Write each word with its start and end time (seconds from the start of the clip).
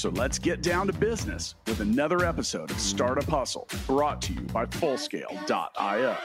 So 0.00 0.08
let's 0.08 0.38
get 0.38 0.62
down 0.62 0.86
to 0.86 0.94
business 0.94 1.56
with 1.66 1.80
another 1.80 2.24
episode 2.24 2.70
of 2.70 2.80
Startup 2.80 3.22
Hustle 3.24 3.68
brought 3.86 4.22
to 4.22 4.32
you 4.32 4.40
by 4.40 4.64
Fullscale.io. 4.64 6.16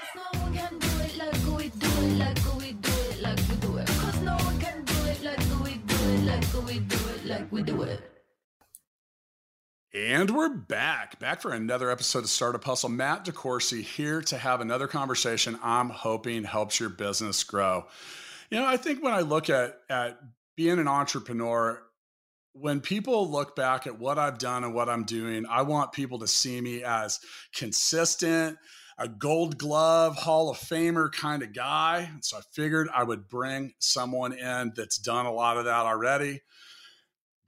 And 9.94 10.32
we're 10.32 10.50
back, 10.56 11.20
back 11.20 11.42
for 11.42 11.52
another 11.52 11.92
episode 11.92 12.20
of 12.20 12.30
Startup 12.30 12.64
Hustle. 12.64 12.88
Matt 12.88 13.26
DeCoursey 13.26 13.82
here 13.82 14.22
to 14.22 14.38
have 14.38 14.62
another 14.62 14.88
conversation 14.88 15.60
I'm 15.62 15.90
hoping 15.90 16.46
helps 16.46 16.80
your 16.80 16.88
business 16.88 17.44
grow. 17.44 17.88
You 18.50 18.60
know, 18.60 18.66
I 18.66 18.78
think 18.78 19.04
when 19.04 19.12
I 19.12 19.20
look 19.20 19.50
at 19.50 19.82
at 19.90 20.18
being 20.56 20.80
an 20.80 20.88
entrepreneur, 20.88 21.85
when 22.58 22.80
people 22.80 23.30
look 23.30 23.54
back 23.56 23.86
at 23.86 24.00
what 24.00 24.18
I've 24.18 24.38
done 24.38 24.64
and 24.64 24.74
what 24.74 24.88
I'm 24.88 25.04
doing, 25.04 25.46
I 25.46 25.64
want 25.64 25.92
people 25.92 26.20
to 26.20 26.28
see 26.28 26.62
me 26.62 26.84
as 26.84 27.20
consistent, 27.54 28.58
a 28.98 29.10
gold 29.10 29.58
glove 29.58 30.16
Hall 30.16 30.50
of 30.50 30.58
Famer 30.58 31.12
kind 31.12 31.44
of 31.44 31.54
guy. 31.54 32.10
So 32.22 32.38
I 32.38 32.42
figured 32.54 32.88
I 32.94 33.04
would 33.04 33.28
bring 33.28 33.74
someone 33.80 34.32
in 34.32 34.72
that's 34.74 34.98
done 34.98 35.26
a 35.26 35.34
lot 35.34 35.58
of 35.58 35.66
that 35.66 35.86
already. 35.86 36.42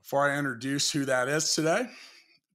Before 0.01 0.29
I 0.29 0.37
introduce 0.37 0.91
who 0.91 1.05
that 1.05 1.29
is 1.29 1.55
today, 1.55 1.87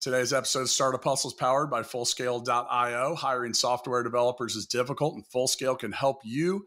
today's 0.00 0.34
episode 0.34 0.62
of 0.62 0.70
Startup 0.70 1.02
Hustle 1.02 1.30
is 1.30 1.34
powered 1.34 1.70
by 1.70 1.80
Fullscale.io. 1.80 3.14
Hiring 3.14 3.54
software 3.54 4.02
developers 4.02 4.56
is 4.56 4.66
difficult, 4.66 5.14
and 5.14 5.24
Fullscale 5.26 5.78
can 5.78 5.92
help 5.92 6.20
you 6.22 6.66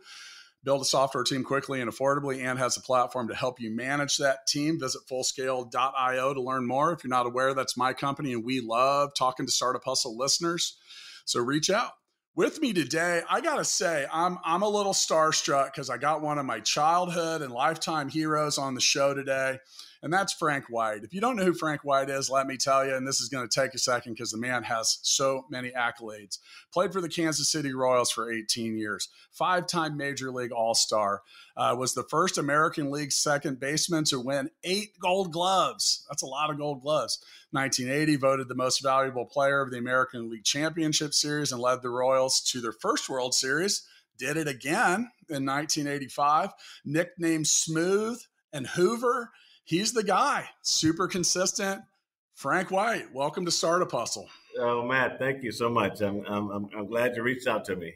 build 0.66 0.82
a 0.82 0.86
software 0.86 1.24
team 1.24 1.44
quickly 1.44 1.80
and 1.80 1.90
affordably 1.90 2.44
and 2.44 2.60
has 2.60 2.76
a 2.76 2.82
platform 2.82 3.28
to 3.30 3.36
help 3.36 3.62
you 3.62 3.70
manage 3.70 4.18
that 4.18 4.48
team. 4.48 4.80
Visit 4.80 5.04
fullscale.io 5.10 6.34
to 6.34 6.42
learn 6.42 6.68
more. 6.68 6.92
If 6.92 7.04
you're 7.04 7.10
not 7.10 7.28
aware, 7.28 7.54
that's 7.54 7.78
my 7.78 7.94
company, 7.94 8.34
and 8.34 8.44
we 8.44 8.60
love 8.60 9.12
talking 9.18 9.46
to 9.46 9.52
Startup 9.52 9.84
Hustle 9.84 10.18
listeners. 10.18 10.78
So 11.26 11.40
reach 11.40 11.70
out. 11.70 11.92
With 12.36 12.60
me 12.60 12.74
today, 12.74 13.22
I 13.30 13.40
gotta 13.40 13.64
say, 13.64 14.06
I'm 14.12 14.40
I'm 14.44 14.62
a 14.62 14.68
little 14.68 14.92
starstruck 14.92 15.68
because 15.68 15.90
I 15.90 15.98
got 15.98 16.22
one 16.22 16.38
of 16.38 16.46
my 16.46 16.60
childhood 16.60 17.42
and 17.42 17.54
lifetime 17.54 18.10
heroes 18.10 18.58
on 18.58 18.74
the 18.74 18.82
show 18.82 19.14
today 19.14 19.60
and 20.02 20.12
that's 20.14 20.34
Frank 20.34 20.66
White. 20.70 21.04
If 21.04 21.14
you 21.14 21.22
don't 21.22 21.36
know 21.36 21.46
who 21.46 21.54
Frank 21.54 21.84
White 21.84 22.10
is, 22.10 22.30
let 22.30 22.48
me 22.48 22.58
tell 22.58 22.86
you, 22.86 22.96
and 22.96 23.08
this 23.08 23.20
is 23.20 23.30
going 23.30 23.48
to 23.48 23.62
take 23.62 23.74
a 23.74 23.80
second 23.80 24.14
because 24.14 24.32
the 24.32 24.38
man 24.38 24.64
has 24.64 25.00
so 25.02 25.46
many 25.50 25.72
accolades. 25.72 26.40
Played 26.74 26.94
for 26.94 27.02
the 27.02 27.10
Kansas 27.10 27.50
City 27.50 27.74
Royals 27.74 28.12
for 28.12 28.32
18 28.32 28.78
years, 28.78 29.10
five 29.32 29.68
time 29.68 29.98
Major 29.98 30.32
League 30.32 30.52
All 30.52 30.76
Star, 30.76 31.22
uh, 31.58 31.76
was 31.78 31.94
the 31.94 32.04
first 32.04 32.38
American 32.38 32.92
League 32.92 33.12
second 33.12 33.60
baseman 33.60 34.04
to 34.06 34.20
win 34.20 34.50
eight 34.64 35.00
gold 35.00 35.32
gloves. 35.32 36.06
That's 36.10 36.24
a 36.24 36.28
lot 36.28 36.50
of 36.50 36.58
gold 36.58 36.82
gloves. 36.82 37.20
1980, 37.52 38.18
voted 38.18 38.48
the 38.50 38.56
most 38.56 38.84
valuable 38.84 39.26
player 39.26 39.62
of 39.62 39.72
the 39.72 39.78
American 39.78 40.30
League 40.30 40.44
Championship 40.44 41.14
Series 41.14 41.52
and 41.52 41.62
led 41.62 41.82
the 41.82 41.90
Royals 41.90 42.42
to 42.52 42.60
their 42.60 42.74
first 42.74 43.10
World 43.10 43.34
Series. 43.34 43.88
Did 44.18 44.38
it 44.38 44.48
again 44.48 45.12
in 45.30 45.46
1985, 45.46 46.52
nicknamed 46.86 47.48
Smooth 47.48 48.22
and 48.54 48.68
Hoover 48.68 49.32
he's 49.66 49.92
the 49.92 50.04
guy, 50.04 50.48
super 50.62 51.08
consistent. 51.08 51.84
Frank 52.34 52.72
White, 52.72 53.14
welcome 53.14 53.46
to 53.46 53.52
Startup 53.52 53.92
Hustle. 53.92 54.30
Oh, 54.60 54.86
Matt, 54.86 55.20
thank 55.20 55.44
you 55.44 55.52
so 55.52 55.70
much. 55.70 56.02
I'm, 56.02 56.26
I'm, 56.26 56.70
I'm 56.78 56.88
glad 56.88 57.16
you 57.16 57.24
reached 57.24 57.48
out 57.48 57.66
to 57.66 57.76
me. 57.76 57.94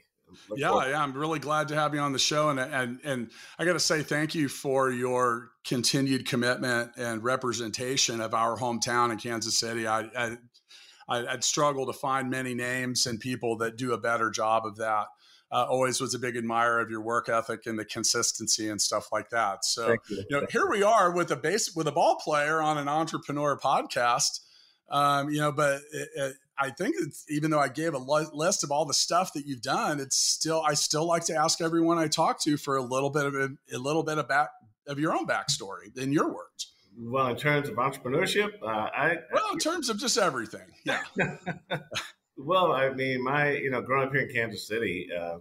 Look 0.50 0.59
yeah, 0.59 0.69
forward. 0.69 0.90
yeah, 0.90 1.02
I'm 1.02 1.13
really 1.13 1.40
glad 1.40 1.68
to 1.69 1.75
have 1.75 1.94
you 1.94 2.00
on 2.00 2.13
the 2.13 2.19
show, 2.19 2.50
and 2.50 2.59
and 2.59 3.00
and 3.03 3.31
I 3.58 3.66
got 3.66 3.74
to 3.74 3.79
say 3.79 4.03
thank 4.03 4.35
you 4.35 4.47
for 4.47 4.91
your 4.91 5.50
continued 5.66 6.28
commitment 6.28 6.91
and 6.97 7.24
representation 7.24 8.22
of 8.22 8.35
our 8.35 8.56
hometown 8.56 9.12
in 9.12 9.18
Kansas 9.18 9.58
City. 9.58 9.88
I, 9.88 10.02
I 10.16 10.38
I'd 11.08 11.44
struggle 11.44 11.88
to 11.88 11.94
find 11.94 12.29
many 12.29 12.53
names 12.53 13.08
and 13.08 13.19
people 13.19 13.58
that 13.58 13.75
do 13.75 13.94
a 13.94 13.97
better 13.97 14.29
job 14.29 14.68
of 14.68 14.75
that 14.78 15.08
uh, 15.51 15.65
always 15.69 15.99
was 15.99 16.13
a 16.13 16.19
big 16.19 16.37
admirer 16.37 16.79
of 16.79 16.89
your 16.89 17.01
work 17.01 17.29
ethic 17.29 17.65
and 17.65 17.77
the 17.77 17.85
consistency 17.85 18.69
and 18.69 18.81
stuff 18.81 19.11
like 19.11 19.29
that. 19.29 19.65
So, 19.65 19.91
you. 19.91 19.99
you. 20.09 20.25
know, 20.29 20.47
here 20.51 20.69
we 20.69 20.83
are 20.83 21.11
with 21.11 21.31
a 21.31 21.35
base 21.35 21.75
with 21.75 21.87
a 21.87 21.91
ball 21.91 22.15
player 22.15 22.61
on 22.61 22.77
an 22.77 22.87
entrepreneur 22.87 23.57
podcast. 23.57 24.41
Um, 24.89 25.29
you 25.29 25.39
know, 25.39 25.51
but 25.51 25.81
it, 25.91 26.09
it, 26.15 26.35
I 26.57 26.71
think 26.71 26.95
even 27.29 27.51
though 27.51 27.59
I 27.59 27.69
gave 27.69 27.93
a 27.93 27.97
list 27.97 28.63
of 28.63 28.71
all 28.71 28.85
the 28.85 28.93
stuff 28.93 29.33
that 29.33 29.45
you've 29.45 29.61
done, 29.61 29.99
it's 29.99 30.17
still 30.17 30.61
I 30.61 30.73
still 30.73 31.05
like 31.05 31.25
to 31.25 31.35
ask 31.35 31.61
everyone 31.61 31.97
I 31.97 32.07
talk 32.07 32.41
to 32.43 32.57
for 32.57 32.75
a 32.75 32.81
little 32.81 33.09
bit 33.09 33.25
of 33.25 33.35
a, 33.35 33.49
a 33.73 33.77
little 33.77 34.03
bit 34.03 34.17
of 34.17 34.27
back 34.27 34.49
of 34.87 34.99
your 34.99 35.16
own 35.16 35.25
backstory 35.25 35.95
in 35.97 36.11
your 36.11 36.27
words. 36.27 36.73
Well, 36.97 37.27
in 37.27 37.37
terms 37.37 37.69
of 37.69 37.75
entrepreneurship, 37.75 38.61
uh, 38.61 38.66
I 38.66 39.17
well, 39.31 39.53
in 39.53 39.59
terms 39.59 39.89
of 39.89 39.97
just 39.99 40.17
everything, 40.17 40.67
yeah. 40.83 41.01
Well, 42.39 42.72
I 42.72 42.89
mean, 42.91 43.22
my 43.22 43.51
you 43.51 43.69
know, 43.69 43.81
growing 43.81 44.07
up 44.07 44.13
here 44.13 44.22
in 44.22 44.33
Kansas 44.33 44.66
City, 44.66 45.09
uh, 45.13 45.39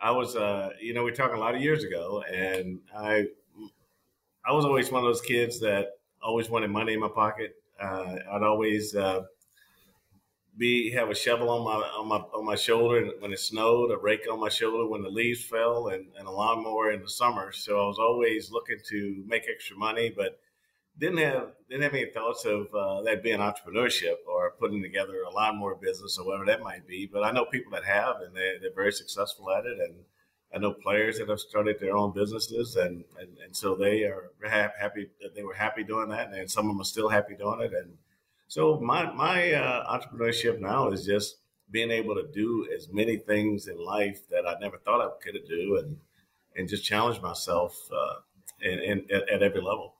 I 0.00 0.10
was 0.10 0.36
uh, 0.36 0.70
you 0.78 0.92
know, 0.92 1.02
we're 1.02 1.14
talking 1.14 1.36
a 1.36 1.40
lot 1.40 1.54
of 1.54 1.62
years 1.62 1.82
ago, 1.82 2.22
and 2.30 2.78
I 2.94 3.28
I 4.44 4.52
was 4.52 4.66
always 4.66 4.90
one 4.92 5.02
of 5.02 5.08
those 5.08 5.22
kids 5.22 5.60
that 5.60 5.98
always 6.22 6.50
wanted 6.50 6.70
money 6.70 6.92
in 6.92 7.00
my 7.00 7.08
pocket. 7.08 7.56
Uh, 7.80 8.16
I'd 8.32 8.42
always 8.42 8.94
uh, 8.94 9.22
be 10.58 10.90
have 10.90 11.08
a 11.08 11.14
shovel 11.14 11.48
on 11.48 11.64
my 11.64 11.72
on 11.72 12.06
my 12.08 12.16
on 12.16 12.44
my 12.44 12.56
shoulder 12.56 13.12
when 13.20 13.32
it 13.32 13.40
snowed, 13.40 13.90
a 13.90 13.96
rake 13.96 14.26
on 14.30 14.40
my 14.40 14.50
shoulder 14.50 14.86
when 14.86 15.02
the 15.02 15.08
leaves 15.08 15.42
fell, 15.42 15.88
and, 15.88 16.06
and 16.18 16.28
a 16.28 16.30
lawnmower 16.30 16.92
in 16.92 17.02
the 17.02 17.08
summer. 17.08 17.50
So 17.50 17.82
I 17.82 17.86
was 17.88 17.98
always 17.98 18.50
looking 18.50 18.78
to 18.88 19.24
make 19.26 19.44
extra 19.48 19.76
money, 19.76 20.12
but 20.14 20.38
didn't 21.00 21.18
have 21.18 21.48
didn't 21.68 21.82
have 21.82 21.94
any 21.94 22.10
thoughts 22.10 22.44
of 22.44 22.66
uh, 22.74 23.02
that 23.02 23.22
being 23.22 23.38
entrepreneurship 23.38 24.16
or 24.28 24.52
putting 24.60 24.82
together 24.82 25.22
a 25.22 25.30
lawnmower 25.30 25.74
business 25.74 26.18
or 26.18 26.26
whatever 26.26 26.44
that 26.46 26.62
might 26.62 26.86
be. 26.86 27.08
But 27.10 27.24
I 27.24 27.32
know 27.32 27.46
people 27.46 27.72
that 27.72 27.84
have, 27.84 28.16
and 28.20 28.36
they, 28.36 28.56
they're 28.60 28.74
very 28.74 28.92
successful 28.92 29.50
at 29.50 29.64
it. 29.64 29.78
And 29.78 29.94
I 30.54 30.58
know 30.58 30.72
players 30.72 31.18
that 31.18 31.28
have 31.28 31.40
started 31.40 31.78
their 31.80 31.96
own 31.96 32.12
businesses, 32.12 32.76
and 32.76 33.04
and, 33.18 33.38
and 33.44 33.56
so 33.56 33.74
they 33.74 34.04
are 34.04 34.30
happy 34.44 35.08
that 35.22 35.34
they 35.34 35.42
were 35.42 35.54
happy 35.54 35.84
doing 35.84 36.10
that, 36.10 36.32
and 36.32 36.50
some 36.50 36.66
of 36.66 36.72
them 36.72 36.82
are 36.82 36.84
still 36.84 37.08
happy 37.08 37.34
doing 37.34 37.62
it. 37.62 37.72
And 37.72 37.96
so 38.46 38.78
my 38.78 39.10
my 39.12 39.52
uh, 39.52 39.98
entrepreneurship 39.98 40.60
now 40.60 40.90
is 40.90 41.06
just 41.06 41.38
being 41.70 41.90
able 41.90 42.16
to 42.16 42.26
do 42.34 42.68
as 42.76 42.88
many 42.92 43.16
things 43.16 43.68
in 43.68 43.78
life 43.78 44.28
that 44.28 44.46
I 44.46 44.58
never 44.60 44.76
thought 44.76 45.00
I 45.00 45.10
could 45.24 45.40
do, 45.48 45.78
and 45.78 45.96
and 46.56 46.68
just 46.68 46.84
challenge 46.84 47.22
myself 47.22 47.88
uh, 47.90 48.16
in, 48.60 48.78
in, 48.80 49.06
at, 49.10 49.28
at 49.30 49.42
every 49.42 49.62
level. 49.62 49.94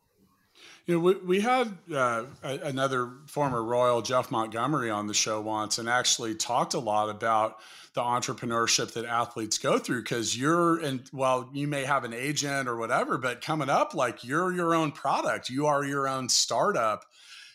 You 0.90 0.96
know, 0.96 1.02
we, 1.02 1.14
we 1.14 1.40
had 1.40 1.72
uh, 1.94 2.24
another 2.42 3.12
former 3.26 3.62
Royal, 3.62 4.02
Jeff 4.02 4.32
Montgomery, 4.32 4.90
on 4.90 5.06
the 5.06 5.14
show 5.14 5.40
once 5.40 5.78
and 5.78 5.88
actually 5.88 6.34
talked 6.34 6.74
a 6.74 6.80
lot 6.80 7.10
about 7.10 7.58
the 7.94 8.00
entrepreneurship 8.00 8.94
that 8.94 9.04
athletes 9.04 9.56
go 9.58 9.78
through 9.78 10.02
because 10.02 10.36
you're 10.36 10.80
and 10.80 11.08
well 11.12 11.48
you 11.52 11.68
may 11.68 11.84
have 11.84 12.02
an 12.02 12.12
agent 12.12 12.68
or 12.68 12.76
whatever 12.76 13.18
but 13.18 13.40
coming 13.40 13.68
up 13.68 13.94
like 13.94 14.24
you're 14.24 14.52
your 14.52 14.74
own 14.74 14.90
product. 14.90 15.48
You 15.48 15.66
are 15.66 15.84
your 15.84 16.08
own 16.08 16.28
startup. 16.28 17.04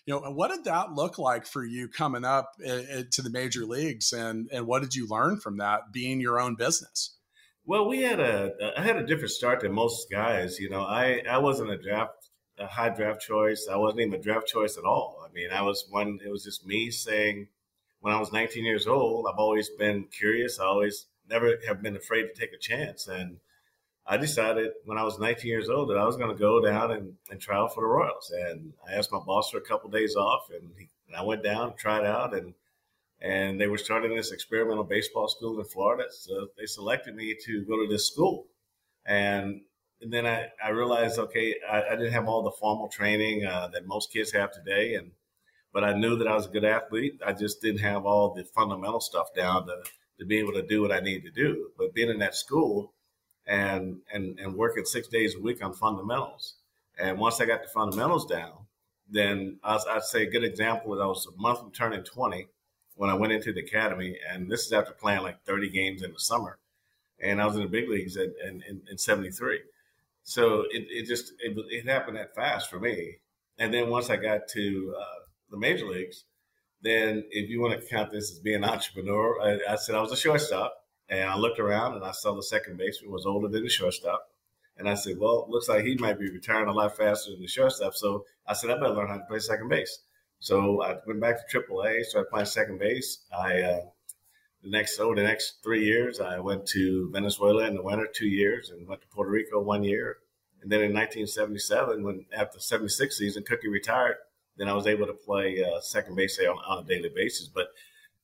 You 0.05 0.13
know 0.13 0.31
what 0.31 0.51
did 0.51 0.63
that 0.63 0.93
look 0.93 1.19
like 1.19 1.45
for 1.45 1.65
you 1.65 1.89
coming 1.89 2.23
up 2.23 2.53
uh, 2.65 2.71
uh, 2.71 3.03
to 3.11 3.21
the 3.21 3.29
major 3.29 3.65
leagues? 3.65 4.13
And 4.13 4.47
and 4.53 4.65
what 4.65 4.81
did 4.81 4.95
you 4.95 5.09
learn 5.09 5.41
from 5.41 5.57
that 5.57 5.91
being 5.91 6.21
your 6.21 6.39
own 6.39 6.55
business? 6.55 7.17
Well 7.65 7.85
we 7.85 8.01
had 8.01 8.21
a 8.21 8.53
i 8.77 8.81
had 8.81 8.95
a 8.95 9.05
different 9.05 9.31
start 9.31 9.59
than 9.59 9.73
most 9.73 10.09
guys. 10.09 10.57
You 10.57 10.69
know 10.69 10.83
i 10.83 11.21
i 11.29 11.37
wasn't 11.37 11.71
a 11.71 11.77
draft 11.77 12.14
a 12.57 12.67
high 12.67 12.89
draft 12.89 13.21
choice. 13.21 13.67
I 13.71 13.75
wasn't 13.75 14.01
even 14.01 14.19
a 14.19 14.23
draft 14.23 14.47
choice 14.47 14.77
at 14.77 14.85
all. 14.85 15.25
I 15.27 15.31
mean, 15.33 15.51
I 15.51 15.61
was 15.61 15.85
one. 15.89 16.19
It 16.25 16.29
was 16.29 16.43
just 16.43 16.65
me 16.65 16.91
saying, 16.91 17.47
when 17.99 18.13
I 18.13 18.19
was 18.19 18.31
19 18.31 18.63
years 18.63 18.87
old, 18.87 19.27
I've 19.27 19.39
always 19.39 19.69
been 19.69 20.05
curious. 20.05 20.59
I 20.59 20.65
always 20.65 21.07
never 21.29 21.55
have 21.67 21.81
been 21.81 21.95
afraid 21.95 22.23
to 22.23 22.33
take 22.33 22.53
a 22.53 22.57
chance, 22.57 23.07
and 23.07 23.37
I 24.07 24.17
decided 24.17 24.71
when 24.85 24.97
I 24.97 25.03
was 25.03 25.17
19 25.17 25.49
years 25.49 25.69
old 25.69 25.89
that 25.89 25.97
I 25.97 26.05
was 26.05 26.15
going 26.15 26.29
to 26.29 26.39
go 26.39 26.63
down 26.63 26.91
and, 26.91 27.13
and 27.31 27.41
try 27.41 27.57
out 27.57 27.73
for 27.73 27.81
the 27.81 27.87
Royals. 27.87 28.31
And 28.31 28.73
I 28.87 28.93
asked 28.93 29.11
my 29.11 29.19
boss 29.19 29.49
for 29.49 29.57
a 29.57 29.61
couple 29.61 29.87
of 29.87 29.93
days 29.93 30.15
off, 30.15 30.47
and, 30.51 30.71
he, 30.77 30.87
and 31.07 31.15
I 31.15 31.23
went 31.23 31.43
down, 31.43 31.75
tried 31.75 32.05
out, 32.05 32.33
and 32.33 32.53
and 33.21 33.59
they 33.59 33.67
were 33.67 33.77
starting 33.77 34.15
this 34.15 34.31
experimental 34.31 34.83
baseball 34.83 35.27
school 35.27 35.57
in 35.59 35.65
Florida. 35.65 36.03
So 36.11 36.47
they 36.57 36.65
selected 36.65 37.15
me 37.15 37.35
to 37.45 37.63
go 37.63 37.81
to 37.81 37.87
this 37.89 38.07
school, 38.07 38.47
and 39.05 39.61
and 40.01 40.11
then 40.11 40.25
I, 40.25 40.47
I 40.63 40.69
realized, 40.69 41.19
okay, 41.19 41.55
I, 41.69 41.83
I 41.83 41.89
didn't 41.95 42.13
have 42.13 42.27
all 42.27 42.43
the 42.43 42.51
formal 42.51 42.87
training 42.87 43.45
uh, 43.45 43.69
that 43.73 43.87
most 43.87 44.11
kids 44.11 44.31
have 44.31 44.51
today, 44.51 44.95
and 44.95 45.11
but 45.73 45.83
I 45.83 45.93
knew 45.93 46.15
that 46.17 46.27
I 46.27 46.35
was 46.35 46.45
a 46.45 46.49
good 46.49 46.63
athlete. 46.63 47.19
I 47.25 47.33
just 47.33 47.61
didn't 47.61 47.81
have 47.81 48.05
all 48.05 48.33
the 48.33 48.43
fundamental 48.43 49.01
stuff 49.01 49.33
down 49.35 49.67
to 49.67 49.83
to 50.19 50.25
be 50.25 50.37
able 50.37 50.53
to 50.53 50.61
do 50.61 50.81
what 50.81 50.91
I 50.93 51.01
need 51.01 51.23
to 51.23 51.31
do. 51.31 51.69
But 51.77 51.93
being 51.93 52.09
in 52.09 52.19
that 52.19 52.35
school 52.35 52.93
and 53.47 53.99
and 54.13 54.39
and 54.39 54.55
working 54.55 54.85
six 54.85 55.07
days 55.07 55.35
a 55.35 55.39
week 55.39 55.63
on 55.63 55.73
fundamentals, 55.73 56.55
and 56.97 57.17
once 57.17 57.41
I 57.41 57.45
got 57.45 57.63
the 57.63 57.69
fundamentals 57.69 58.25
down, 58.25 58.53
then 59.09 59.57
I 59.63 59.79
I'd 59.89 60.03
say 60.03 60.23
a 60.23 60.29
good 60.29 60.43
example 60.43 60.93
is 60.93 61.01
I 61.01 61.05
was 61.05 61.27
a 61.27 61.41
month 61.41 61.59
from 61.59 61.71
turning 61.71 62.03
20 62.03 62.47
when 62.95 63.09
I 63.09 63.13
went 63.13 63.33
into 63.33 63.51
the 63.51 63.61
academy, 63.61 64.17
and 64.29 64.49
this 64.49 64.65
is 64.65 64.73
after 64.73 64.93
playing 64.93 65.21
like 65.23 65.43
30 65.45 65.69
games 65.69 66.01
in 66.01 66.13
the 66.13 66.19
summer, 66.19 66.57
and 67.19 67.41
I 67.41 67.45
was 67.45 67.55
in 67.55 67.61
the 67.61 67.67
big 67.67 67.89
leagues 67.89 68.15
in, 68.15 68.33
in, 68.45 68.81
in 68.89 68.97
73. 68.97 69.59
So 70.25 70.61
it, 70.71 70.87
it 70.89 71.05
just 71.05 71.33
it, 71.39 71.55
it 71.69 71.87
happened 71.87 72.17
that 72.17 72.35
fast 72.35 72.69
for 72.69 72.79
me. 72.79 73.17
And 73.59 73.73
then 73.73 73.89
once 73.89 74.09
I 74.09 74.17
got 74.17 74.47
to 74.49 74.95
uh, 74.99 75.19
the 75.51 75.57
major 75.57 75.85
leagues, 75.85 76.25
then 76.81 77.23
if 77.29 77.49
you 77.49 77.61
want 77.61 77.79
to 77.79 77.87
count 77.87 78.11
this 78.11 78.31
as 78.31 78.39
being 78.39 78.57
an 78.57 78.65
entrepreneur, 78.65 79.39
I, 79.39 79.73
I, 79.73 79.75
said 79.75 79.95
I 79.95 80.01
was 80.01 80.11
a 80.11 80.17
shortstop, 80.17 80.75
and 81.09 81.29
I 81.29 81.37
looked 81.37 81.59
around 81.59 81.93
and 81.95 82.03
I 82.03 82.11
saw 82.11 82.35
the 82.35 82.43
second 82.43 82.77
baseman 82.77 83.11
was 83.11 83.25
older 83.25 83.47
than 83.47 83.63
the 83.63 83.69
shortstop, 83.69 84.27
and 84.77 84.89
I 84.89 84.95
said, 84.95 85.17
well, 85.19 85.45
looks 85.47 85.69
like 85.69 85.85
he 85.85 85.95
might 85.95 86.19
be 86.19 86.29
retiring 86.29 86.69
a 86.69 86.73
lot 86.73 86.97
faster 86.97 87.31
than 87.31 87.41
the 87.41 87.47
shortstop. 87.47 87.93
So 87.93 88.25
I 88.47 88.53
said 88.53 88.71
I 88.71 88.79
better 88.79 88.93
learn 88.93 89.07
how 89.07 89.17
to 89.17 89.25
play 89.25 89.39
second 89.39 89.69
base. 89.69 89.99
So 90.39 90.81
I 90.81 90.95
went 91.05 91.21
back 91.21 91.47
to 91.47 91.59
AAA, 91.59 92.03
started 92.03 92.29
playing 92.29 92.47
second 92.47 92.79
base. 92.79 93.19
I 93.35 93.61
uh, 93.61 93.81
the 94.65 94.71
next 94.71 94.99
over 94.99 95.13
the 95.13 95.21
next 95.21 95.61
three 95.63 95.85
years, 95.85 96.19
I 96.19 96.39
went 96.39 96.65
to 96.69 97.09
Venezuela 97.11 97.67
in 97.67 97.75
the 97.75 97.83
winter 97.83 98.07
two 98.11 98.27
years, 98.27 98.71
and 98.71 98.87
went 98.87 99.01
to 99.01 99.07
Puerto 99.07 99.29
Rico 99.29 99.61
one 99.61 99.83
year. 99.83 100.17
And 100.61 100.71
then 100.71 100.81
in 100.81 100.91
1977, 100.91 102.03
when 102.03 102.25
after 102.35 102.59
76 102.59 103.15
season, 103.15 103.43
Cookie 103.43 103.67
retired, 103.67 104.15
then 104.57 104.67
I 104.67 104.73
was 104.73 104.87
able 104.87 105.05
to 105.05 105.13
play 105.13 105.63
uh, 105.63 105.79
second 105.81 106.15
base 106.15 106.39
on, 106.39 106.57
on 106.67 106.83
a 106.83 106.87
daily 106.87 107.11
basis. 107.15 107.47
But 107.47 107.67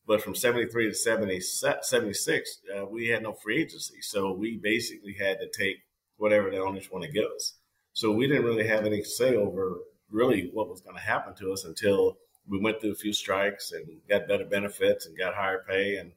but 0.08 0.24
from 0.24 0.34
73 0.34 0.90
to 0.90 0.96
70, 0.96 1.40
76, 1.40 2.60
uh, 2.76 2.86
we 2.86 3.08
had 3.08 3.22
no 3.22 3.34
free 3.34 3.62
agency. 3.62 4.02
So 4.02 4.32
we 4.32 4.58
basically 4.58 5.14
had 5.14 5.38
to 5.40 5.48
take 5.48 5.84
whatever 6.18 6.50
the 6.50 6.58
owners 6.58 6.92
want 6.92 7.06
to 7.06 7.12
give 7.12 7.30
us. 7.36 7.54
So 7.94 8.12
we 8.12 8.26
didn't 8.28 8.46
really 8.46 8.68
have 8.68 8.86
any 8.86 9.04
say 9.04 9.36
over 9.36 9.78
really 10.10 10.50
what 10.54 10.70
was 10.70 10.82
going 10.82 10.96
to 10.96 11.02
happen 11.02 11.36
to 11.36 11.54
us 11.54 11.66
until 11.66 12.18
we 12.50 12.60
went 12.60 12.82
through 12.82 12.94
a 12.94 12.96
few 12.96 13.14
strikes 13.14 13.72
and 13.74 13.86
got 14.10 14.28
better 14.28 14.46
benefits 14.46 15.06
and 15.06 15.16
got 15.16 15.36
higher 15.36 15.64
pay. 15.70 15.98
And, 15.98 16.14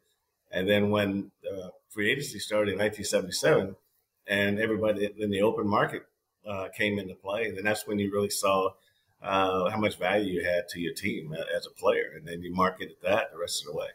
and 0.55 0.69
then 0.69 0.91
when 0.91 1.31
uh, 1.51 1.69
free 1.89 2.11
agency 2.11 2.39
started 2.39 2.73
in 2.73 2.79
1977 2.79 3.77
and 4.27 4.59
everybody 4.59 5.11
in 5.19 5.31
the 5.31 5.43
open 5.43 5.67
market 5.67 6.07
uh, 6.49 6.69
came 6.77 6.99
into 6.99 7.15
play, 7.15 7.51
then 7.51 7.65
that's 7.65 7.87
when 7.87 7.99
you 7.99 8.11
really 8.13 8.31
saw– 8.31 8.71
uh, 9.25 9.71
how 9.71 9.79
much 9.79 9.97
value 9.97 10.35
you 10.35 10.45
had 10.45 10.69
to 10.69 10.81
your 10.81 10.93
team 10.93 11.35
as 11.57 11.67
a 11.67 11.71
player, 11.71 12.13
and 12.15 12.29
then 12.29 12.43
you 12.43 12.55
marketed 12.55 12.97
that 13.03 13.33
the 13.33 13.39
rest 13.39 13.63
of 13.63 13.73
the 13.73 13.79
way. 13.79 13.89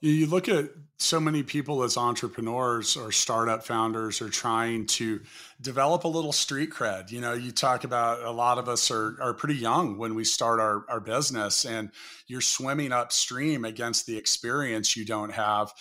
You 0.00 0.26
look 0.26 0.48
at 0.48 0.70
so 0.96 1.18
many 1.18 1.42
people 1.42 1.82
as 1.82 1.96
entrepreneurs 1.96 2.96
or 2.96 3.10
startup 3.10 3.66
founders 3.66 4.20
are 4.20 4.28
trying 4.28 4.86
to 4.86 5.20
develop 5.60 6.04
a 6.04 6.08
little 6.08 6.32
street 6.32 6.70
cred. 6.70 7.10
You 7.10 7.20
know, 7.20 7.32
you 7.32 7.52
talk 7.52 7.84
about 7.84 8.22
a 8.22 8.30
lot 8.30 8.58
of 8.58 8.68
us 8.68 8.90
are, 8.90 9.16
are 9.20 9.34
pretty 9.34 9.56
young 9.56 9.98
when 9.98 10.14
we 10.14 10.24
start 10.24 10.60
our, 10.60 10.84
our 10.88 11.00
business 11.00 11.64
and 11.64 11.90
you're 12.26 12.40
swimming 12.42 12.92
upstream 12.92 13.64
against 13.64 14.06
the 14.06 14.16
experience 14.16 14.96
you 14.96 15.06
don't 15.06 15.32
have. 15.32 15.72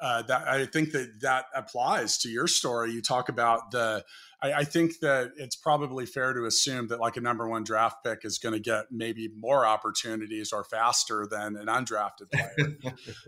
Uh, 0.00 0.22
that 0.22 0.48
I 0.48 0.66
think 0.66 0.92
that 0.92 1.20
that 1.22 1.46
applies 1.54 2.18
to 2.18 2.28
your 2.28 2.46
story. 2.46 2.92
You 2.92 3.02
talk 3.02 3.28
about 3.28 3.70
the 3.70 4.04
I, 4.40 4.52
I, 4.52 4.64
think 4.64 5.00
that 5.00 5.32
it's 5.36 5.56
probably 5.56 6.06
fair 6.06 6.32
to 6.32 6.44
assume 6.44 6.88
that 6.88 7.00
like 7.00 7.16
a 7.16 7.20
number 7.20 7.48
one 7.48 7.64
draft 7.64 8.04
pick 8.04 8.24
is 8.24 8.38
going 8.38 8.52
to 8.52 8.60
get 8.60 8.86
maybe 8.90 9.28
more 9.36 9.66
opportunities 9.66 10.52
or 10.52 10.64
faster 10.64 11.26
than 11.26 11.56
an 11.56 11.66
undrafted 11.66 12.30
player. 12.32 12.76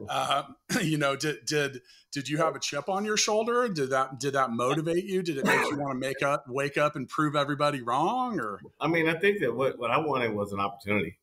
uh, 0.09 0.45
you 0.83 0.99
know, 0.99 1.17
did 1.17 1.45
did 1.47 1.81
did 2.13 2.29
you 2.29 2.39
have 2.39 2.55
a 2.55 2.61
chip 2.61 2.89
on 2.89 3.05
your 3.05 3.17
shoulder? 3.17 3.69
Did 3.69 3.91
that 3.91 4.21
did 4.21 4.35
that 4.35 4.51
motivate 4.51 5.05
you? 5.05 5.23
Did 5.23 5.39
it 5.39 5.45
make 5.45 5.71
you 5.71 5.79
want 5.79 5.93
to 5.93 5.99
make 5.99 6.23
up, 6.23 6.45
wake 6.49 6.79
up, 6.79 6.97
and 6.97 7.09
prove 7.09 7.35
everybody 7.35 7.81
wrong? 7.81 8.39
Or 8.39 8.61
I 8.81 8.87
mean, 8.87 9.09
I 9.09 9.15
think 9.15 9.41
that 9.41 9.55
what 9.55 9.79
what 9.79 9.91
I 9.91 9.99
wanted 9.99 10.33
was 10.33 10.53
an 10.53 10.61
opportunity, 10.61 11.19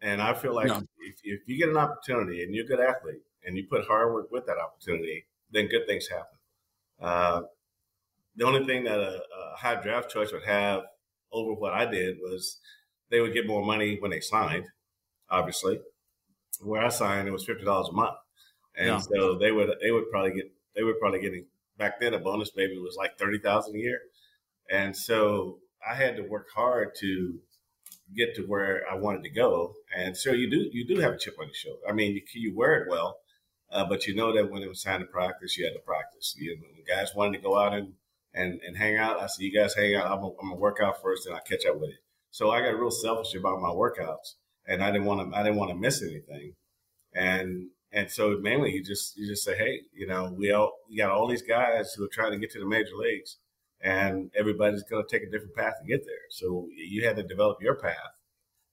and 0.00 0.22
I 0.22 0.32
feel 0.34 0.54
like 0.54 0.68
if, 0.68 1.16
if 1.22 1.40
you 1.46 1.58
get 1.58 1.68
an 1.68 1.76
opportunity 1.76 2.42
and 2.42 2.54
you're 2.54 2.64
a 2.64 2.68
good 2.68 2.80
athlete 2.80 3.22
and 3.44 3.56
you 3.56 3.66
put 3.66 3.86
hard 3.86 4.12
work 4.12 4.30
with 4.30 4.46
that 4.46 4.56
opportunity, 4.58 5.26
then 5.50 5.68
good 5.68 5.86
things 5.86 6.08
happen. 6.08 6.38
Uh, 7.00 7.42
the 8.36 8.46
only 8.46 8.64
thing 8.66 8.84
that 8.84 8.98
a, 8.98 9.16
a, 9.18 9.56
high 9.56 9.80
draft 9.80 10.10
choice 10.10 10.32
would 10.32 10.44
have 10.44 10.82
over 11.32 11.54
what 11.54 11.72
I 11.72 11.86
did 11.86 12.18
was 12.20 12.58
they 13.10 13.20
would 13.20 13.32
get 13.32 13.46
more 13.46 13.64
money 13.64 13.96
when 13.98 14.10
they 14.10 14.20
signed, 14.20 14.66
obviously. 15.30 15.80
Where 16.60 16.82
I 16.82 16.88
signed, 16.88 17.28
it 17.28 17.32
was 17.32 17.44
fifty 17.44 17.64
dollars 17.64 17.88
a 17.88 17.92
month, 17.92 18.16
and 18.76 18.88
yeah. 18.88 18.98
so 18.98 19.38
they 19.38 19.52
would 19.52 19.70
they 19.82 19.90
would 19.90 20.10
probably 20.10 20.32
get 20.32 20.50
they 20.74 20.82
were 20.82 20.94
probably 20.94 21.20
getting 21.20 21.46
back 21.78 22.00
then 22.00 22.14
a 22.14 22.18
bonus 22.18 22.50
maybe 22.56 22.78
was 22.78 22.96
like 22.96 23.18
thirty 23.18 23.38
thousand 23.38 23.76
a 23.76 23.78
year, 23.78 24.00
and 24.70 24.96
so 24.96 25.58
I 25.86 25.94
had 25.94 26.16
to 26.16 26.22
work 26.22 26.48
hard 26.54 26.94
to 27.00 27.38
get 28.14 28.34
to 28.36 28.42
where 28.42 28.82
I 28.90 28.94
wanted 28.94 29.24
to 29.24 29.30
go. 29.30 29.74
And 29.94 30.16
so 30.16 30.32
you 30.32 30.48
do 30.48 30.68
you 30.72 30.86
do 30.86 31.00
have 31.00 31.12
a 31.12 31.18
chip 31.18 31.36
on 31.38 31.46
your 31.46 31.54
shoulder. 31.54 31.80
I 31.88 31.92
mean, 31.92 32.14
you, 32.14 32.22
you 32.34 32.56
wear 32.56 32.82
it 32.82 32.90
well, 32.90 33.18
uh, 33.70 33.84
but 33.84 34.06
you 34.06 34.14
know 34.14 34.34
that 34.34 34.50
when 34.50 34.62
it 34.62 34.68
was 34.68 34.82
time 34.82 35.00
to 35.00 35.06
practice, 35.06 35.56
you 35.58 35.64
had 35.64 35.74
to 35.74 35.80
practice. 35.80 36.34
You 36.38 36.56
know, 36.56 36.62
guys 36.86 37.14
wanted 37.14 37.38
to 37.38 37.42
go 37.42 37.58
out 37.58 37.74
and 37.74 37.92
and, 38.36 38.60
and 38.64 38.76
hang 38.76 38.96
out. 38.96 39.18
I 39.18 39.26
said, 39.26 39.42
you 39.42 39.52
guys 39.52 39.74
hang 39.74 39.94
out. 39.94 40.12
I'm 40.12 40.20
gonna, 40.20 40.54
work 40.54 40.78
out 40.82 41.02
first, 41.02 41.26
and 41.26 41.34
I 41.34 41.40
catch 41.40 41.66
up 41.66 41.80
with 41.80 41.90
it. 41.90 41.96
So 42.30 42.50
I 42.50 42.60
got 42.60 42.78
real 42.78 42.90
selfish 42.90 43.34
about 43.34 43.60
my 43.60 43.70
workouts, 43.70 44.34
and 44.66 44.84
I 44.84 44.90
didn't 44.90 45.06
want 45.06 45.32
to 45.32 45.36
I 45.36 45.42
didn't 45.42 45.56
want 45.58 45.70
to 45.70 45.76
miss 45.76 46.02
anything, 46.02 46.52
and 47.14 47.68
and 47.92 48.10
so 48.10 48.36
mainly 48.40 48.72
you 48.72 48.84
just 48.84 49.16
you 49.16 49.26
just 49.26 49.42
say, 49.42 49.56
hey, 49.56 49.80
you 49.94 50.06
know, 50.06 50.32
we 50.36 50.52
all 50.52 50.72
you 50.88 50.98
got 50.98 51.10
all 51.10 51.26
these 51.26 51.42
guys 51.42 51.94
who 51.94 52.04
are 52.04 52.10
trying 52.12 52.32
to 52.32 52.38
get 52.38 52.50
to 52.52 52.60
the 52.60 52.66
major 52.66 52.94
leagues, 52.94 53.38
and 53.80 54.30
everybody's 54.36 54.84
to 54.84 55.02
take 55.10 55.22
a 55.22 55.30
different 55.30 55.56
path 55.56 55.74
to 55.80 55.88
get 55.88 56.04
there. 56.04 56.26
So 56.30 56.68
you 56.76 57.06
had 57.06 57.16
to 57.16 57.22
develop 57.22 57.62
your 57.62 57.76
path, 57.76 58.20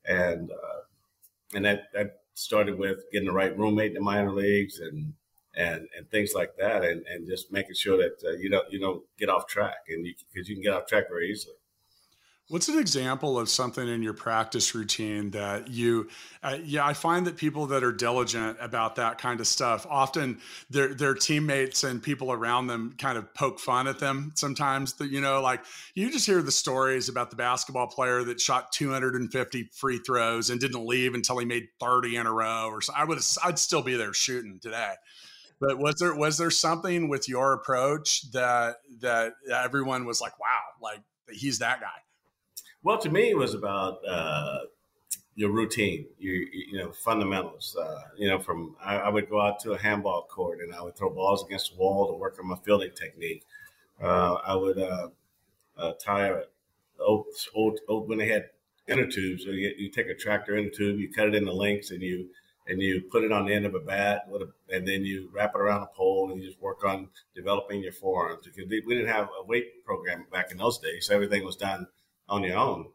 and 0.05 0.51
uh, 0.51 1.55
and 1.55 1.63
that 1.63 1.83
that 1.93 2.17
started 2.33 2.77
with 2.77 2.99
getting 3.13 3.27
the 3.27 3.33
right 3.33 3.57
roommate 3.57 3.91
in 3.91 3.93
the 3.93 4.01
minor 4.01 4.33
leagues 4.33 4.79
and 4.79 5.13
and 5.55 5.87
and 5.95 6.09
things 6.09 6.33
like 6.35 6.55
that, 6.57 6.83
and 6.83 7.05
and 7.07 7.27
just 7.27 7.51
making 7.51 7.75
sure 7.75 7.97
that 7.97 8.23
uh, 8.25 8.31
you 8.37 8.49
don't 8.49 8.71
you 8.71 8.79
don't 8.79 9.03
get 9.17 9.29
off 9.29 9.47
track, 9.47 9.85
and 9.89 10.03
because 10.03 10.47
you, 10.47 10.55
you 10.55 10.55
can 10.55 10.63
get 10.63 10.73
off 10.73 10.87
track 10.87 11.05
very 11.09 11.29
easily. 11.29 11.55
What's 12.49 12.67
an 12.67 12.77
example 12.77 13.39
of 13.39 13.47
something 13.47 13.87
in 13.87 14.03
your 14.03 14.13
practice 14.13 14.75
routine 14.75 15.31
that 15.31 15.69
you, 15.69 16.09
uh, 16.43 16.57
yeah, 16.61 16.85
I 16.85 16.93
find 16.93 17.25
that 17.25 17.37
people 17.37 17.67
that 17.67 17.85
are 17.85 17.93
diligent 17.93 18.57
about 18.59 18.97
that 18.97 19.17
kind 19.17 19.39
of 19.39 19.47
stuff, 19.47 19.87
often 19.89 20.39
their 20.69 20.93
their 20.93 21.13
teammates 21.13 21.85
and 21.85 22.03
people 22.03 22.33
around 22.33 22.67
them 22.67 22.95
kind 22.97 23.17
of 23.17 23.33
poke 23.33 23.61
fun 23.61 23.87
at 23.87 23.99
them 23.99 24.33
sometimes. 24.35 24.93
That 24.95 25.09
you 25.09 25.21
know, 25.21 25.41
like 25.41 25.63
you 25.95 26.11
just 26.11 26.25
hear 26.25 26.41
the 26.41 26.51
stories 26.51 27.07
about 27.07 27.29
the 27.29 27.37
basketball 27.37 27.87
player 27.87 28.25
that 28.25 28.41
shot 28.41 28.73
250 28.73 29.69
free 29.73 29.99
throws 29.99 30.49
and 30.49 30.59
didn't 30.59 30.85
leave 30.85 31.13
until 31.13 31.37
he 31.37 31.45
made 31.45 31.69
30 31.79 32.17
in 32.17 32.27
a 32.27 32.31
row, 32.31 32.67
or 32.67 32.81
so. 32.81 32.91
I 32.93 33.05
would 33.05 33.19
I'd 33.41 33.57
still 33.57 33.81
be 33.81 33.95
there 33.95 34.13
shooting 34.13 34.59
today. 34.61 34.95
But 35.63 35.79
was 35.79 35.95
there 35.95 36.13
was 36.13 36.37
there 36.37 36.51
something 36.51 37.07
with 37.07 37.29
your 37.29 37.53
approach 37.53 38.29
that 38.31 38.77
that 38.99 39.33
everyone 39.49 40.05
was 40.05 40.19
like, 40.19 40.37
wow, 40.37 40.61
like 40.81 40.99
he's 41.31 41.59
that 41.59 41.79
guy? 41.79 41.87
Well, 42.83 42.97
to 42.97 43.09
me, 43.09 43.29
it 43.29 43.37
was 43.37 43.53
about 43.53 44.05
uh, 44.05 44.59
your 45.35 45.51
routine, 45.51 46.05
your 46.19 46.35
you 46.35 46.79
know 46.79 46.91
fundamentals. 46.91 47.77
Uh, 47.79 48.01
you 48.17 48.27
know, 48.27 48.39
from 48.39 48.75
I, 48.83 48.97
I, 48.97 49.09
would 49.09 49.29
go 49.29 49.39
out 49.39 49.61
to 49.61 49.71
a 49.71 49.77
handball 49.77 50.23
court 50.23 50.59
and 50.59 50.75
I 50.75 50.81
would 50.81 50.97
throw 50.97 51.09
balls 51.09 51.45
against 51.45 51.71
the 51.71 51.77
wall 51.77 52.07
to 52.07 52.13
work 52.13 52.37
on 52.41 52.47
my 52.49 52.57
fielding 52.65 52.91
technique. 52.91 53.45
Uh, 54.01 54.33
I 54.45 54.55
would 54.55 54.77
uh, 54.77 55.07
uh, 55.77 55.93
tie 55.93 56.41
old, 56.99 57.27
old, 57.55 57.79
old 57.87 58.09
when 58.09 58.17
they 58.17 58.27
had 58.27 58.49
inner 58.89 59.09
tubes. 59.09 59.45
So 59.45 59.51
you, 59.51 59.73
you 59.77 59.89
take 59.89 60.07
a 60.07 60.15
tractor 60.15 60.57
inner 60.57 60.69
tube, 60.69 60.99
you 60.99 61.09
cut 61.09 61.29
it 61.29 61.35
into 61.35 61.53
lengths, 61.53 61.91
and 61.91 62.01
you 62.01 62.31
and 62.67 62.81
you 62.81 63.01
put 63.11 63.23
it 63.23 63.31
on 63.31 63.45
the 63.45 63.53
end 63.53 63.65
of 63.65 63.75
a 63.75 63.79
bat, 63.79 64.27
and 64.69 64.87
then 64.87 65.03
you 65.03 65.29
wrap 65.33 65.53
it 65.55 65.61
around 65.61 65.83
a 65.83 65.87
pole, 65.87 66.31
and 66.31 66.41
you 66.41 66.47
just 66.47 66.61
work 66.61 66.83
on 66.85 67.09
developing 67.35 67.83
your 67.83 67.91
forearms. 67.91 68.43
Because 68.45 68.69
we 68.69 68.95
didn't 68.95 69.09
have 69.09 69.29
a 69.39 69.45
weight 69.45 69.83
program 69.85 70.25
back 70.31 70.51
in 70.51 70.57
those 70.57 70.79
days, 70.79 71.07
so 71.07 71.15
everything 71.15 71.43
was 71.43 71.55
done 71.55 71.87
on 72.29 72.43
your 72.43 72.57
own. 72.57 72.87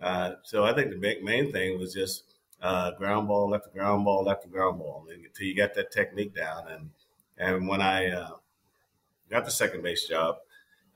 Uh, 0.00 0.32
so 0.42 0.64
I 0.64 0.74
think 0.74 0.90
the 0.90 0.98
big 0.98 1.24
main 1.24 1.52
thing 1.52 1.78
was 1.78 1.94
just 1.94 2.24
uh, 2.60 2.90
ground 2.92 3.28
ball, 3.28 3.48
left 3.48 3.64
the 3.64 3.78
ground 3.78 4.04
ball, 4.04 4.24
left 4.24 4.42
the 4.42 4.48
ground 4.48 4.78
ball, 4.78 5.06
until 5.10 5.46
you 5.46 5.56
got 5.56 5.74
that 5.74 5.90
technique 5.90 6.34
down. 6.34 6.68
And 6.68 6.90
and 7.38 7.68
when 7.68 7.80
I 7.80 8.10
uh, 8.10 8.36
got 9.30 9.44
the 9.44 9.50
second 9.50 9.82
base 9.82 10.06
job, 10.06 10.36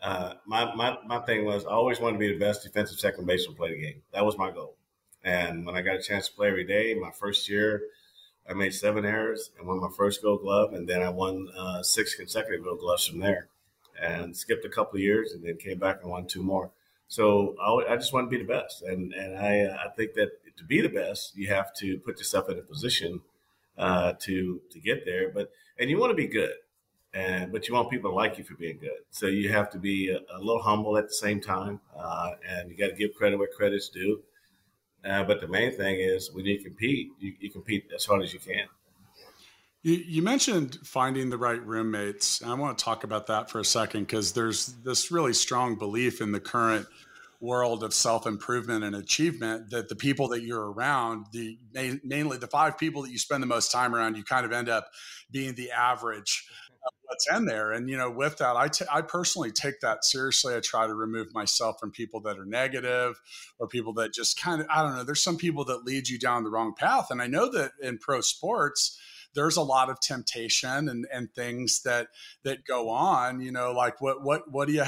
uh, 0.02 0.34
my, 0.46 0.74
my 0.74 0.98
my 1.06 1.18
thing 1.20 1.44
was 1.44 1.64
I 1.64 1.70
always 1.70 2.00
wanted 2.00 2.14
to 2.14 2.18
be 2.18 2.32
the 2.32 2.38
best 2.38 2.62
defensive 2.62 2.98
second 2.98 3.26
baseman 3.26 3.56
play 3.56 3.70
the 3.70 3.80
game. 3.80 4.02
That 4.12 4.24
was 4.24 4.36
my 4.36 4.50
goal. 4.50 4.74
And 5.24 5.66
when 5.66 5.74
I 5.74 5.82
got 5.82 5.96
a 5.96 6.02
chance 6.02 6.28
to 6.28 6.34
play 6.34 6.48
every 6.48 6.64
day, 6.64 6.94
my 6.94 7.10
first 7.10 7.48
year 7.48 7.82
I 8.48 8.54
made 8.54 8.74
seven 8.74 9.04
errors 9.04 9.50
and 9.58 9.66
won 9.66 9.80
my 9.80 9.90
first 9.96 10.22
Gold 10.22 10.40
Glove, 10.42 10.72
and 10.72 10.88
then 10.88 11.02
I 11.02 11.10
won 11.10 11.48
uh, 11.56 11.82
six 11.82 12.14
consecutive 12.14 12.64
Gold 12.64 12.80
Gloves 12.80 13.06
from 13.06 13.18
there, 13.20 13.48
and 14.00 14.36
skipped 14.36 14.64
a 14.64 14.70
couple 14.70 14.98
years, 14.98 15.32
and 15.32 15.44
then 15.44 15.56
came 15.56 15.78
back 15.78 16.00
and 16.02 16.10
won 16.10 16.26
two 16.26 16.42
more. 16.42 16.70
So 17.08 17.56
I, 17.60 17.92
I 17.92 17.96
just 17.96 18.12
want 18.12 18.30
to 18.30 18.30
be 18.30 18.42
the 18.42 18.48
best, 18.48 18.82
and 18.82 19.12
and 19.12 19.38
I 19.38 19.60
uh, 19.60 19.76
I 19.86 19.88
think 19.90 20.14
that 20.14 20.30
to 20.56 20.64
be 20.64 20.80
the 20.80 20.88
best, 20.88 21.36
you 21.36 21.48
have 21.48 21.74
to 21.74 21.98
put 21.98 22.18
yourself 22.18 22.48
in 22.48 22.58
a 22.58 22.62
position 22.62 23.20
uh, 23.76 24.14
to 24.20 24.60
to 24.70 24.80
get 24.80 25.04
there. 25.04 25.30
But 25.30 25.50
and 25.78 25.90
you 25.90 25.98
want 25.98 26.10
to 26.10 26.16
be 26.16 26.26
good, 26.26 26.54
and 27.14 27.52
but 27.52 27.68
you 27.68 27.74
want 27.74 27.90
people 27.90 28.10
to 28.10 28.16
like 28.16 28.38
you 28.38 28.44
for 28.44 28.54
being 28.54 28.78
good. 28.78 29.00
So 29.10 29.26
you 29.26 29.50
have 29.50 29.70
to 29.70 29.78
be 29.78 30.10
a, 30.10 30.18
a 30.36 30.38
little 30.38 30.62
humble 30.62 30.96
at 30.96 31.08
the 31.08 31.14
same 31.14 31.40
time, 31.40 31.80
uh, 31.96 32.32
and 32.46 32.70
you 32.70 32.76
got 32.76 32.88
to 32.88 32.96
give 32.96 33.14
credit 33.14 33.38
where 33.38 33.48
credit's 33.48 33.88
due. 33.88 34.22
Uh, 35.04 35.24
but 35.24 35.40
the 35.40 35.48
main 35.48 35.72
thing 35.72 35.96
is 36.00 36.32
when 36.32 36.44
you 36.44 36.58
compete, 36.60 37.10
you, 37.20 37.32
you 37.40 37.50
compete 37.50 37.88
as 37.94 38.04
hard 38.04 38.22
as 38.22 38.32
you 38.32 38.40
can. 38.40 38.66
You, 39.82 39.94
you, 39.94 40.22
mentioned 40.22 40.78
finding 40.84 41.30
the 41.30 41.38
right 41.38 41.64
roommates. 41.64 42.42
I 42.42 42.52
want 42.54 42.76
to 42.76 42.84
talk 42.84 43.04
about 43.04 43.28
that 43.28 43.48
for 43.48 43.60
a 43.60 43.64
second 43.64 44.00
because 44.00 44.32
there's 44.32 44.66
this 44.84 45.12
really 45.12 45.32
strong 45.32 45.76
belief 45.76 46.20
in 46.20 46.32
the 46.32 46.40
current 46.40 46.86
world 47.40 47.84
of 47.84 47.94
self 47.94 48.26
improvement 48.26 48.82
and 48.82 48.96
achievement 48.96 49.70
that 49.70 49.88
the 49.88 49.94
people 49.94 50.28
that 50.28 50.42
you're 50.42 50.72
around, 50.72 51.26
the 51.32 51.58
mainly 52.02 52.36
the 52.36 52.48
five 52.48 52.76
people 52.76 53.02
that 53.02 53.10
you 53.10 53.18
spend 53.18 53.42
the 53.42 53.46
most 53.46 53.70
time 53.70 53.94
around, 53.94 54.16
you 54.16 54.24
kind 54.24 54.44
of 54.44 54.52
end 54.52 54.68
up 54.68 54.88
being 55.30 55.54
the 55.54 55.70
average 55.70 56.48
what's 57.02 57.26
in 57.30 57.46
there. 57.46 57.72
And 57.72 57.88
you 57.88 57.96
know, 57.96 58.10
with 58.10 58.38
that, 58.38 58.56
I, 58.56 58.68
t- 58.68 58.84
I 58.92 59.02
personally 59.02 59.50
take 59.50 59.80
that 59.80 60.04
seriously. 60.04 60.54
I 60.54 60.60
try 60.60 60.86
to 60.86 60.94
remove 60.94 61.34
myself 61.34 61.78
from 61.80 61.90
people 61.90 62.20
that 62.22 62.38
are 62.38 62.44
negative 62.44 63.20
or 63.58 63.66
people 63.66 63.92
that 63.94 64.12
just 64.12 64.40
kind 64.40 64.60
of 64.60 64.66
I 64.70 64.82
don't 64.82 64.96
know. 64.96 65.04
There's 65.04 65.22
some 65.22 65.36
people 65.36 65.64
that 65.66 65.84
lead 65.84 66.08
you 66.08 66.18
down 66.18 66.44
the 66.44 66.50
wrong 66.50 66.74
path, 66.76 67.08
and 67.10 67.20
I 67.20 67.26
know 67.26 67.50
that 67.50 67.72
in 67.82 67.98
pro 67.98 68.20
sports 68.20 68.98
there's 69.34 69.56
a 69.56 69.62
lot 69.62 69.90
of 69.90 70.00
temptation 70.00 70.88
and, 70.88 71.06
and 71.12 71.32
things 71.34 71.82
that 71.82 72.08
that 72.44 72.64
go 72.64 72.88
on 72.88 73.40
you 73.40 73.52
know 73.52 73.72
like 73.72 74.00
what 74.00 74.22
what 74.22 74.50
what 74.50 74.66
do 74.66 74.74
you 74.74 74.82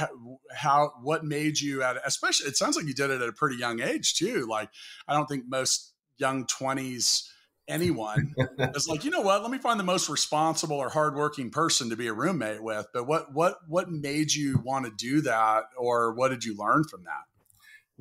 how 0.53 0.91
what 1.03 1.23
made 1.23 1.59
you 1.59 1.83
at 1.83 1.97
especially 2.05 2.47
it 2.47 2.57
sounds 2.57 2.75
like 2.75 2.85
you 2.85 2.93
did 2.93 3.11
it 3.11 3.21
at 3.21 3.29
a 3.29 3.33
pretty 3.33 3.55
young 3.55 3.79
age 3.79 4.15
too 4.15 4.47
like 4.49 4.69
i 5.07 5.13
don't 5.13 5.27
think 5.27 5.45
most 5.47 5.93
young 6.17 6.45
20s 6.45 7.27
anyone 7.71 8.35
is 8.75 8.87
like 8.87 9.03
you 9.03 9.11
know 9.11 9.21
what 9.21 9.41
let 9.41 9.51
me 9.51 9.57
find 9.57 9.79
the 9.79 9.83
most 9.83 10.09
responsible 10.09 10.77
or 10.77 10.89
hardworking 10.89 11.49
person 11.49 11.89
to 11.89 11.95
be 11.95 12.07
a 12.07 12.13
roommate 12.13 12.61
with 12.61 12.85
but 12.93 13.07
what 13.07 13.33
what 13.33 13.57
what 13.67 13.89
made 13.89 14.33
you 14.33 14.59
want 14.63 14.85
to 14.85 14.91
do 14.97 15.21
that 15.21 15.63
or 15.77 16.13
what 16.13 16.29
did 16.29 16.43
you 16.43 16.55
learn 16.55 16.83
from 16.83 17.03
that 17.03 17.23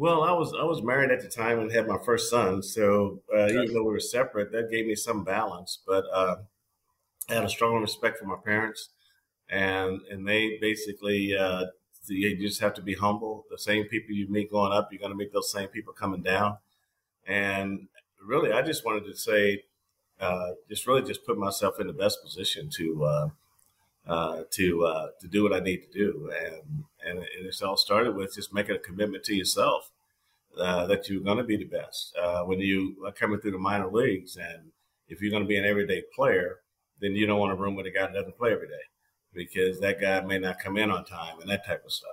well, 0.01 0.23
I 0.23 0.33
was 0.33 0.55
I 0.59 0.65
was 0.65 0.83
married 0.83 1.11
at 1.11 1.21
the 1.21 1.29
time 1.29 1.59
and 1.59 1.71
had 1.71 1.87
my 1.87 1.99
first 2.03 2.31
son, 2.31 2.63
so 2.63 3.21
uh, 3.37 3.49
even 3.49 3.75
though 3.75 3.83
we 3.83 3.93
were 3.93 4.01
separate, 4.01 4.51
that 4.53 4.71
gave 4.71 4.87
me 4.87 4.95
some 4.95 5.25
balance. 5.25 5.79
But 5.87 6.05
uh, 6.11 6.37
I 7.29 7.35
had 7.35 7.45
a 7.45 7.51
strong 7.51 7.83
respect 7.83 8.17
for 8.19 8.25
my 8.25 8.39
parents, 8.43 8.89
and 9.51 10.01
and 10.11 10.27
they 10.27 10.57
basically 10.59 11.37
uh, 11.37 11.67
you 12.07 12.35
just 12.39 12.63
have 12.63 12.73
to 12.75 12.83
be 12.83 12.95
humble. 12.95 13.45
The 13.51 13.59
same 13.59 13.85
people 13.89 14.15
you 14.15 14.27
meet 14.29 14.51
going 14.51 14.73
up, 14.73 14.89
you're 14.91 15.01
going 15.01 15.13
to 15.13 15.19
meet 15.19 15.35
those 15.35 15.53
same 15.53 15.69
people 15.69 15.93
coming 15.93 16.23
down. 16.23 16.57
And 17.27 17.89
really, 18.25 18.53
I 18.53 18.63
just 18.63 18.85
wanted 18.85 19.05
to 19.07 19.17
say, 19.17 19.65
uh, 20.21 20.53
just 20.69 20.87
really 20.87 21.03
just 21.03 21.25
put 21.25 21.39
myself 21.39 21.81
in 21.81 21.87
the 21.87 21.93
best 21.93 22.23
position 22.23 22.69
to 22.77 23.05
uh, 23.05 23.29
uh, 24.07 24.43
to 24.51 24.85
uh, 24.85 25.09
to 25.21 25.29
do 25.29 25.43
what 25.43 25.53
I 25.53 25.61
need 25.61 25.83
to 25.83 25.93
do, 25.93 26.33
and 26.45 26.85
and 27.05 27.27
it's 27.41 27.63
all 27.63 27.77
started 27.77 28.15
with 28.15 28.35
just 28.35 28.53
making 28.53 28.77
a 28.77 28.79
commitment 28.79 29.25
to 29.25 29.35
yourself 29.35 29.91
uh, 30.59 30.87
that 30.87 31.09
you're 31.09 31.23
going 31.23 31.39
to 31.39 31.45
be 31.45 31.57
the 31.57 31.65
best 31.65 32.15
uh, 32.21 32.43
when 32.43 32.61
you 32.61 32.97
are 33.07 33.13
coming 33.13 33.41
through 33.41 33.53
the 33.53 33.59
minor 33.59 33.91
leagues, 33.91 34.37
and 34.37 34.73
if 35.09 35.21
you're 35.21 35.31
going 35.31 35.43
to 35.43 35.49
be 35.49 35.57
an 35.57 35.65
everyday 35.65 36.03
player, 36.15 36.61
then 37.01 37.15
you 37.15 37.27
don't 37.27 37.41
want 37.41 37.53
a 37.53 37.57
room 37.57 37.75
with 37.75 37.87
a 37.87 37.91
guy 37.91 38.03
that 38.03 38.15
doesn't 38.15 38.37
play 38.37 38.53
every 38.53 38.69
day 38.69 38.75
because 39.33 39.81
that 39.81 40.01
guy 40.01 40.21
may 40.21 40.39
not 40.39 40.59
come 40.59 40.77
in 40.77 40.91
on 40.91 41.05
time 41.05 41.41
and 41.41 41.49
that 41.49 41.67
type 41.67 41.85
of 41.85 41.93
stuff. 41.93 42.11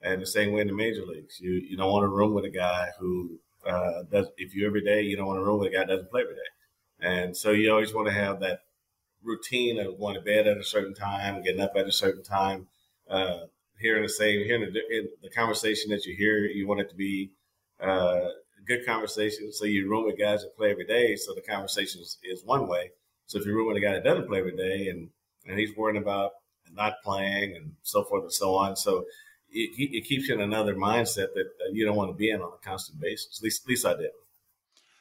And 0.00 0.22
the 0.22 0.26
same 0.26 0.52
way 0.52 0.62
in 0.62 0.68
the 0.68 0.72
major 0.72 1.04
leagues, 1.04 1.40
you 1.40 1.52
you 1.52 1.76
don't 1.76 1.92
want 1.92 2.04
a 2.04 2.08
room 2.08 2.34
with 2.34 2.44
a 2.44 2.50
guy 2.50 2.88
who 2.98 3.38
uh, 3.66 4.02
does. 4.10 4.28
If 4.36 4.54
you 4.54 4.66
every 4.66 4.82
day, 4.82 5.02
you 5.02 5.16
don't 5.16 5.26
want 5.26 5.38
to 5.38 5.44
room 5.44 5.60
with 5.60 5.68
a 5.68 5.72
guy 5.72 5.80
that 5.80 5.88
doesn't 5.88 6.10
play 6.10 6.22
every 6.22 6.34
day. 6.34 6.40
And 7.00 7.36
so 7.36 7.50
you 7.50 7.70
always 7.70 7.94
want 7.94 8.08
to 8.08 8.14
have 8.14 8.40
that 8.40 8.60
routine 9.22 9.78
of 9.80 9.98
going 9.98 10.14
to 10.14 10.20
bed 10.20 10.46
at 10.46 10.56
a 10.56 10.64
certain 10.64 10.94
time, 10.94 11.42
getting 11.42 11.60
up 11.60 11.72
at 11.76 11.86
a 11.86 11.92
certain 11.92 12.22
time, 12.22 12.66
uh, 13.08 13.40
hearing 13.78 14.02
the 14.02 14.08
same, 14.08 14.44
hearing 14.44 14.72
the, 14.72 15.08
the, 15.22 15.30
conversation 15.30 15.90
that 15.90 16.04
you 16.06 16.14
hear. 16.16 16.44
You 16.44 16.66
want 16.66 16.80
it 16.80 16.90
to 16.90 16.96
be 16.96 17.30
uh, 17.80 18.20
good 18.66 18.86
conversation. 18.86 19.52
So 19.52 19.64
you 19.64 19.88
room 19.88 20.06
with 20.06 20.18
guys 20.18 20.42
that 20.42 20.56
play 20.56 20.70
every 20.70 20.86
day. 20.86 21.16
So 21.16 21.34
the 21.34 21.42
conversation 21.42 22.00
is, 22.00 22.18
is 22.22 22.44
one 22.44 22.68
way. 22.68 22.90
So 23.26 23.38
if 23.38 23.46
you 23.46 23.54
room 23.54 23.68
with 23.68 23.76
a 23.76 23.80
guy 23.80 23.92
that 23.92 24.04
doesn't 24.04 24.28
play 24.28 24.38
every 24.38 24.56
day 24.56 24.88
and, 24.88 25.08
and 25.46 25.58
he's 25.58 25.76
worrying 25.76 26.00
about 26.00 26.32
not 26.72 26.94
playing 27.04 27.56
and 27.56 27.72
so 27.82 28.04
forth 28.04 28.22
and 28.22 28.32
so 28.32 28.54
on. 28.54 28.76
So 28.76 29.04
it, 29.52 29.96
it 29.96 30.04
keeps 30.04 30.28
you 30.28 30.34
in 30.34 30.40
another 30.40 30.74
mindset 30.74 31.34
that, 31.34 31.50
you 31.72 31.84
don't 31.84 31.96
want 31.96 32.10
to 32.10 32.16
be 32.16 32.30
in 32.30 32.40
on 32.40 32.52
a 32.52 32.66
constant 32.66 33.00
basis. 33.00 33.38
At 33.38 33.44
least, 33.44 33.62
at 33.64 33.68
least 33.68 33.86
I 33.86 33.94
did. 33.94 34.10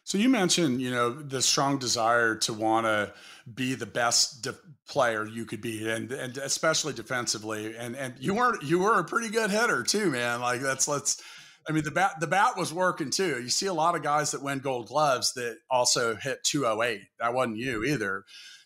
So 0.04 0.18
you 0.18 0.30
mentioned, 0.30 0.82
you 0.82 0.92
know, 0.92 1.10
the 1.12 1.42
strong 1.42 1.78
desire 1.78 2.36
to 2.36 2.54
want 2.54 2.86
to 2.86 3.14
be 3.54 3.76
the 3.76 3.86
best 3.86 4.44
de- 4.44 4.56
player 4.88 5.26
you 5.26 5.46
could 5.46 5.62
be, 5.62 5.90
and 5.90 6.12
and 6.12 6.38
especially 6.38 6.94
defensively. 6.94 7.76
And 7.78 7.96
and 7.96 8.16
you 8.20 8.34
weren't 8.34 8.64
you 8.64 8.80
were 8.80 9.00
a 9.00 9.04
pretty 9.04 9.30
good 9.30 9.52
hitter 9.52 9.84
too, 9.84 10.10
man. 10.10 10.42
Like 10.42 10.62
that's 10.62 10.88
let's. 10.88 11.22
I 11.70 11.72
mean, 11.74 11.84
the 11.84 11.92
bat 11.92 12.14
the 12.20 12.28
bat 12.28 12.58
was 12.58 12.74
working 12.74 13.12
too. 13.12 13.40
You 13.42 13.50
see 13.50 13.68
a 13.68 13.74
lot 13.74 13.96
of 13.96 14.02
guys 14.02 14.32
that 14.32 14.42
win 14.42 14.60
Gold 14.60 14.88
Gloves 14.88 15.34
that 15.34 15.58
also 15.70 16.16
hit 16.16 16.44
208. 16.44 17.02
That 17.20 17.36
wasn't 17.36 17.58
you 17.58 17.84
either. 17.84 18.24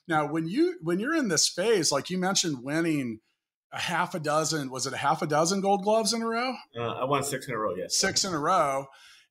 Now, 0.08 0.28
when 0.28 0.48
you 0.48 0.78
when 0.82 1.00
you're 1.00 1.16
in 1.16 1.28
this 1.28 1.50
phase, 1.50 1.92
like 1.92 2.10
you 2.10 2.18
mentioned, 2.18 2.64
winning 2.64 3.20
a 3.76 3.80
half 3.80 4.16
a 4.16 4.20
dozen 4.20 4.72
was 4.72 4.88
it 4.88 4.94
a 4.94 4.98
half 4.98 5.22
a 5.22 5.28
dozen 5.28 5.62
Gold 5.62 5.84
Gloves 5.84 6.14
in 6.14 6.22
a 6.22 6.28
row? 6.28 6.56
Uh, 6.76 6.82
I 6.82 7.04
won 7.06 7.24
six 7.24 7.48
in 7.48 7.54
a 7.54 7.58
row. 7.58 7.76
Yes, 7.76 7.96
six 7.98 8.26
in 8.26 8.34
a 8.34 8.40
row 8.40 8.88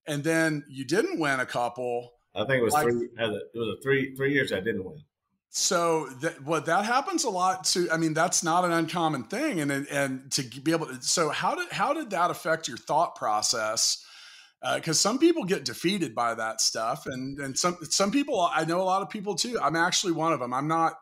and 0.06 0.22
then 0.22 0.64
you 0.68 0.84
didn't 0.84 1.18
win 1.18 1.40
a 1.40 1.46
couple. 1.46 2.12
I 2.34 2.44
think 2.44 2.60
it 2.60 2.64
was 2.64 2.74
like, 2.74 2.84
three. 2.84 3.08
It 3.16 3.44
was 3.54 3.76
a 3.78 3.82
three 3.82 4.14
three 4.14 4.32
years 4.32 4.52
I 4.52 4.60
didn't 4.60 4.84
win. 4.84 5.02
So 5.50 6.08
that 6.20 6.42
what 6.44 6.66
that 6.66 6.84
happens 6.84 7.24
a 7.24 7.30
lot 7.30 7.64
to. 7.66 7.90
I 7.90 7.96
mean, 7.96 8.12
that's 8.14 8.42
not 8.42 8.64
an 8.64 8.72
uncommon 8.72 9.24
thing, 9.24 9.60
and 9.60 9.70
and 9.70 10.30
to 10.32 10.42
be 10.60 10.72
able 10.72 10.86
to. 10.86 11.00
So 11.02 11.30
how 11.30 11.54
did 11.54 11.70
how 11.70 11.92
did 11.92 12.10
that 12.10 12.30
affect 12.30 12.68
your 12.68 12.76
thought 12.76 13.14
process? 13.14 14.04
Because 14.74 14.96
uh, 14.96 15.08
some 15.08 15.18
people 15.18 15.44
get 15.44 15.64
defeated 15.64 16.14
by 16.14 16.34
that 16.34 16.60
stuff, 16.60 17.06
and 17.06 17.38
and 17.38 17.56
some 17.56 17.76
some 17.82 18.10
people 18.10 18.40
I 18.40 18.64
know 18.64 18.80
a 18.80 18.82
lot 18.82 19.02
of 19.02 19.10
people 19.10 19.34
too. 19.36 19.58
I'm 19.62 19.76
actually 19.76 20.12
one 20.12 20.32
of 20.32 20.40
them. 20.40 20.52
I'm 20.52 20.68
not 20.68 20.94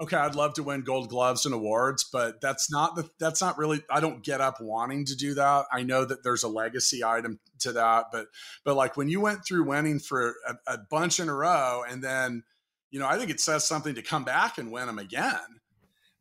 okay, 0.00 0.16
I'd 0.16 0.34
love 0.34 0.54
to 0.54 0.62
win 0.62 0.82
gold 0.82 1.08
gloves 1.08 1.44
and 1.44 1.54
awards, 1.54 2.04
but 2.04 2.40
that's 2.40 2.70
not 2.70 2.96
the 2.96 3.08
that's 3.18 3.40
not 3.40 3.58
really 3.58 3.82
I 3.90 4.00
don't 4.00 4.22
get 4.22 4.40
up 4.40 4.60
wanting 4.60 5.04
to 5.06 5.16
do 5.16 5.34
that. 5.34 5.66
I 5.72 5.82
know 5.82 6.04
that 6.04 6.22
there's 6.22 6.44
a 6.44 6.48
legacy 6.48 7.04
item 7.04 7.40
to 7.60 7.72
that, 7.72 8.06
but 8.12 8.26
but 8.64 8.76
like 8.76 8.96
when 8.96 9.08
you 9.08 9.20
went 9.20 9.44
through 9.44 9.64
winning 9.64 9.98
for 9.98 10.34
a, 10.46 10.54
a 10.66 10.78
bunch 10.90 11.20
in 11.20 11.28
a 11.28 11.34
row 11.34 11.82
and 11.88 12.02
then 12.02 12.42
you 12.90 12.98
know, 12.98 13.06
I 13.06 13.18
think 13.18 13.30
it 13.30 13.40
says 13.40 13.66
something 13.66 13.94
to 13.96 14.02
come 14.02 14.24
back 14.24 14.56
and 14.58 14.72
win 14.72 14.86
them 14.86 14.98
again. 14.98 15.38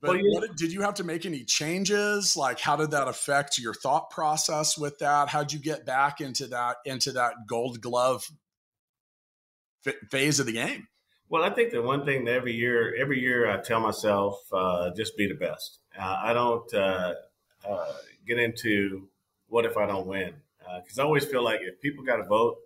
But 0.01 0.11
well, 0.11 0.21
what, 0.25 0.55
did 0.57 0.71
you 0.71 0.81
have 0.81 0.95
to 0.95 1.03
make 1.03 1.25
any 1.25 1.43
changes? 1.43 2.37
Like, 2.37 2.59
how 2.59 2.75
did 2.75 2.91
that 2.91 3.07
affect 3.07 3.57
your 3.57 3.73
thought 3.73 4.11
process 4.11 4.77
with 4.77 4.99
that? 4.99 5.27
How'd 5.27 5.51
you 5.51 5.59
get 5.59 5.85
back 5.85 6.21
into 6.21 6.47
that 6.47 6.77
into 6.85 7.13
that 7.13 7.33
Gold 7.47 7.81
Glove 7.81 8.29
phase 10.11 10.39
of 10.39 10.45
the 10.45 10.51
game? 10.51 10.87
Well, 11.29 11.43
I 11.43 11.49
think 11.49 11.71
the 11.71 11.81
one 11.81 12.05
thing 12.05 12.23
that 12.25 12.35
every 12.35 12.53
year, 12.53 12.95
every 12.95 13.19
year 13.19 13.49
I 13.49 13.57
tell 13.61 13.81
myself, 13.81 14.41
uh, 14.53 14.91
just 14.95 15.17
be 15.17 15.27
the 15.27 15.33
best. 15.33 15.79
Uh, 15.97 16.15
I 16.23 16.33
don't 16.33 16.73
uh, 16.73 17.15
uh 17.67 17.93
get 18.25 18.39
into 18.39 19.09
what 19.49 19.65
if 19.65 19.75
I 19.75 19.85
don't 19.85 20.07
win, 20.07 20.33
because 20.59 20.99
uh, 20.99 21.01
I 21.01 21.05
always 21.05 21.25
feel 21.25 21.43
like 21.43 21.59
if 21.61 21.81
people 21.81 22.05
got 22.05 22.17
to 22.17 22.23
vote, 22.23 22.57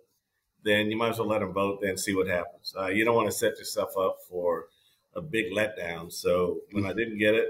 then 0.64 0.90
you 0.90 0.96
might 0.96 1.10
as 1.10 1.18
well 1.18 1.28
let 1.28 1.40
them 1.40 1.52
vote, 1.52 1.82
and 1.82 1.98
see 1.98 2.14
what 2.14 2.28
happens. 2.28 2.72
Uh, 2.78 2.86
you 2.86 3.04
don't 3.04 3.16
want 3.16 3.28
to 3.28 3.36
set 3.36 3.58
yourself 3.58 3.96
up 3.98 4.18
for 4.28 4.66
a 5.14 5.20
big 5.20 5.46
letdown. 5.52 6.12
So 6.12 6.60
when 6.70 6.86
I 6.86 6.92
didn't 6.92 7.18
get 7.18 7.34
it, 7.34 7.48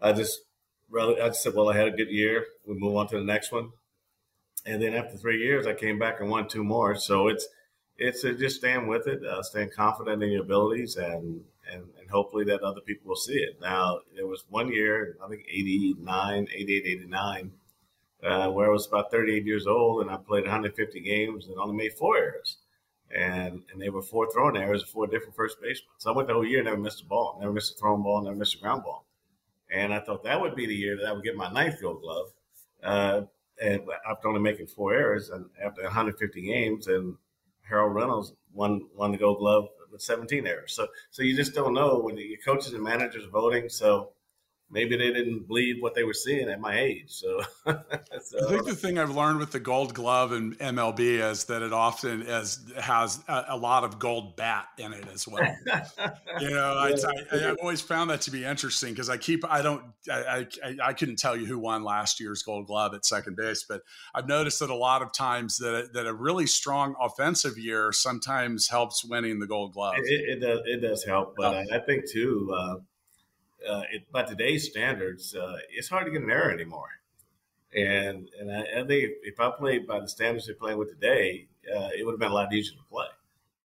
I 0.00 0.12
just 0.12 0.40
I 0.96 1.28
just 1.28 1.42
said, 1.42 1.54
well, 1.54 1.68
I 1.68 1.76
had 1.76 1.88
a 1.88 1.96
good 1.96 2.10
year. 2.10 2.46
We 2.64 2.74
move 2.78 2.94
on 2.94 3.08
to 3.08 3.16
the 3.16 3.24
next 3.24 3.50
one, 3.50 3.70
and 4.64 4.80
then 4.80 4.94
after 4.94 5.16
three 5.16 5.38
years, 5.38 5.66
I 5.66 5.74
came 5.74 5.98
back 5.98 6.20
and 6.20 6.30
won 6.30 6.46
two 6.46 6.62
more. 6.62 6.94
So 6.94 7.26
it's 7.26 7.48
it's 7.98 8.24
uh, 8.24 8.32
just 8.32 8.56
stand 8.56 8.88
with 8.88 9.06
it, 9.06 9.24
uh, 9.24 9.42
stand 9.42 9.72
confident 9.72 10.22
in 10.22 10.30
your 10.30 10.42
abilities, 10.42 10.96
and, 10.96 11.42
and 11.70 11.84
and 11.98 12.10
hopefully 12.10 12.44
that 12.44 12.62
other 12.62 12.80
people 12.80 13.08
will 13.08 13.16
see 13.16 13.38
it. 13.38 13.60
Now, 13.60 14.00
there 14.14 14.26
was 14.26 14.44
one 14.48 14.72
year, 14.72 15.16
I 15.24 15.28
think 15.28 15.46
89, 15.48 16.48
88, 16.52 16.84
89, 16.86 17.52
uh, 18.22 18.50
where 18.50 18.66
I 18.66 18.72
was 18.72 18.86
about 18.86 19.10
38 19.10 19.44
years 19.44 19.66
old, 19.66 20.02
and 20.02 20.10
I 20.10 20.16
played 20.16 20.44
150 20.44 21.00
games 21.00 21.46
and 21.46 21.58
only 21.58 21.76
made 21.76 21.94
four 21.94 22.16
errors. 22.16 22.58
And 23.14 23.62
and 23.70 23.80
they 23.80 23.90
were 23.90 24.02
four 24.02 24.30
throwing 24.32 24.56
errors, 24.56 24.82
four 24.82 25.06
different 25.06 25.36
first 25.36 25.60
basemen. 25.60 25.90
So 25.98 26.12
I 26.12 26.16
went 26.16 26.28
the 26.28 26.34
whole 26.34 26.46
year, 26.46 26.58
and 26.58 26.66
never 26.66 26.78
missed 26.78 27.02
a 27.02 27.06
ball, 27.06 27.38
never 27.40 27.52
missed 27.52 27.76
a 27.76 27.78
throwing 27.78 28.02
ball, 28.02 28.22
never 28.22 28.34
missed 28.34 28.56
a 28.56 28.58
ground 28.58 28.82
ball. 28.82 29.06
And 29.70 29.94
I 29.94 30.00
thought 30.00 30.24
that 30.24 30.40
would 30.40 30.56
be 30.56 30.66
the 30.66 30.74
year 30.74 30.96
that 30.96 31.06
I 31.06 31.12
would 31.12 31.24
get 31.24 31.36
my 31.36 31.50
ninth 31.52 31.80
Gold 31.80 32.00
Glove. 32.02 32.32
Uh, 32.82 33.22
and 33.62 33.82
after 34.08 34.28
only 34.28 34.40
making 34.40 34.66
four 34.66 34.94
errors, 34.94 35.30
and 35.30 35.46
after 35.62 35.82
150 35.82 36.42
games, 36.42 36.88
and 36.88 37.16
Harold 37.68 37.94
Reynolds 37.94 38.32
won 38.52 38.82
won 38.94 39.12
the 39.12 39.18
Gold 39.18 39.38
Glove 39.38 39.68
with 39.90 40.02
17 40.02 40.46
errors. 40.46 40.74
So 40.74 40.86
so 41.10 41.22
you 41.22 41.36
just 41.36 41.54
don't 41.54 41.74
know 41.74 41.98
when 41.98 42.16
your 42.16 42.38
coaches 42.44 42.72
and 42.72 42.82
managers 42.82 43.24
are 43.26 43.30
voting. 43.30 43.68
So 43.68 44.10
maybe 44.74 44.96
they 44.96 45.12
didn't 45.12 45.46
believe 45.46 45.76
what 45.80 45.94
they 45.94 46.02
were 46.02 46.12
seeing 46.12 46.50
at 46.50 46.60
my 46.60 46.78
age. 46.78 47.04
So, 47.06 47.40
so, 47.64 47.74
I 48.46 48.50
think 48.50 48.66
the 48.66 48.74
thing 48.74 48.98
I've 48.98 49.14
learned 49.14 49.38
with 49.38 49.52
the 49.52 49.60
Gold 49.60 49.94
Glove 49.94 50.32
and 50.32 50.58
MLB 50.58 51.30
is 51.30 51.44
that 51.44 51.62
it 51.62 51.72
often 51.72 52.22
is, 52.22 52.60
has 52.78 53.20
a, 53.28 53.44
a 53.50 53.56
lot 53.56 53.84
of 53.84 54.00
gold 54.00 54.36
bat 54.36 54.66
in 54.76 54.92
it 54.92 55.06
as 55.14 55.28
well. 55.28 55.42
you 56.40 56.50
know, 56.50 56.88
yeah. 56.88 57.08
I, 57.32 57.36
have 57.38 57.56
always 57.62 57.80
found 57.80 58.10
that 58.10 58.20
to 58.22 58.32
be 58.32 58.44
interesting 58.44 58.90
because 58.90 59.08
I 59.08 59.16
keep 59.16 59.48
I 59.48 59.62
don't 59.62 59.84
I, 60.10 60.46
I, 60.62 60.76
I 60.82 60.92
couldn't 60.92 61.16
tell 61.16 61.36
you 61.36 61.46
who 61.46 61.58
won 61.58 61.84
last 61.84 62.18
year's 62.18 62.42
Gold 62.42 62.66
Glove 62.66 62.94
at 62.94 63.06
second 63.06 63.36
base, 63.36 63.64
but 63.66 63.82
I've 64.14 64.26
noticed 64.26 64.58
that 64.58 64.70
a 64.70 64.74
lot 64.74 65.02
of 65.02 65.12
times 65.12 65.58
that 65.58 65.92
that 65.94 66.06
a 66.06 66.12
really 66.12 66.46
strong 66.46 66.96
offensive 67.00 67.56
year 67.56 67.92
sometimes 67.92 68.68
helps 68.68 69.04
winning 69.04 69.38
the 69.38 69.46
Gold 69.46 69.74
Glove. 69.74 69.94
It, 69.98 70.38
it 70.38 70.40
does 70.40 70.60
it 70.64 70.80
does 70.80 71.04
help, 71.04 71.34
but 71.36 71.54
I, 71.54 71.76
I 71.76 71.78
think 71.78 72.10
too. 72.10 72.52
Uh, 72.52 72.76
uh, 73.68 73.82
it, 73.92 74.10
by 74.12 74.22
today's 74.22 74.68
standards, 74.68 75.34
uh, 75.34 75.56
it's 75.70 75.88
hard 75.88 76.06
to 76.06 76.12
get 76.12 76.22
an 76.22 76.30
error 76.30 76.50
anymore. 76.50 76.88
And 77.74 78.28
and 78.38 78.52
I, 78.52 78.60
I, 78.80 78.86
think 78.86 79.10
if 79.22 79.40
I 79.40 79.50
played 79.50 79.86
by 79.86 80.00
the 80.00 80.08
standards 80.08 80.46
they're 80.46 80.54
playing 80.54 80.78
with 80.78 80.90
today, 80.90 81.48
uh, 81.74 81.88
it 81.96 82.04
would 82.04 82.12
have 82.12 82.20
been 82.20 82.30
a 82.30 82.34
lot 82.34 82.52
easier 82.52 82.76
to 82.76 82.84
play. 82.88 83.06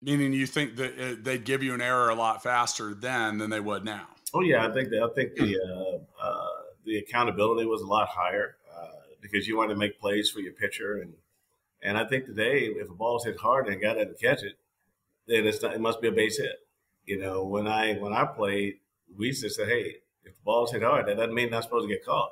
Meaning, 0.01 0.33
you 0.33 0.47
think 0.47 0.77
that 0.77 0.99
uh, 0.99 1.15
they'd 1.21 1.43
give 1.43 1.61
you 1.61 1.73
an 1.73 1.81
error 1.81 2.09
a 2.09 2.15
lot 2.15 2.41
faster 2.41 2.93
then 2.93 3.37
than 3.37 3.49
they 3.49 3.59
would 3.59 3.85
now? 3.85 4.07
Oh 4.33 4.41
yeah, 4.41 4.65
I 4.65 4.71
think 4.71 4.89
that, 4.89 5.03
I 5.03 5.13
think 5.13 5.35
the 5.35 5.59
uh, 5.59 6.23
uh, 6.25 6.47
the 6.85 6.97
accountability 6.97 7.67
was 7.67 7.81
a 7.81 7.87
lot 7.87 8.07
higher 8.07 8.55
because 9.21 9.47
you 9.47 9.57
wanted 9.57 9.73
to 9.73 9.79
make 9.79 9.99
plays 9.99 10.29
for 10.29 10.39
your 10.39 10.53
pitcher 10.53 11.01
and 11.01 11.13
and 11.81 11.97
I 11.97 12.05
think 12.05 12.25
today 12.25 12.59
if 12.65 12.89
a 12.89 12.93
ball's 12.93 13.25
hit 13.25 13.39
hard 13.39 13.67
and 13.67 13.75
a 13.75 13.79
guy 13.79 13.93
doesn't 13.93 14.19
catch 14.19 14.43
it, 14.43 14.57
then 15.27 15.45
it's 15.45 15.61
not, 15.61 15.73
it 15.73 15.81
must 15.81 16.01
be 16.01 16.09
a 16.09 16.11
base 16.11 16.37
hit. 16.37 16.55
You 17.05 17.19
know, 17.19 17.45
when 17.45 17.67
I 17.67 17.95
when 17.95 18.13
I 18.13 18.25
played, 18.25 18.79
we 19.17 19.27
used 19.27 19.43
to 19.43 19.49
say, 19.49 19.65
hey, 19.65 19.95
if 20.23 20.35
the 20.35 20.43
ball's 20.43 20.71
hit 20.71 20.83
hard, 20.83 21.07
that 21.07 21.17
doesn't 21.17 21.33
mean 21.33 21.49
not 21.49 21.63
supposed 21.63 21.87
to 21.87 21.93
get 21.93 22.05
caught. 22.05 22.31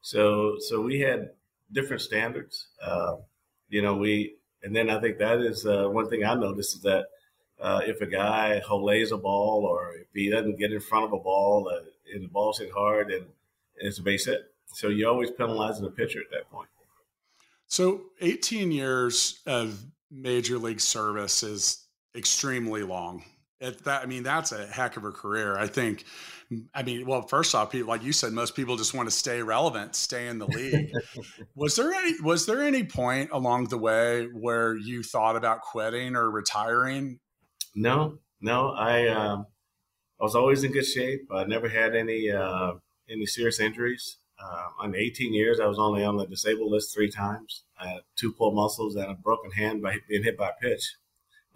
So 0.00 0.56
so 0.58 0.80
we 0.80 1.00
had 1.00 1.30
different 1.72 2.02
standards. 2.02 2.68
Uh, 2.82 3.16
you 3.68 3.82
know, 3.82 3.96
we 3.96 4.36
and 4.62 4.74
then 4.74 4.90
I 4.90 5.00
think 5.00 5.18
that 5.18 5.40
is 5.40 5.66
uh, 5.66 5.88
one 5.88 6.08
thing 6.08 6.24
I 6.24 6.34
noticed 6.34 6.76
is 6.76 6.82
that 6.82 7.06
uh, 7.60 7.80
if 7.84 8.00
a 8.00 8.06
guy 8.06 8.60
lays 8.70 9.12
a 9.12 9.16
ball 9.16 9.64
or 9.64 9.94
if 9.94 10.06
he 10.12 10.30
doesn't 10.30 10.58
get 10.58 10.72
in 10.72 10.80
front 10.80 11.06
of 11.06 11.12
a 11.12 11.18
ball 11.18 11.70
uh, 11.72 11.80
and 12.14 12.24
the 12.24 12.28
ball's 12.28 12.58
hit 12.58 12.70
hard 12.72 13.10
and, 13.10 13.22
and 13.22 13.88
it's 13.88 13.98
a 13.98 14.02
base 14.02 14.26
hit. 14.26 14.52
So 14.74 14.88
you're 14.88 15.08
always 15.08 15.30
penalizing 15.30 15.84
the 15.84 15.90
pitcher 15.90 16.20
at 16.20 16.30
that 16.30 16.50
point. 16.50 16.68
So 17.66 18.02
18 18.20 18.70
years 18.70 19.40
of 19.46 19.84
major 20.10 20.58
league 20.58 20.80
service 20.80 21.42
is 21.42 21.86
extremely 22.14 22.82
long. 22.82 23.24
It, 23.58 23.84
that 23.84 24.02
I 24.02 24.06
mean, 24.06 24.22
that's 24.22 24.52
a 24.52 24.66
heck 24.66 24.96
of 24.98 25.04
a 25.04 25.10
career. 25.10 25.56
I 25.56 25.66
think. 25.66 26.04
I 26.74 26.82
mean, 26.82 27.06
well, 27.06 27.22
first 27.22 27.54
off, 27.54 27.72
people, 27.72 27.88
like 27.88 28.04
you 28.04 28.12
said, 28.12 28.32
most 28.32 28.54
people 28.54 28.76
just 28.76 28.94
want 28.94 29.08
to 29.08 29.14
stay 29.14 29.42
relevant, 29.42 29.96
stay 29.96 30.28
in 30.28 30.38
the 30.38 30.46
league. 30.46 30.92
was 31.54 31.74
there 31.74 31.92
any 31.92 32.20
was 32.20 32.46
there 32.46 32.62
any 32.62 32.84
point 32.84 33.30
along 33.32 33.64
the 33.68 33.78
way 33.78 34.26
where 34.26 34.76
you 34.76 35.02
thought 35.02 35.36
about 35.36 35.62
quitting 35.62 36.16
or 36.16 36.30
retiring? 36.30 37.18
No, 37.74 38.18
no. 38.40 38.70
I 38.72 39.08
um, 39.08 39.46
I 40.20 40.24
was 40.24 40.34
always 40.34 40.62
in 40.62 40.72
good 40.72 40.86
shape. 40.86 41.26
I 41.32 41.44
never 41.44 41.68
had 41.68 41.96
any 41.96 42.30
uh, 42.30 42.72
any 43.08 43.24
serious 43.24 43.58
injuries. 43.58 44.18
Uh, 44.38 44.84
in 44.84 44.94
18 44.94 45.32
years, 45.32 45.60
I 45.60 45.66
was 45.66 45.78
only 45.78 46.04
on 46.04 46.18
the 46.18 46.26
disabled 46.26 46.70
list 46.70 46.94
three 46.94 47.10
times. 47.10 47.64
I 47.80 47.88
had 47.88 48.00
two 48.16 48.32
pulled 48.34 48.54
muscles 48.54 48.94
and 48.94 49.10
a 49.10 49.14
broken 49.14 49.50
hand 49.50 49.80
by 49.80 49.96
being 50.10 50.24
hit 50.24 50.36
by 50.36 50.50
a 50.50 50.52
pitch 50.60 50.96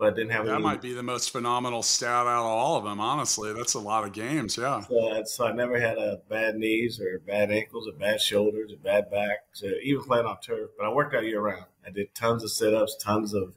but 0.00 0.16
didn't 0.16 0.32
have. 0.32 0.46
That 0.46 0.54
any, 0.54 0.62
might 0.62 0.80
be 0.80 0.94
the 0.94 1.02
most 1.02 1.30
phenomenal 1.30 1.82
stat 1.82 2.26
out 2.26 2.40
of 2.40 2.46
all 2.46 2.76
of 2.78 2.84
them. 2.84 3.00
Honestly, 3.00 3.52
that's 3.52 3.74
a 3.74 3.78
lot 3.78 4.04
of 4.04 4.12
games. 4.12 4.56
Yeah. 4.56 4.80
So, 4.80 5.22
so 5.26 5.46
I 5.46 5.52
never 5.52 5.78
had 5.78 5.98
a 5.98 6.22
bad 6.28 6.56
knees 6.56 6.98
or 6.98 7.18
bad 7.18 7.52
ankles 7.52 7.86
or 7.86 7.92
bad 7.92 8.18
shoulders 8.18 8.72
or 8.72 8.76
bad 8.78 9.10
back. 9.10 9.44
So 9.52 9.66
even 9.82 10.02
playing 10.02 10.24
on 10.24 10.40
turf, 10.40 10.70
but 10.78 10.86
I 10.86 10.88
worked 10.92 11.14
out 11.14 11.24
year 11.24 11.42
round. 11.42 11.66
I 11.86 11.90
did 11.90 12.14
tons 12.14 12.42
of 12.42 12.50
sit 12.50 12.72
ups, 12.72 12.96
tons 12.96 13.34
of 13.34 13.52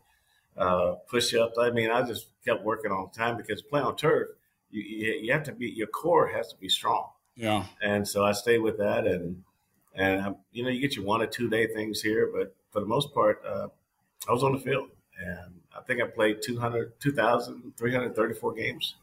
uh, 0.58 0.96
push 1.10 1.34
ups. 1.34 1.58
I 1.58 1.72
mean, 1.72 1.90
I 1.90 2.04
just 2.04 2.28
kept 2.44 2.62
working 2.62 2.92
all 2.92 3.10
the 3.12 3.18
time 3.18 3.38
because 3.38 3.62
playing 3.62 3.86
on 3.86 3.96
turf, 3.96 4.28
you, 4.70 4.82
you, 4.82 5.14
you 5.24 5.34
have 5.34 5.44
to 5.44 5.54
be 5.54 5.70
your 5.70 5.88
core 5.88 6.28
has 6.28 6.50
to 6.50 6.58
be 6.58 6.68
strong. 6.68 7.08
Yeah. 7.38 7.64
And 7.82 8.06
so 8.06 8.26
I 8.26 8.34
stayed 8.34 8.60
with 8.60 8.78
that, 8.80 9.08
and 9.08 9.44
and 9.96 10.22
um, 10.22 10.36
you 10.52 10.64
know 10.64 10.70
you 10.70 10.82
get 10.82 10.98
your 10.98 11.06
one 11.06 11.22
or 11.22 11.28
two 11.28 11.50
day 11.50 11.68
things 11.68 12.02
here, 12.02 12.30
but 12.36 12.54
for 12.72 12.82
the 12.82 12.86
most 12.86 13.14
part, 13.14 13.42
uh, 13.48 13.68
I 14.28 14.34
was 14.34 14.44
on 14.44 14.52
the 14.52 14.60
field 14.60 14.90
and 15.20 15.62
I 15.76 15.82
think 15.82 16.02
I 16.02 16.08
played 16.08 16.42
200, 16.42 17.00
2,334 17.00 18.54
games. 18.54 18.96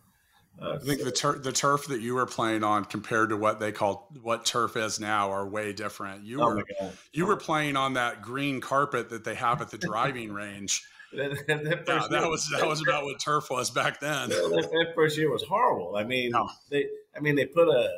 Uh, 0.61 0.75
I 0.75 0.79
think 0.79 1.03
the 1.03 1.13
turf 1.13 1.43
the 1.43 1.53
turf 1.53 1.87
that 1.87 2.01
you 2.03 2.15
were 2.15 2.27
playing 2.27 2.65
on 2.65 2.85
compared 2.85 3.31
to 3.31 3.37
what 3.37 3.61
they 3.61 3.73
call 3.73 4.11
what 4.21 4.45
turf 4.45 4.77
is 4.77 5.01
now 5.01 5.31
are 5.31 5.47
way 5.49 5.73
different. 5.73 6.25
You 6.25 6.43
oh 6.43 6.55
were 6.55 6.65
you 7.13 7.27
were 7.27 7.37
playing 7.37 7.77
on 7.77 7.95
that 7.95 8.21
green 8.21 8.61
carpet 8.61 9.09
that 9.11 9.25
they 9.25 9.35
have 9.37 9.63
at 9.63 9.71
the 9.71 9.79
driving 9.79 10.33
range. 10.33 10.83
that, 11.13 11.31
that, 11.47 11.85
yeah, 11.89 12.07
that 12.11 12.29
was 12.29 12.49
that 12.51 12.67
was 12.67 12.83
about 12.83 13.05
what 13.05 13.19
turf 13.19 13.49
was 13.51 13.71
back 13.71 14.01
then. 14.01 14.29
That, 14.29 14.69
that 14.71 14.93
first 14.95 15.17
year 15.17 15.31
was 15.31 15.43
horrible. 15.43 15.97
I 15.97 16.05
mean, 16.05 16.33
no. 16.33 16.51
they 16.69 16.89
I 17.17 17.21
mean 17.21 17.37
they 17.37 17.47
put 17.47 17.69
a, 17.69 17.91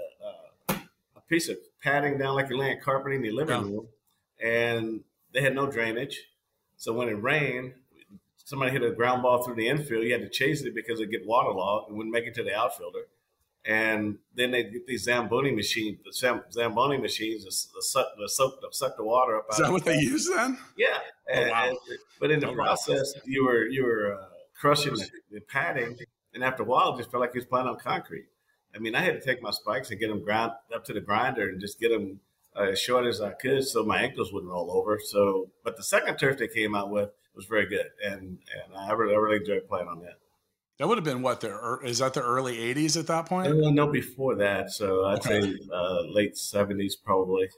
a, 0.68 0.74
a 1.16 1.20
piece 1.28 1.48
of 1.48 1.56
padding 1.82 2.16
down 2.16 2.36
like 2.36 2.48
you're 2.48 2.58
laying 2.58 2.80
carpeting 2.80 3.20
in 3.20 3.24
your 3.24 3.34
living 3.34 3.56
yeah. 3.56 3.62
room, 3.62 3.88
and 4.40 5.00
they 5.32 5.40
had 5.40 5.54
no 5.54 5.66
drainage. 5.66 6.28
So 6.76 6.92
when 6.92 7.08
it 7.08 7.20
rained, 7.20 7.74
somebody 8.44 8.72
hit 8.72 8.82
a 8.82 8.90
ground 8.90 9.22
ball 9.22 9.42
through 9.42 9.56
the 9.56 9.68
infield, 9.68 10.04
you 10.04 10.12
had 10.12 10.22
to 10.22 10.28
chase 10.28 10.62
it 10.62 10.74
because 10.74 11.00
it'd 11.00 11.10
get 11.10 11.26
waterlogged 11.26 11.88
and 11.88 11.96
wouldn't 11.96 12.12
make 12.12 12.24
it 12.24 12.34
to 12.34 12.42
the 12.42 12.54
outfielder. 12.54 13.06
And 13.64 14.18
then 14.34 14.50
they 14.50 14.64
get 14.64 14.86
these 14.88 15.04
Zamboni 15.04 15.52
machines, 15.52 15.98
the 16.04 16.42
Zamboni 16.50 16.98
machines 16.98 17.44
that 17.44 17.52
suck, 17.52 18.08
that 18.18 18.28
suck, 18.28 18.60
that 18.60 18.74
suck 18.74 18.96
the 18.96 19.04
water 19.04 19.36
up. 19.36 19.46
Is 19.52 19.58
that 19.58 19.70
what 19.70 19.84
they 19.84 19.98
use 19.98 20.28
then? 20.28 20.58
Yeah. 20.76 20.98
Oh, 21.30 21.32
and, 21.32 21.44
oh, 21.44 21.52
wow. 21.52 21.68
and, 21.68 21.78
but 22.18 22.30
in 22.32 22.40
the 22.40 22.48
oh, 22.48 22.54
process, 22.54 23.14
you 23.24 23.44
were 23.44 23.66
you 23.68 23.84
were 23.84 24.18
uh, 24.20 24.24
crushing 24.58 24.94
the, 24.94 25.08
the, 25.30 25.40
padding, 25.42 25.96
and 26.34 26.42
after 26.42 26.64
a 26.64 26.66
while, 26.66 26.94
it 26.94 26.98
just 26.98 27.12
felt 27.12 27.20
like 27.20 27.34
you 27.34 27.38
was 27.38 27.46
playing 27.46 27.68
on 27.68 27.78
concrete. 27.78 28.26
I 28.74 28.78
mean, 28.80 28.96
I 28.96 29.00
had 29.00 29.20
to 29.20 29.24
take 29.24 29.40
my 29.42 29.50
spikes 29.50 29.90
and 29.90 30.00
get 30.00 30.08
them 30.08 30.24
ground 30.24 30.52
up 30.74 30.84
to 30.86 30.92
the 30.92 31.00
grinder 31.00 31.48
and 31.48 31.60
just 31.60 31.78
get 31.78 31.90
them 31.90 32.18
uh, 32.56 32.70
as 32.70 32.80
short 32.80 33.06
as 33.06 33.20
I 33.20 33.30
could 33.30 33.64
so 33.64 33.84
my 33.84 34.02
ankles 34.02 34.32
wouldn't 34.32 34.50
roll 34.50 34.72
over. 34.72 34.98
So, 35.04 35.50
but 35.62 35.76
the 35.76 35.84
second 35.84 36.16
turf 36.16 36.38
they 36.38 36.48
came 36.48 36.74
out 36.74 36.90
with 36.90 37.10
was 37.34 37.46
very 37.46 37.66
good, 37.66 37.86
and 38.04 38.20
and 38.20 38.76
I 38.76 38.92
really 38.92 39.14
I 39.14 39.18
really 39.18 39.38
enjoyed 39.38 39.68
playing 39.68 39.88
on 39.88 40.00
that. 40.00 40.18
That 40.78 40.88
would 40.88 40.98
have 40.98 41.04
been 41.04 41.22
what 41.22 41.40
the 41.40 41.78
is 41.84 41.98
that 41.98 42.14
the 42.14 42.22
early 42.22 42.56
'80s 42.56 42.98
at 42.98 43.06
that 43.06 43.26
point? 43.26 43.48
Uh, 43.48 43.70
no, 43.70 43.86
before 43.86 44.34
that. 44.36 44.70
So 44.70 45.04
I'd 45.04 45.18
okay. 45.18 45.40
say 45.42 45.58
uh, 45.72 46.02
late 46.12 46.34
'70s 46.34 46.94
probably. 47.04 47.48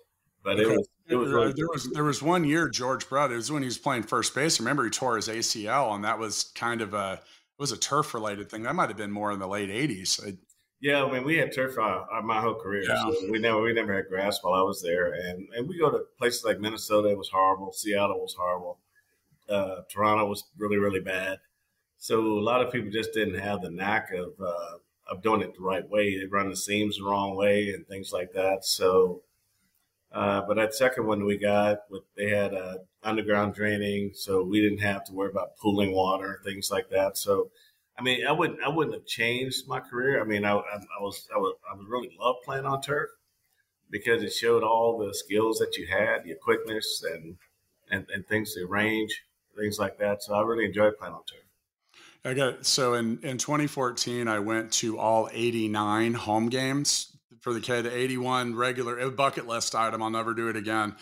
But 0.43 0.61
okay. 0.61 0.63
it 0.63 0.77
was 0.77 0.89
it 1.09 1.17
was 1.17 1.31
really 1.31 1.53
there 1.57 1.69
was 1.69 1.91
there 1.93 2.05
was 2.05 2.23
one 2.23 2.45
year 2.45 2.69
George 2.69 3.09
Brett. 3.09 3.31
It 3.31 3.37
was 3.37 3.51
when 3.51 3.63
he 3.63 3.67
was 3.67 3.79
playing 3.79 4.03
first 4.03 4.35
base. 4.35 4.61
I 4.61 4.63
Remember, 4.63 4.85
he 4.85 4.91
tore 4.91 5.17
his 5.17 5.29
ACL, 5.29 5.95
and 5.95 6.05
that 6.05 6.19
was 6.19 6.53
kind 6.55 6.81
of 6.83 6.93
a 6.93 7.15
it 7.15 7.63
was 7.63 7.73
a 7.73 7.79
turf 7.79 8.15
related 8.15 8.51
thing. 8.51 8.63
That 8.65 8.75
might 8.75 8.89
have 8.89 8.99
been 8.99 9.11
more 9.11 9.33
in 9.33 9.39
the 9.39 9.49
late 9.49 9.71
'80s. 9.71 10.37
Yeah, 10.81 11.03
I 11.03 11.11
mean, 11.11 11.25
we 11.25 11.39
had 11.39 11.51
turf 11.55 11.79
uh, 11.79 12.05
my 12.23 12.43
whole 12.43 12.57
career. 12.57 12.83
Yeah. 12.87 13.11
So 13.11 13.31
we 13.31 13.39
never 13.39 13.63
we 13.63 13.73
never 13.73 13.95
had 13.95 14.09
grass 14.09 14.39
while 14.43 14.53
I 14.53 14.63
was 14.63 14.83
there, 14.83 15.15
and 15.15 15.49
and 15.57 15.67
we 15.67 15.79
go 15.79 15.91
to 15.91 16.01
places 16.19 16.45
like 16.45 16.61
Minnesota. 16.61 17.09
It 17.09 17.17
was 17.17 17.31
horrible. 17.31 17.73
Seattle 17.73 18.21
was 18.21 18.35
horrible. 18.35 18.81
Uh, 19.49 19.83
Toronto 19.91 20.27
was 20.27 20.45
really, 20.57 20.79
really 20.79 21.01
bad. 21.01 21.39
So 21.99 22.21
a 22.21 22.41
lot 22.41 22.61
of 22.61 22.73
people 22.73 22.91
just 22.91 23.15
didn't 23.15 23.41
have 23.41 23.63
the 23.63 23.71
knack 23.71 24.13
of 24.13 24.33
uh, 24.41 24.79
of 25.07 25.23
doing 25.23 25.43
it 25.43 25.55
the 25.55 25.63
right 25.63 25.89
way. 25.89 26.19
They 26.19 26.27
run 26.27 26.51
the 26.51 26.57
seams 26.57 26.99
the 26.99 27.05
wrong 27.05 27.37
way 27.37 27.71
and 27.71 27.87
things 27.87 28.13
like 28.13 28.33
that. 28.33 28.65
So, 28.65 29.23
uh, 30.13 30.43
but 30.47 30.57
that 30.57 30.75
second 30.75 31.07
one 31.07 31.25
we 31.25 31.39
got, 31.39 31.79
they 32.17 32.29
had 32.31 32.55
uh, 32.55 32.79
underground 33.03 33.55
draining, 33.55 34.13
so 34.15 34.43
we 34.43 34.61
didn't 34.61 34.81
have 34.81 35.05
to 35.05 35.13
worry 35.13 35.31
about 35.31 35.57
pooling 35.57 35.93
water 35.93 36.41
things 36.45 36.71
like 36.71 36.91
that. 36.91 37.17
So, 37.17 37.51
I 37.99 38.03
mean, 38.03 38.27
I 38.27 38.33
wouldn't 38.33 38.61
I 38.63 38.69
wouldn't 38.69 38.95
have 38.95 39.07
changed 39.07 39.69
my 39.69 39.81
career. 39.81 40.21
I 40.21 40.25
mean, 40.25 40.45
I, 40.45 40.53
I, 40.53 40.77
I 40.77 41.03
was 41.03 41.29
I 41.35 41.39
was 41.39 41.55
I 41.71 41.75
was 41.75 41.87
really 41.89 42.17
love 42.21 42.37
playing 42.45 42.67
on 42.67 42.81
turf 42.83 43.11
because 43.91 44.23
it 44.23 44.33
showed 44.33 44.63
all 44.63 44.99
the 44.99 45.15
skills 45.15 45.59
that 45.59 45.77
you 45.77 45.87
had, 45.87 46.27
your 46.27 46.37
quickness 46.37 47.05
and 47.15 47.37
and, 47.91 48.07
and 48.13 48.27
things, 48.27 48.55
the 48.55 48.67
range 48.67 49.23
things 49.57 49.79
like 49.79 49.99
that. 49.99 50.23
So 50.23 50.35
I 50.35 50.43
really 50.43 50.65
enjoy 50.65 50.91
playing 50.91 51.15
on 51.15 51.23
turf. 51.25 51.41
I 52.25 52.33
got 52.35 52.65
so 52.65 52.95
in 52.95 53.19
in 53.23 53.39
2014, 53.39 54.29
I 54.29 54.39
went 54.39 54.73
to 54.75 54.99
all 54.99 55.29
89 55.33 56.15
home 56.15 56.49
games 56.49 57.15
for 57.41 57.53
the 57.53 57.61
K. 57.61 57.83
The 57.83 57.95
81 57.95 58.57
regular 58.57 59.11
bucket 59.11 59.47
list 59.47 59.75
item. 59.75 60.03
I'll 60.03 60.11
never 60.11 60.33
do 60.33 60.49
it 60.49 60.57
again. 60.57 60.97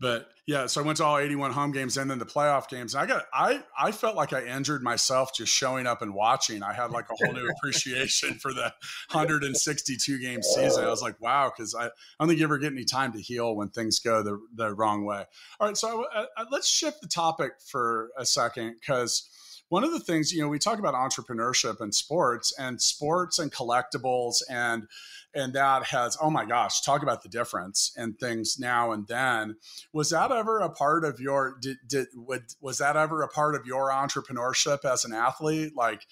But 0.00 0.28
yeah, 0.46 0.66
so 0.66 0.82
I 0.82 0.84
went 0.84 0.98
to 0.98 1.04
all 1.04 1.18
81 1.18 1.52
home 1.52 1.72
games 1.72 1.96
and 1.96 2.10
then 2.10 2.18
the 2.18 2.26
playoff 2.26 2.68
games. 2.68 2.94
And 2.94 3.02
I 3.02 3.06
got 3.06 3.24
I 3.32 3.62
I 3.78 3.92
felt 3.92 4.16
like 4.16 4.32
I 4.32 4.44
injured 4.44 4.82
myself 4.82 5.34
just 5.34 5.52
showing 5.52 5.86
up 5.86 6.02
and 6.02 6.14
watching. 6.14 6.62
I 6.62 6.72
had 6.72 6.90
like 6.90 7.06
a 7.10 7.24
whole 7.24 7.34
new 7.34 7.48
appreciation 7.48 8.34
for 8.34 8.52
the 8.52 8.72
162 9.10 10.18
game 10.18 10.42
season. 10.42 10.84
I 10.84 10.88
was 10.88 11.02
like, 11.02 11.20
wow, 11.20 11.50
because 11.54 11.74
I, 11.74 11.86
I 11.86 11.90
don't 12.18 12.28
think 12.28 12.38
you 12.38 12.44
ever 12.44 12.58
get 12.58 12.72
any 12.72 12.84
time 12.84 13.12
to 13.12 13.20
heal 13.20 13.56
when 13.56 13.68
things 13.70 13.98
go 14.00 14.22
the, 14.22 14.38
the 14.54 14.74
wrong 14.74 15.04
way. 15.04 15.24
All 15.60 15.68
right, 15.68 15.76
so 15.76 16.04
uh, 16.14 16.26
uh 16.36 16.44
let's 16.50 16.68
shift 16.68 17.00
the 17.00 17.08
topic 17.08 17.52
for 17.66 18.10
a 18.18 18.26
second 18.26 18.76
because 18.80 19.28
one 19.74 19.82
of 19.82 19.90
the 19.90 19.98
things 19.98 20.32
you 20.32 20.40
know 20.40 20.46
we 20.46 20.60
talk 20.60 20.78
about 20.78 20.94
entrepreneurship 20.94 21.80
and 21.80 21.92
sports 21.92 22.54
and 22.56 22.80
sports 22.80 23.40
and 23.40 23.50
collectibles 23.50 24.36
and 24.48 24.86
and 25.34 25.52
that 25.54 25.86
has 25.86 26.16
oh 26.22 26.30
my 26.30 26.44
gosh 26.44 26.80
talk 26.82 27.02
about 27.02 27.24
the 27.24 27.28
difference 27.28 27.92
in 27.96 28.14
things 28.14 28.56
now 28.56 28.92
and 28.92 29.08
then. 29.08 29.56
Was 29.92 30.10
that 30.10 30.30
ever 30.30 30.60
a 30.60 30.70
part 30.70 31.04
of 31.04 31.18
your 31.18 31.58
did, 31.60 31.78
did 31.88 32.06
was 32.60 32.78
that 32.78 32.96
ever 32.96 33.22
a 33.22 33.28
part 33.28 33.56
of 33.56 33.66
your 33.66 33.90
entrepreneurship 33.90 34.84
as 34.84 35.04
an 35.04 35.12
athlete? 35.12 35.72
Like 35.74 36.06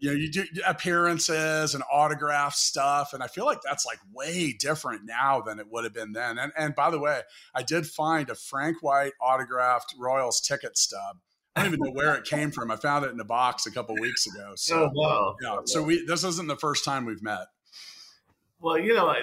you 0.00 0.10
know 0.10 0.16
you 0.16 0.28
do 0.28 0.44
appearances 0.66 1.72
and 1.72 1.84
autograph 1.92 2.54
stuff 2.54 3.12
and 3.12 3.22
i 3.22 3.28
feel 3.28 3.44
like 3.44 3.60
that's 3.62 3.86
like 3.86 4.00
way 4.12 4.52
different 4.52 5.02
now 5.04 5.40
than 5.40 5.60
it 5.60 5.70
would 5.70 5.84
have 5.84 5.94
been 5.94 6.14
then. 6.14 6.36
And 6.36 6.50
and 6.58 6.74
by 6.74 6.90
the 6.90 6.98
way 6.98 7.20
i 7.54 7.62
did 7.62 7.86
find 7.86 8.28
a 8.28 8.34
frank 8.34 8.82
white 8.82 9.12
autographed 9.20 9.94
royals 9.96 10.40
ticket 10.40 10.76
stub 10.76 11.18
I 11.56 11.62
don't 11.62 11.74
even 11.74 11.80
know 11.80 11.92
where 11.92 12.14
it 12.14 12.24
came 12.24 12.50
from. 12.50 12.70
I 12.70 12.76
found 12.76 13.04
it 13.04 13.12
in 13.12 13.20
a 13.20 13.24
box 13.24 13.66
a 13.66 13.70
couple 13.70 13.94
weeks 14.00 14.26
ago. 14.26 14.54
So, 14.56 14.84
oh, 14.84 14.90
wow. 14.92 15.36
yeah. 15.40 15.58
So 15.66 15.82
we 15.82 16.04
this 16.04 16.24
isn't 16.24 16.48
the 16.48 16.56
first 16.56 16.84
time 16.84 17.04
we've 17.04 17.22
met. 17.22 17.46
Well, 18.60 18.78
you 18.78 18.94
know, 18.94 19.14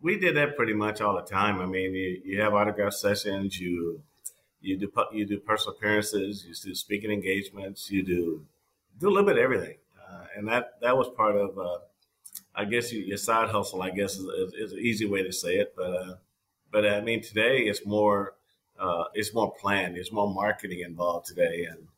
we 0.00 0.18
did 0.18 0.36
that 0.36 0.56
pretty 0.56 0.74
much 0.74 1.00
all 1.00 1.14
the 1.14 1.22
time. 1.22 1.60
I 1.60 1.66
mean, 1.66 1.94
you, 1.94 2.20
you 2.24 2.40
have 2.40 2.54
autograph 2.54 2.92
sessions, 2.92 3.58
you 3.58 4.02
you 4.60 4.76
do 4.76 4.90
you 5.12 5.24
do 5.24 5.38
personal 5.38 5.76
appearances, 5.76 6.44
you 6.46 6.54
do 6.54 6.74
speaking 6.74 7.10
engagements, 7.10 7.90
you 7.90 8.02
do 8.02 8.44
do 8.98 9.08
a 9.08 9.10
little 9.10 9.26
bit 9.26 9.38
of 9.38 9.44
everything, 9.44 9.76
uh, 10.08 10.24
and 10.36 10.48
that 10.48 10.80
that 10.82 10.96
was 10.96 11.08
part 11.16 11.36
of, 11.36 11.58
uh, 11.58 11.78
I 12.54 12.64
guess, 12.64 12.92
your 12.92 13.16
side 13.16 13.48
hustle. 13.48 13.82
I 13.82 13.90
guess 13.90 14.16
is, 14.16 14.24
is, 14.24 14.52
is, 14.54 14.72
an 14.72 14.78
easy 14.78 15.06
way 15.06 15.22
to 15.22 15.32
say 15.32 15.56
it, 15.56 15.74
but 15.76 15.90
uh, 15.90 16.14
but 16.70 16.86
I 16.86 17.00
mean, 17.00 17.22
today 17.22 17.60
it's 17.60 17.86
more 17.86 18.34
uh, 18.78 19.04
it's 19.14 19.34
more 19.34 19.52
planned. 19.52 19.96
There's 19.96 20.12
more 20.12 20.32
marketing 20.32 20.80
involved 20.80 21.26
today, 21.26 21.66
and 21.70 21.88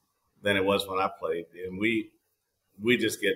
than 0.42 0.56
it 0.56 0.64
was 0.64 0.86
when 0.88 0.98
I 0.98 1.10
played, 1.18 1.46
and 1.66 1.78
we 1.78 2.10
we 2.82 2.96
just 2.96 3.20
get 3.20 3.34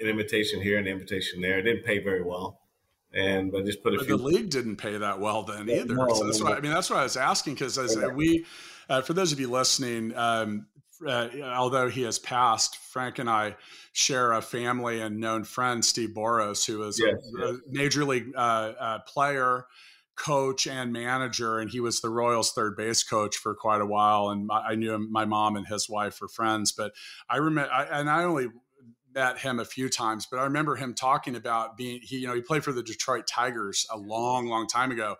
an 0.00 0.08
invitation 0.08 0.60
here, 0.60 0.78
and 0.78 0.86
an 0.86 0.92
invitation 0.92 1.40
there. 1.40 1.58
It 1.58 1.62
didn't 1.62 1.84
pay 1.84 1.98
very 1.98 2.22
well, 2.22 2.60
and 3.12 3.50
but 3.50 3.64
just 3.64 3.82
put 3.82 3.94
a 3.94 3.98
but 3.98 4.06
few. 4.06 4.16
The 4.16 4.22
league 4.22 4.50
didn't 4.50 4.76
pay 4.76 4.98
that 4.98 5.20
well 5.20 5.42
then 5.42 5.68
either. 5.70 5.94
No, 5.94 6.08
so 6.08 6.24
that's 6.24 6.40
no, 6.40 6.46
why 6.46 6.56
I 6.56 6.60
mean 6.60 6.72
that's 6.72 6.90
why 6.90 7.00
I 7.00 7.04
was 7.04 7.16
asking 7.16 7.54
because 7.54 7.78
as 7.78 7.96
yeah. 7.96 8.08
we, 8.08 8.44
uh, 8.88 9.00
for 9.00 9.14
those 9.14 9.32
of 9.32 9.40
you 9.40 9.50
listening, 9.50 10.14
um, 10.16 10.66
uh, 11.06 11.28
although 11.42 11.88
he 11.88 12.02
has 12.02 12.18
passed, 12.18 12.76
Frank 12.76 13.18
and 13.18 13.28
I 13.28 13.56
share 13.92 14.32
a 14.32 14.42
family 14.42 15.00
and 15.00 15.18
known 15.18 15.44
friend, 15.44 15.84
Steve 15.84 16.10
Boros, 16.10 16.66
who 16.66 16.82
is 16.82 17.00
yes, 17.02 17.14
a, 17.14 17.40
yes. 17.40 17.50
a, 17.50 17.58
major 17.70 18.04
league 18.04 18.32
uh, 18.36 18.72
uh, 18.78 18.98
player 19.00 19.66
coach 20.16 20.66
and 20.66 20.92
manager, 20.92 21.58
and 21.58 21.70
he 21.70 21.80
was 21.80 22.00
the 22.00 22.08
Royals' 22.08 22.52
third 22.52 22.76
base 22.76 23.02
coach 23.02 23.36
for 23.36 23.54
quite 23.54 23.80
a 23.80 23.86
while. 23.86 24.30
And 24.30 24.46
my, 24.46 24.60
I 24.60 24.74
knew 24.74 24.92
him, 24.92 25.12
my 25.12 25.24
mom 25.24 25.56
and 25.56 25.66
his 25.66 25.88
wife 25.88 26.20
were 26.20 26.28
friends. 26.28 26.72
But 26.72 26.92
I 27.28 27.36
remember, 27.36 27.70
I, 27.70 27.84
and 27.84 28.10
I 28.10 28.24
only 28.24 28.48
met 29.14 29.38
him 29.38 29.58
a 29.58 29.64
few 29.64 29.88
times, 29.88 30.26
but 30.30 30.38
I 30.38 30.44
remember 30.44 30.76
him 30.76 30.94
talking 30.94 31.34
about 31.34 31.76
being 31.76 32.00
he 32.02 32.18
you 32.18 32.26
know 32.28 32.34
he 32.34 32.42
played 32.42 32.64
for 32.64 32.72
the 32.72 32.82
Detroit 32.82 33.26
Tigers 33.26 33.86
a 33.90 33.96
long 33.96 34.46
long 34.46 34.66
time 34.66 34.92
ago, 34.92 35.16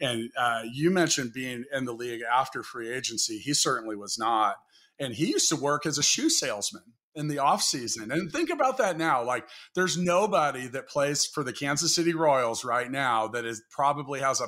and 0.00 0.30
uh, 0.36 0.62
you 0.72 0.90
mentioned 0.90 1.32
being 1.32 1.64
in 1.72 1.84
the 1.84 1.92
league 1.92 2.22
after 2.22 2.62
free 2.62 2.92
agency. 2.92 3.38
He 3.38 3.54
certainly 3.54 3.96
was 3.96 4.18
not, 4.18 4.56
and 4.98 5.14
he 5.14 5.26
used 5.26 5.48
to 5.50 5.56
work 5.56 5.86
as 5.86 5.98
a 5.98 6.02
shoe 6.02 6.30
salesman 6.30 6.94
in 7.14 7.28
the 7.28 7.36
offseason. 7.36 8.12
And 8.12 8.30
think 8.30 8.50
about 8.50 8.78
that 8.78 8.98
now. 8.98 9.24
Like 9.24 9.46
there's 9.74 9.96
nobody 9.96 10.66
that 10.68 10.88
plays 10.88 11.26
for 11.26 11.44
the 11.44 11.52
Kansas 11.52 11.94
City 11.94 12.14
Royals 12.14 12.64
right 12.64 12.90
now 12.90 13.28
that 13.28 13.44
is 13.44 13.62
probably 13.70 14.20
has 14.20 14.40
a 14.40 14.46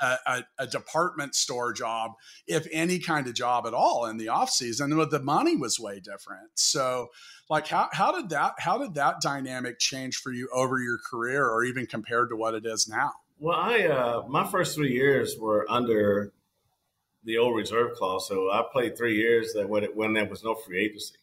a, 0.00 0.44
a, 0.58 0.66
department 0.66 1.34
store 1.34 1.72
job, 1.72 2.12
if 2.46 2.66
any 2.70 2.98
kind 2.98 3.26
of 3.26 3.34
job 3.34 3.66
at 3.66 3.74
all 3.74 4.06
in 4.06 4.16
the 4.16 4.26
offseason, 4.26 4.96
but 4.96 5.10
the 5.10 5.20
money 5.20 5.56
was 5.56 5.80
way 5.80 6.00
different. 6.00 6.50
So 6.54 7.08
like 7.50 7.66
how, 7.66 7.88
how 7.92 8.12
did 8.12 8.30
that 8.30 8.54
how 8.58 8.78
did 8.78 8.94
that 8.94 9.20
dynamic 9.20 9.78
change 9.78 10.16
for 10.16 10.32
you 10.32 10.48
over 10.52 10.78
your 10.78 10.98
career 11.10 11.46
or 11.48 11.64
even 11.64 11.86
compared 11.86 12.28
to 12.30 12.36
what 12.36 12.54
it 12.54 12.64
is 12.66 12.88
now? 12.88 13.12
Well, 13.38 13.56
I 13.56 13.86
uh, 13.86 14.22
my 14.28 14.46
first 14.46 14.74
three 14.76 14.92
years 14.92 15.36
were 15.38 15.66
under 15.68 16.32
the 17.24 17.38
old 17.38 17.56
reserve 17.56 17.94
clause, 17.94 18.28
so 18.28 18.50
I 18.50 18.64
played 18.72 18.96
three 18.96 19.16
years 19.16 19.52
that 19.54 19.68
when 19.68 19.84
it, 19.84 19.96
when 19.96 20.12
there 20.12 20.26
was 20.26 20.44
no 20.44 20.54
free 20.54 20.84
agency. 20.84 21.17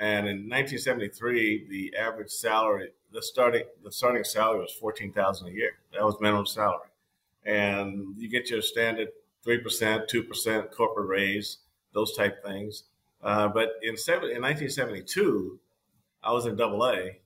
And 0.00 0.26
in 0.26 0.48
1973, 0.48 1.68
the 1.68 1.94
average 1.96 2.30
salary, 2.30 2.88
the 3.12 3.22
starting 3.22 3.64
the 3.84 3.92
starting 3.92 4.24
salary 4.24 4.60
was 4.60 4.72
fourteen 4.72 5.12
thousand 5.12 5.48
a 5.48 5.52
year. 5.52 5.72
That 5.92 6.04
was 6.04 6.16
minimum 6.20 6.46
salary 6.46 6.90
and 7.44 8.14
you 8.16 8.28
get 8.28 8.50
your 8.50 8.62
standard 8.62 9.08
3%, 9.46 9.62
2% 10.08 10.70
corporate 10.72 11.08
raise, 11.08 11.58
those 11.94 12.14
type 12.16 12.44
things. 12.44 12.84
Uh, 13.22 13.48
but 13.48 13.72
in, 13.82 13.90
in 13.90 14.42
1972, 14.42 15.58
I 16.22 16.32
was 16.32 16.46
in 16.46 16.56
double 16.56 16.84
A. 16.84 17.18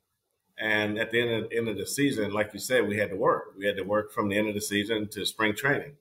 And 0.57 0.99
at 0.99 1.11
the 1.11 1.21
end 1.21 1.45
of, 1.45 1.53
end 1.53 1.69
of 1.69 1.77
the 1.77 1.87
season, 1.87 2.33
like 2.33 2.51
you 2.55 2.61
said, 2.61 2.87
we 2.87 2.97
had 2.97 3.11
to 3.11 3.17
work. 3.17 3.55
We 3.59 3.67
had 3.67 3.77
to 3.77 3.83
work 3.83 4.13
from 4.13 4.29
the 4.29 4.39
end 4.39 4.49
of 4.49 4.55
the 4.55 4.61
season 4.61 5.09
to 5.09 5.27
spring 5.27 5.55
training. 5.57 5.97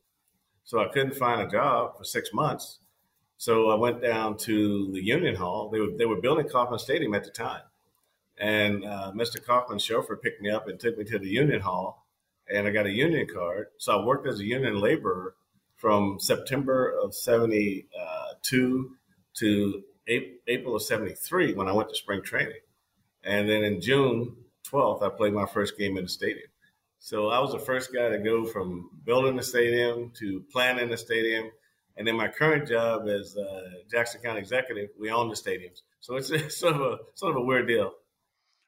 So 0.64 0.80
I 0.80 0.90
couldn't 0.90 1.16
find 1.16 1.42
a 1.42 1.48
job 1.48 1.98
for 1.98 2.04
six 2.04 2.32
months. 2.34 2.78
So 3.44 3.70
I 3.72 3.76
went 3.76 4.02
down 4.02 4.38
to 4.38 4.90
the 4.94 5.04
Union 5.04 5.36
Hall. 5.36 5.68
They 5.68 5.82
were, 5.82 5.92
they 5.98 6.06
were 6.06 6.22
building 6.22 6.48
Kauffman 6.48 6.80
Stadium 6.80 7.14
at 7.14 7.26
the 7.26 7.30
time. 7.30 7.64
And 8.38 8.86
uh, 8.86 9.12
Mr. 9.14 9.46
Kauffman's 9.46 9.84
chauffeur 9.84 10.16
picked 10.16 10.42
me 10.42 10.50
up 10.50 10.70
and 10.70 10.80
took 10.80 10.98
me 10.98 11.04
to 11.04 11.20
the 11.20 11.28
Union 11.28 11.60
Hall 11.60 12.08
and 12.50 12.66
I 12.66 12.72
got 12.72 12.86
a 12.86 12.90
union 12.90 13.28
card. 13.28 13.68
So 13.80 14.00
I 14.00 14.06
worked 14.06 14.28
as 14.28 14.40
a 14.40 14.46
union 14.46 14.80
laborer 14.80 15.36
from 15.76 16.22
September 16.22 16.90
of 17.04 17.14
72 17.14 18.92
to 19.34 19.84
April 20.08 20.76
of 20.78 20.82
73 20.82 21.54
when 21.54 21.68
I 21.68 21.74
went 21.74 21.90
to 21.90 21.96
spring 21.96 22.22
training. 22.22 22.62
And 23.26 23.50
then 23.50 23.66
in 23.66 23.82
June 23.82 24.38
12th, 24.72 25.04
I 25.04 25.10
played 25.10 25.34
my 25.34 25.48
first 25.48 25.78
game 25.78 25.98
in 25.98 26.06
the 26.06 26.10
stadium. 26.10 26.48
So 27.00 27.28
I 27.28 27.40
was 27.40 27.52
the 27.52 27.60
first 27.60 27.94
guy 27.94 28.08
to 28.08 28.20
go 28.20 28.46
from 28.46 28.90
building 29.04 29.36
the 29.36 29.44
stadium 29.44 30.14
to 30.20 30.46
planning 30.50 30.90
the 30.90 30.98
stadium. 30.98 31.52
And 31.98 32.08
then 32.08 32.16
my 32.16 32.28
current 32.28 32.68
job 32.68 33.08
as 33.08 33.38
uh, 33.38 33.62
Jackson 33.90 34.22
County 34.22 34.40
executive, 34.40 34.90
we 35.00 35.12
own 35.12 35.30
the 35.30 35.36
stadiums. 35.36 35.82
So 36.00 36.16
it's, 36.16 36.30
it's 36.32 36.58
sort 36.58 36.76
of 36.76 36.82
a 36.82 36.98
sort 37.16 37.32
of 37.32 37.38
a 37.38 37.46
weird 37.46 37.68
deal. 37.68 37.94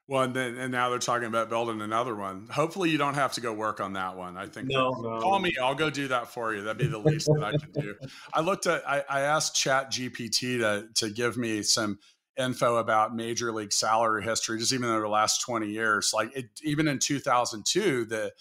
Well, 0.08 0.22
and 0.22 0.34
then 0.34 0.56
and 0.56 0.70
now 0.70 0.88
they're 0.88 1.00
talking 1.00 1.26
about 1.26 1.48
building 1.48 1.80
another 1.80 2.14
one. 2.14 2.46
Hopefully, 2.48 2.90
you 2.90 2.98
don't 2.98 3.14
have 3.14 3.32
to 3.32 3.40
go 3.40 3.52
work 3.52 3.80
on 3.80 3.94
that 3.94 4.16
one. 4.16 4.36
I 4.36 4.46
think. 4.46 4.68
No, 4.68 4.90
no. 4.90 5.20
Call 5.20 5.40
me. 5.40 5.52
I'll 5.60 5.74
go 5.74 5.90
do 5.90 6.06
that 6.08 6.28
for 6.28 6.54
you. 6.54 6.62
That'd 6.62 6.78
be 6.78 6.86
the 6.86 6.98
least 6.98 7.26
that 7.26 7.42
I 7.42 7.50
can 7.56 7.72
do. 7.72 7.96
I 8.32 8.40
looked 8.40 8.66
at. 8.66 8.88
I, 8.88 9.02
I 9.08 9.20
asked 9.22 9.56
Chat 9.56 9.90
GPT 9.90 10.60
to 10.60 10.86
to 10.94 11.10
give 11.10 11.36
me 11.36 11.64
some 11.64 11.98
info 12.38 12.76
about 12.76 13.16
major 13.16 13.50
league 13.50 13.72
salary 13.72 14.22
history, 14.22 14.60
just 14.60 14.72
even 14.72 14.88
over 14.90 15.00
the 15.00 15.08
last 15.08 15.40
twenty 15.40 15.70
years. 15.70 16.12
Like 16.14 16.36
it, 16.36 16.50
even 16.62 16.86
in 16.86 17.00
two 17.00 17.18
thousand 17.18 17.66
two, 17.66 18.04
the 18.04 18.32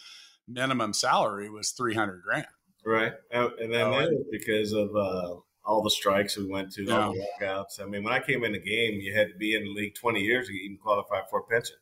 minimum 0.47 0.93
salary 0.93 1.49
was 1.49 1.71
three 1.71 1.95
hundred 1.95 2.21
grand. 2.21 2.45
Right, 2.85 3.13
and 3.31 3.51
then 3.59 3.69
that 3.69 4.11
was 4.11 4.25
because 4.31 4.71
of 4.71 4.95
uh, 4.95 5.35
all 5.65 5.81
the 5.81 5.89
strikes 5.89 6.37
we 6.37 6.45
went 6.45 6.71
to, 6.73 6.83
yeah. 6.83 7.01
all 7.01 7.13
the 7.13 7.25
walkouts. 7.41 7.81
I 7.81 7.85
mean, 7.85 8.03
when 8.03 8.13
I 8.13 8.19
came 8.19 8.43
in 8.43 8.51
the 8.51 8.59
game, 8.59 8.99
you 9.01 9.13
had 9.13 9.29
to 9.29 9.35
be 9.35 9.55
in 9.55 9.63
the 9.63 9.71
league 9.71 9.95
20 9.95 10.21
years 10.21 10.47
to 10.47 10.53
even 10.53 10.77
qualify 10.77 11.21
for 11.29 11.39
a 11.39 11.43
pension. 11.43 11.77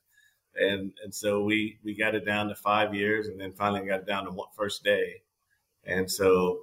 And 0.55 0.93
and 1.03 1.13
so 1.13 1.43
we 1.43 1.79
we 1.83 1.95
got 1.95 2.15
it 2.15 2.25
down 2.25 2.47
to 2.47 2.55
five 2.55 2.93
years, 2.93 3.27
and 3.27 3.39
then 3.39 3.53
finally 3.53 3.85
got 3.87 4.01
it 4.01 4.07
down 4.07 4.25
to 4.25 4.31
one 4.31 4.47
first 4.55 4.83
day. 4.83 5.23
And 5.83 6.09
so 6.09 6.61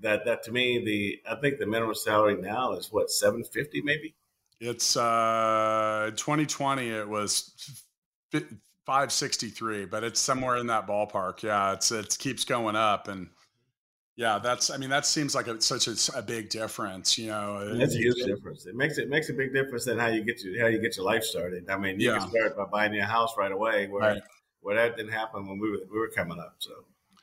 that 0.00 0.24
that 0.24 0.42
to 0.44 0.52
me, 0.52 0.82
the 0.84 1.20
I 1.30 1.38
think 1.40 1.58
the 1.58 1.66
minimum 1.66 1.94
salary 1.94 2.40
now 2.40 2.72
is 2.72 2.90
what 2.90 3.10
750 3.10 3.82
maybe. 3.82 4.14
It's 4.58 4.96
uh 4.96 6.10
2020. 6.16 6.88
It 6.88 7.08
was 7.08 7.82
563, 8.32 9.84
but 9.84 10.02
it's 10.02 10.18
somewhere 10.18 10.56
in 10.56 10.66
that 10.68 10.86
ballpark. 10.86 11.42
Yeah, 11.42 11.74
it's 11.74 11.92
it 11.92 12.16
keeps 12.18 12.46
going 12.46 12.74
up 12.74 13.08
and 13.08 13.28
yeah, 14.16 14.38
that's. 14.38 14.70
I 14.70 14.76
mean, 14.76 14.90
that 14.90 15.06
seems 15.06 15.34
like 15.34 15.48
a, 15.48 15.60
such 15.60 15.88
a, 15.88 16.18
a, 16.18 16.22
big 16.22 16.48
difference. 16.48 17.18
You 17.18 17.28
know, 17.28 17.76
that's 17.76 17.94
a 17.94 17.98
huge 17.98 18.24
difference. 18.24 18.64
It 18.66 18.76
makes 18.76 18.98
it 18.98 19.08
makes 19.08 19.28
a 19.28 19.32
big 19.32 19.52
difference 19.52 19.88
in 19.88 19.98
how 19.98 20.06
you 20.06 20.22
get 20.22 20.42
your 20.42 20.60
how 20.60 20.68
you 20.68 20.80
get 20.80 20.96
your 20.96 21.04
life 21.04 21.24
started. 21.24 21.68
I 21.68 21.76
mean, 21.76 21.98
you 21.98 22.12
yeah. 22.12 22.18
can 22.18 22.30
start 22.30 22.56
by 22.56 22.64
buying 22.64 22.94
your 22.94 23.06
house 23.06 23.34
right 23.36 23.50
away, 23.50 23.88
where 23.88 24.02
right. 24.02 24.22
where 24.60 24.76
that 24.76 24.96
didn't 24.96 25.12
happen 25.12 25.48
when 25.48 25.58
we 25.58 25.70
were 25.70 25.80
we 25.90 25.98
were 25.98 26.10
coming 26.10 26.38
up. 26.38 26.56
So, 26.58 26.72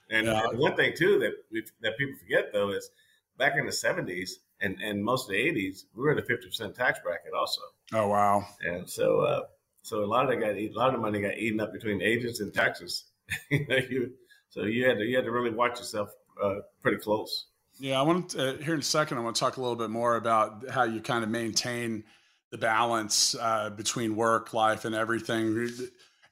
and, 0.10 0.28
yeah. 0.28 0.48
and 0.50 0.60
one 0.60 0.76
thing 0.76 0.94
too 0.96 1.20
that 1.20 1.32
we 1.52 1.64
that 1.82 1.98
people 1.98 2.16
forget 2.20 2.52
though 2.52 2.72
is 2.72 2.90
back 3.38 3.54
in 3.58 3.66
the 3.66 3.72
seventies 3.72 4.40
and 4.62 4.78
and 4.82 5.04
most 5.04 5.28
of 5.28 5.32
the 5.32 5.38
eighties, 5.38 5.86
we 5.96 6.04
were 6.04 6.12
in 6.12 6.18
the 6.18 6.24
fifty 6.24 6.48
percent 6.48 6.76
tax 6.76 7.00
bracket 7.04 7.32
also. 7.38 7.62
Oh 7.94 8.08
wow! 8.08 8.46
And 8.62 8.90
so, 8.90 9.22
uh, 9.22 9.42
so 9.82 10.04
a 10.04 10.06
lot 10.06 10.26
of 10.26 10.30
that 10.30 10.46
got 10.46 10.56
a 10.56 10.72
lot 10.74 10.90
of 10.90 10.96
the 10.96 11.00
money 11.00 11.22
got 11.22 11.38
eaten 11.38 11.60
up 11.60 11.74
between 11.74 12.02
agents 12.02 12.40
and 12.40 12.54
taxes. 12.54 13.06
you, 13.50 14.12
so 14.50 14.64
you 14.64 14.86
had 14.86 14.98
to 14.98 15.06
you 15.06 15.16
had 15.16 15.26
to 15.26 15.32
really 15.32 15.52
watch 15.52 15.80
yourself 15.80 16.10
uh, 16.44 16.56
pretty 16.82 16.98
close. 16.98 17.48
Yeah, 17.80 18.00
I 18.00 18.04
want 18.04 18.30
to, 18.32 18.56
uh, 18.56 18.58
here 18.58 18.74
in 18.74 18.80
a 18.80 18.84
second. 18.84 19.18
I 19.18 19.22
want 19.22 19.36
to 19.36 19.40
talk 19.40 19.58
a 19.58 19.62
little 19.62 19.76
bit 19.76 19.90
more 19.90 20.16
about 20.16 20.70
how 20.70 20.84
you 20.84 21.02
kind 21.02 21.24
of 21.24 21.30
maintain 21.30 22.04
the 22.52 22.58
balance 22.58 23.36
uh, 23.40 23.70
between 23.72 24.16
work, 24.16 24.54
life, 24.54 24.86
and 24.86 24.94
everything. 24.94 25.70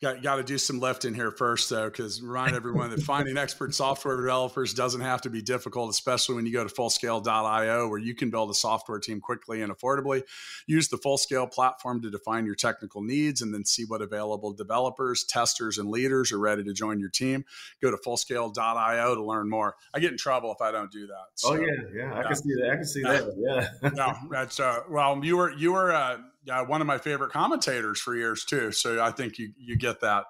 Got, 0.01 0.21
got 0.23 0.35
to 0.35 0.43
do 0.43 0.57
some 0.57 0.79
lifting 0.79 1.13
here 1.13 1.31
first, 1.31 1.69
though, 1.69 1.89
because 1.89 2.21
remind 2.21 2.55
everyone 2.55 2.89
that 2.91 3.01
finding 3.01 3.37
expert 3.37 3.73
software 3.73 4.17
developers 4.17 4.73
doesn't 4.73 5.01
have 5.01 5.21
to 5.21 5.29
be 5.29 5.41
difficult, 5.41 5.89
especially 5.89 6.35
when 6.35 6.45
you 6.45 6.53
go 6.53 6.63
to 6.63 6.73
fullscale.io, 6.73 7.87
where 7.87 7.99
you 7.99 8.15
can 8.15 8.29
build 8.29 8.49
a 8.49 8.53
software 8.53 8.99
team 8.99 9.19
quickly 9.19 9.61
and 9.61 9.71
affordably. 9.71 10.23
Use 10.67 10.87
the 10.87 10.97
Fullscale 10.97 11.51
platform 11.51 12.01
to 12.01 12.09
define 12.09 12.45
your 12.45 12.55
technical 12.55 13.01
needs 13.01 13.41
and 13.41 13.53
then 13.53 13.65
see 13.65 13.83
what 13.85 14.01
available 14.01 14.53
developers, 14.53 15.23
testers, 15.23 15.77
and 15.77 15.89
leaders 15.89 16.31
are 16.31 16.39
ready 16.39 16.63
to 16.63 16.73
join 16.73 16.99
your 16.99 17.09
team. 17.09 17.43
Go 17.81 17.91
to 17.91 17.97
fullscale.io 17.97 19.15
to 19.15 19.23
learn 19.23 19.49
more. 19.49 19.75
I 19.93 19.99
get 19.99 20.11
in 20.11 20.17
trouble 20.17 20.51
if 20.51 20.61
I 20.61 20.71
don't 20.71 20.91
do 20.91 21.07
that. 21.07 21.25
So, 21.35 21.53
oh 21.53 21.55
yeah, 21.55 21.67
yeah, 21.93 22.13
I 22.13 22.17
yeah. 22.17 22.23
can 22.23 22.35
see 22.35 22.55
that. 22.55 22.69
I 22.71 22.75
can 22.75 22.85
see 22.85 23.01
that. 23.03 23.69
Yeah. 23.83 23.89
no, 23.95 24.13
that's 24.31 24.59
uh, 24.59 24.81
well, 24.89 25.19
you 25.23 25.37
were 25.37 25.51
you 25.51 25.73
were 25.73 25.91
uh, 25.91 26.17
uh, 26.49 26.63
one 26.65 26.81
of 26.81 26.87
my 26.87 26.97
favorite 26.97 27.31
commentators 27.31 27.99
for 27.99 28.15
years 28.15 28.45
too. 28.45 28.71
So 28.71 29.01
I 29.03 29.11
think 29.11 29.37
you 29.37 29.51
you 29.57 29.77
get 29.77 30.01
that. 30.01 30.25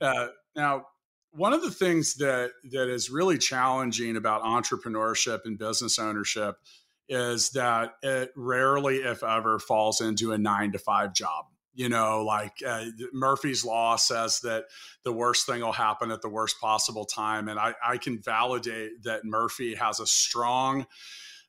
Uh, 0.00 0.28
now, 0.56 0.86
one 1.32 1.52
of 1.52 1.62
the 1.62 1.70
things 1.70 2.14
that 2.14 2.50
that 2.70 2.88
is 2.88 3.10
really 3.10 3.38
challenging 3.38 4.16
about 4.16 4.42
entrepreneurship 4.42 5.40
and 5.44 5.58
business 5.58 5.98
ownership 5.98 6.56
is 7.08 7.50
that 7.50 7.94
it 8.02 8.30
rarely, 8.36 8.98
if 8.98 9.22
ever, 9.22 9.58
falls 9.58 10.00
into 10.00 10.32
a 10.32 10.38
nine 10.38 10.72
to 10.72 10.78
five 10.78 11.12
job. 11.12 11.46
You 11.72 11.88
know, 11.88 12.24
like 12.24 12.54
uh, 12.66 12.86
Murphy's 13.12 13.64
Law 13.64 13.96
says 13.96 14.40
that 14.40 14.64
the 15.04 15.12
worst 15.12 15.46
thing 15.46 15.60
will 15.60 15.72
happen 15.72 16.10
at 16.10 16.20
the 16.20 16.28
worst 16.28 16.60
possible 16.60 17.04
time. 17.04 17.48
And 17.48 17.58
I, 17.58 17.74
I 17.84 17.96
can 17.96 18.20
validate 18.20 19.04
that 19.04 19.24
Murphy 19.24 19.76
has 19.76 20.00
a 20.00 20.06
strong 20.06 20.86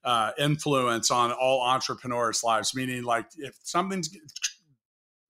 uh, 0.04 0.32
influence 0.38 1.12
on 1.12 1.32
all 1.32 1.62
entrepreneurs' 1.62 2.44
lives. 2.44 2.76
Meaning, 2.76 3.04
like 3.04 3.26
if 3.38 3.56
something's 3.64 4.10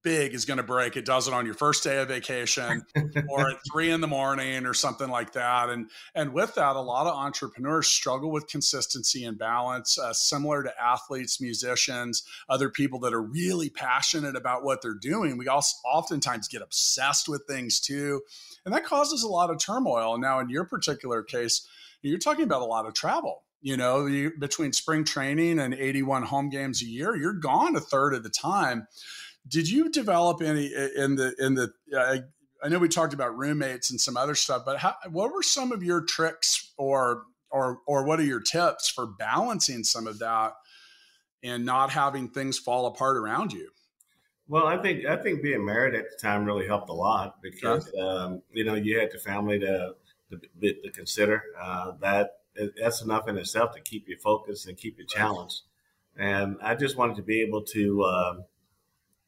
big 0.04 0.34
is 0.34 0.46
going 0.46 0.58
to 0.58 0.64
break, 0.64 0.98
it 0.98 1.06
does 1.06 1.28
it 1.28 1.34
on 1.34 1.46
your 1.46 1.54
first 1.54 1.84
day 1.84 2.00
of 2.00 2.08
vacation 2.08 2.84
or 3.30 3.52
at 3.52 3.58
three 3.72 3.92
in 3.92 4.02
the 4.02 4.08
morning 4.08 4.66
or 4.66 4.74
something 4.74 5.10
like 5.10 5.34
that. 5.34 5.70
And 5.70 5.90
and 6.16 6.34
with 6.34 6.56
that, 6.56 6.76
a 6.76 6.82
lot 6.82 7.08
of 7.08 7.16
entrepreneurs 7.16 7.88
struggle 7.88 8.32
with 8.32 8.48
consistency 8.48 9.24
and 9.26 9.38
balance, 9.38 9.98
uh, 9.98 10.14
similar 10.14 10.64
to 10.64 10.82
athletes, 10.82 11.42
musicians, 11.42 12.24
other 12.50 12.70
people 12.70 13.00
that 13.02 13.14
are 13.14 13.22
really 13.22 13.70
passionate 13.70 14.36
about 14.36 14.64
what 14.64 14.82
they're 14.82 14.94
doing. 14.94 15.38
We 15.38 15.48
also 15.48 15.78
oftentimes 15.86 16.48
get 16.48 16.62
obsessed 16.62 17.30
with 17.30 17.44
things 17.48 17.80
too, 17.80 18.22
and 18.66 18.74
that 18.74 18.86
causes 18.86 19.24
a 19.24 19.30
lot 19.30 19.50
of 19.50 19.60
turmoil. 19.60 20.18
Now, 20.18 20.40
in 20.40 20.50
your 20.50 20.66
particular 20.66 21.24
case, 21.24 21.68
you're 22.02 22.18
talking 22.18 22.44
about 22.44 22.62
a 22.62 22.66
lot 22.66 22.88
of 22.88 22.94
travel 22.94 23.44
you 23.62 23.78
know, 23.78 24.06
you, 24.08 24.32
between 24.40 24.74
spring 24.74 25.04
training 25.04 25.60
and 25.60 25.74
81 25.74 26.24
home 26.24 26.50
games 26.50 26.82
a 26.82 26.86
year, 26.86 27.16
you're 27.16 27.34
gone 27.34 27.76
a 27.76 27.80
third 27.80 28.14
of 28.14 28.24
the 28.24 28.30
time. 28.30 28.88
Did 29.48 29.70
you 29.70 29.90
develop 29.90 30.42
any 30.42 30.66
in 30.96 31.16
the 31.16 31.36
in 31.40 31.56
the? 31.56 31.72
Uh, 31.96 32.18
I 32.64 32.70
know 32.70 32.80
we 32.80 32.90
talked 32.90 33.14
about 33.14 33.36
roommates 33.36 33.90
and 33.90 34.00
some 34.00 34.18
other 34.18 34.36
stuff, 34.36 34.64
but 34.66 34.78
how, 34.78 34.96
what 35.10 35.34
were 35.34 35.42
some 35.42 35.72
of 35.72 35.84
your 35.84 36.02
tricks 36.02 36.74
or 36.78 37.24
or 37.50 37.80
or 37.88 38.04
what 38.04 38.20
are 38.20 38.26
your 38.26 38.40
tips 38.40 38.90
for 38.90 39.08
balancing 39.08 39.84
some 39.84 40.08
of 40.08 40.20
that 40.20 40.54
and 41.44 41.66
not 41.66 41.90
having 41.90 42.30
things 42.30 42.60
fall 42.60 42.86
apart 42.86 43.18
around 43.18 43.52
you? 43.52 43.70
Well, 44.48 44.68
I 44.68 44.78
think 44.78 45.06
I 45.06 45.18
think 45.18 45.42
being 45.42 45.66
married 45.66 45.96
at 45.96 46.06
the 46.12 46.18
time 46.18 46.46
really 46.46 46.68
helped 46.68 46.90
a 46.90 46.94
lot 46.94 47.42
because 47.42 47.90
yeah. 47.96 48.04
um, 48.04 48.42
you 48.52 48.64
know 48.64 48.76
you 48.76 49.00
had 49.00 49.12
the 49.12 49.20
family 49.20 49.60
to 49.60 49.96
to, 50.30 50.74
to 50.74 50.92
consider. 50.92 51.44
Uh, 51.60 51.94
that 52.02 52.41
that's 52.80 53.02
enough 53.02 53.28
in 53.28 53.38
itself 53.38 53.74
to 53.76 53.82
keep 53.82 54.08
you 54.08 54.18
focused 54.18 54.68
and 54.68 54.78
keep 54.78 54.98
you 55.00 55.06
challenged. 55.06 55.62
And 56.18 56.58
I 56.62 56.76
just 56.76 56.98
wanted 56.98 57.16
to 57.18 57.22
be 57.22 57.42
able 57.42 57.64
to 57.64 58.04
uh, 58.04 58.34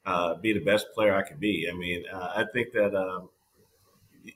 uh, 0.05 0.36
be 0.36 0.53
the 0.53 0.59
best 0.59 0.88
player 0.93 1.15
I 1.15 1.23
could 1.23 1.39
be. 1.39 1.69
I 1.71 1.75
mean, 1.75 2.03
uh, 2.12 2.33
I 2.36 2.45
think 2.53 2.73
that 2.73 2.95
um, 2.95 3.29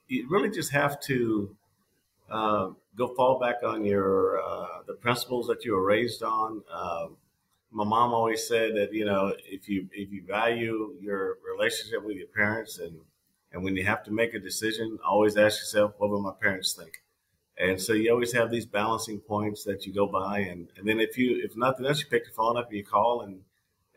you 0.08 0.28
really 0.30 0.50
just 0.50 0.72
have 0.72 1.00
to 1.02 1.56
um, 2.30 2.78
go 2.96 3.14
fall 3.16 3.40
back 3.40 3.58
on 3.64 3.86
your 3.86 4.42
uh, 4.42 4.82
the 4.86 4.94
principles 4.94 5.48
that 5.48 5.66
you 5.66 5.74
were 5.74 5.86
raised 5.86 6.24
on. 6.24 6.64
Um, 6.72 7.18
my 7.72 7.84
mom 7.84 8.14
always 8.14 8.48
said 8.48 8.76
that 8.76 8.94
you 8.94 9.06
know 9.06 9.34
if 9.46 9.68
you 9.68 9.90
if 9.92 10.12
you 10.12 10.24
value 10.26 10.96
your 11.02 11.38
relationship 11.54 12.04
with 12.04 12.18
your 12.18 12.28
parents 12.28 12.80
and 12.80 12.98
and 13.52 13.64
when 13.64 13.76
you 13.76 13.86
have 13.86 14.04
to 14.04 14.12
make 14.12 14.34
a 14.34 14.40
decision, 14.40 15.00
always 15.06 15.38
ask 15.38 15.60
yourself, 15.60 15.94
what 15.98 16.10
will 16.10 16.22
my 16.22 16.34
parents 16.40 16.74
think? 16.74 17.02
And 17.60 17.82
so 17.82 17.94
you 17.94 18.12
always 18.12 18.34
have 18.34 18.52
these 18.52 18.68
balancing 18.68 19.20
points 19.20 19.64
that 19.64 19.86
you 19.86 19.94
go 19.94 20.06
by, 20.06 20.40
and, 20.40 20.68
and 20.78 20.88
then 20.88 21.00
if 21.00 21.18
you 21.18 21.42
if 21.44 21.58
nothing 21.58 21.88
else, 21.88 22.00
you 22.00 22.06
pick 22.06 22.26
the 22.26 22.32
phone 22.32 22.56
up 22.56 22.68
and 22.68 22.78
you 22.78 22.84
call, 22.84 23.22
and 23.22 23.42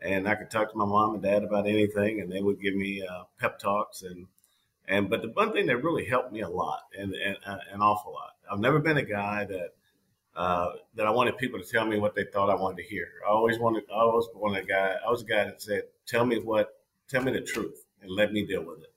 and 0.01 0.27
I 0.27 0.33
could 0.33 0.49
talk 0.49 0.71
to 0.71 0.77
my 0.77 0.85
mom 0.85 1.13
and 1.13 1.21
dad 1.21 1.43
about 1.43 1.67
anything, 1.67 2.21
and 2.21 2.31
they 2.31 2.41
would 2.41 2.59
give 2.59 2.75
me 2.75 3.05
uh, 3.07 3.23
pep 3.39 3.59
talks, 3.59 4.01
and 4.01 4.25
and 4.87 5.09
but 5.11 5.21
the 5.21 5.29
one 5.29 5.53
thing 5.53 5.67
that 5.67 5.77
really 5.77 6.05
helped 6.05 6.33
me 6.33 6.41
a 6.41 6.49
lot, 6.49 6.81
and, 6.97 7.13
and 7.13 7.37
uh, 7.45 7.57
an 7.71 7.81
awful 7.81 8.13
lot. 8.13 8.31
I've 8.51 8.59
never 8.59 8.79
been 8.79 8.97
a 8.97 9.05
guy 9.05 9.45
that 9.45 9.69
uh, 10.35 10.71
that 10.95 11.05
I 11.05 11.11
wanted 11.11 11.37
people 11.37 11.61
to 11.61 11.65
tell 11.65 11.85
me 11.85 11.99
what 11.99 12.15
they 12.15 12.25
thought 12.25 12.49
I 12.49 12.55
wanted 12.55 12.77
to 12.77 12.89
hear. 12.89 13.09
I 13.27 13.31
always 13.31 13.59
wanted, 13.59 13.83
I 13.91 13.99
always 13.99 14.25
wanted 14.33 14.67
guy. 14.67 14.95
I 15.05 15.09
was 15.11 15.21
a 15.21 15.25
guy 15.25 15.43
that 15.43 15.61
said, 15.61 15.83
"Tell 16.07 16.25
me 16.25 16.39
what, 16.39 16.79
tell 17.07 17.21
me 17.21 17.31
the 17.31 17.41
truth, 17.41 17.85
and 18.01 18.09
let 18.09 18.33
me 18.33 18.43
deal 18.43 18.63
with 18.63 18.79
it." 18.79 18.93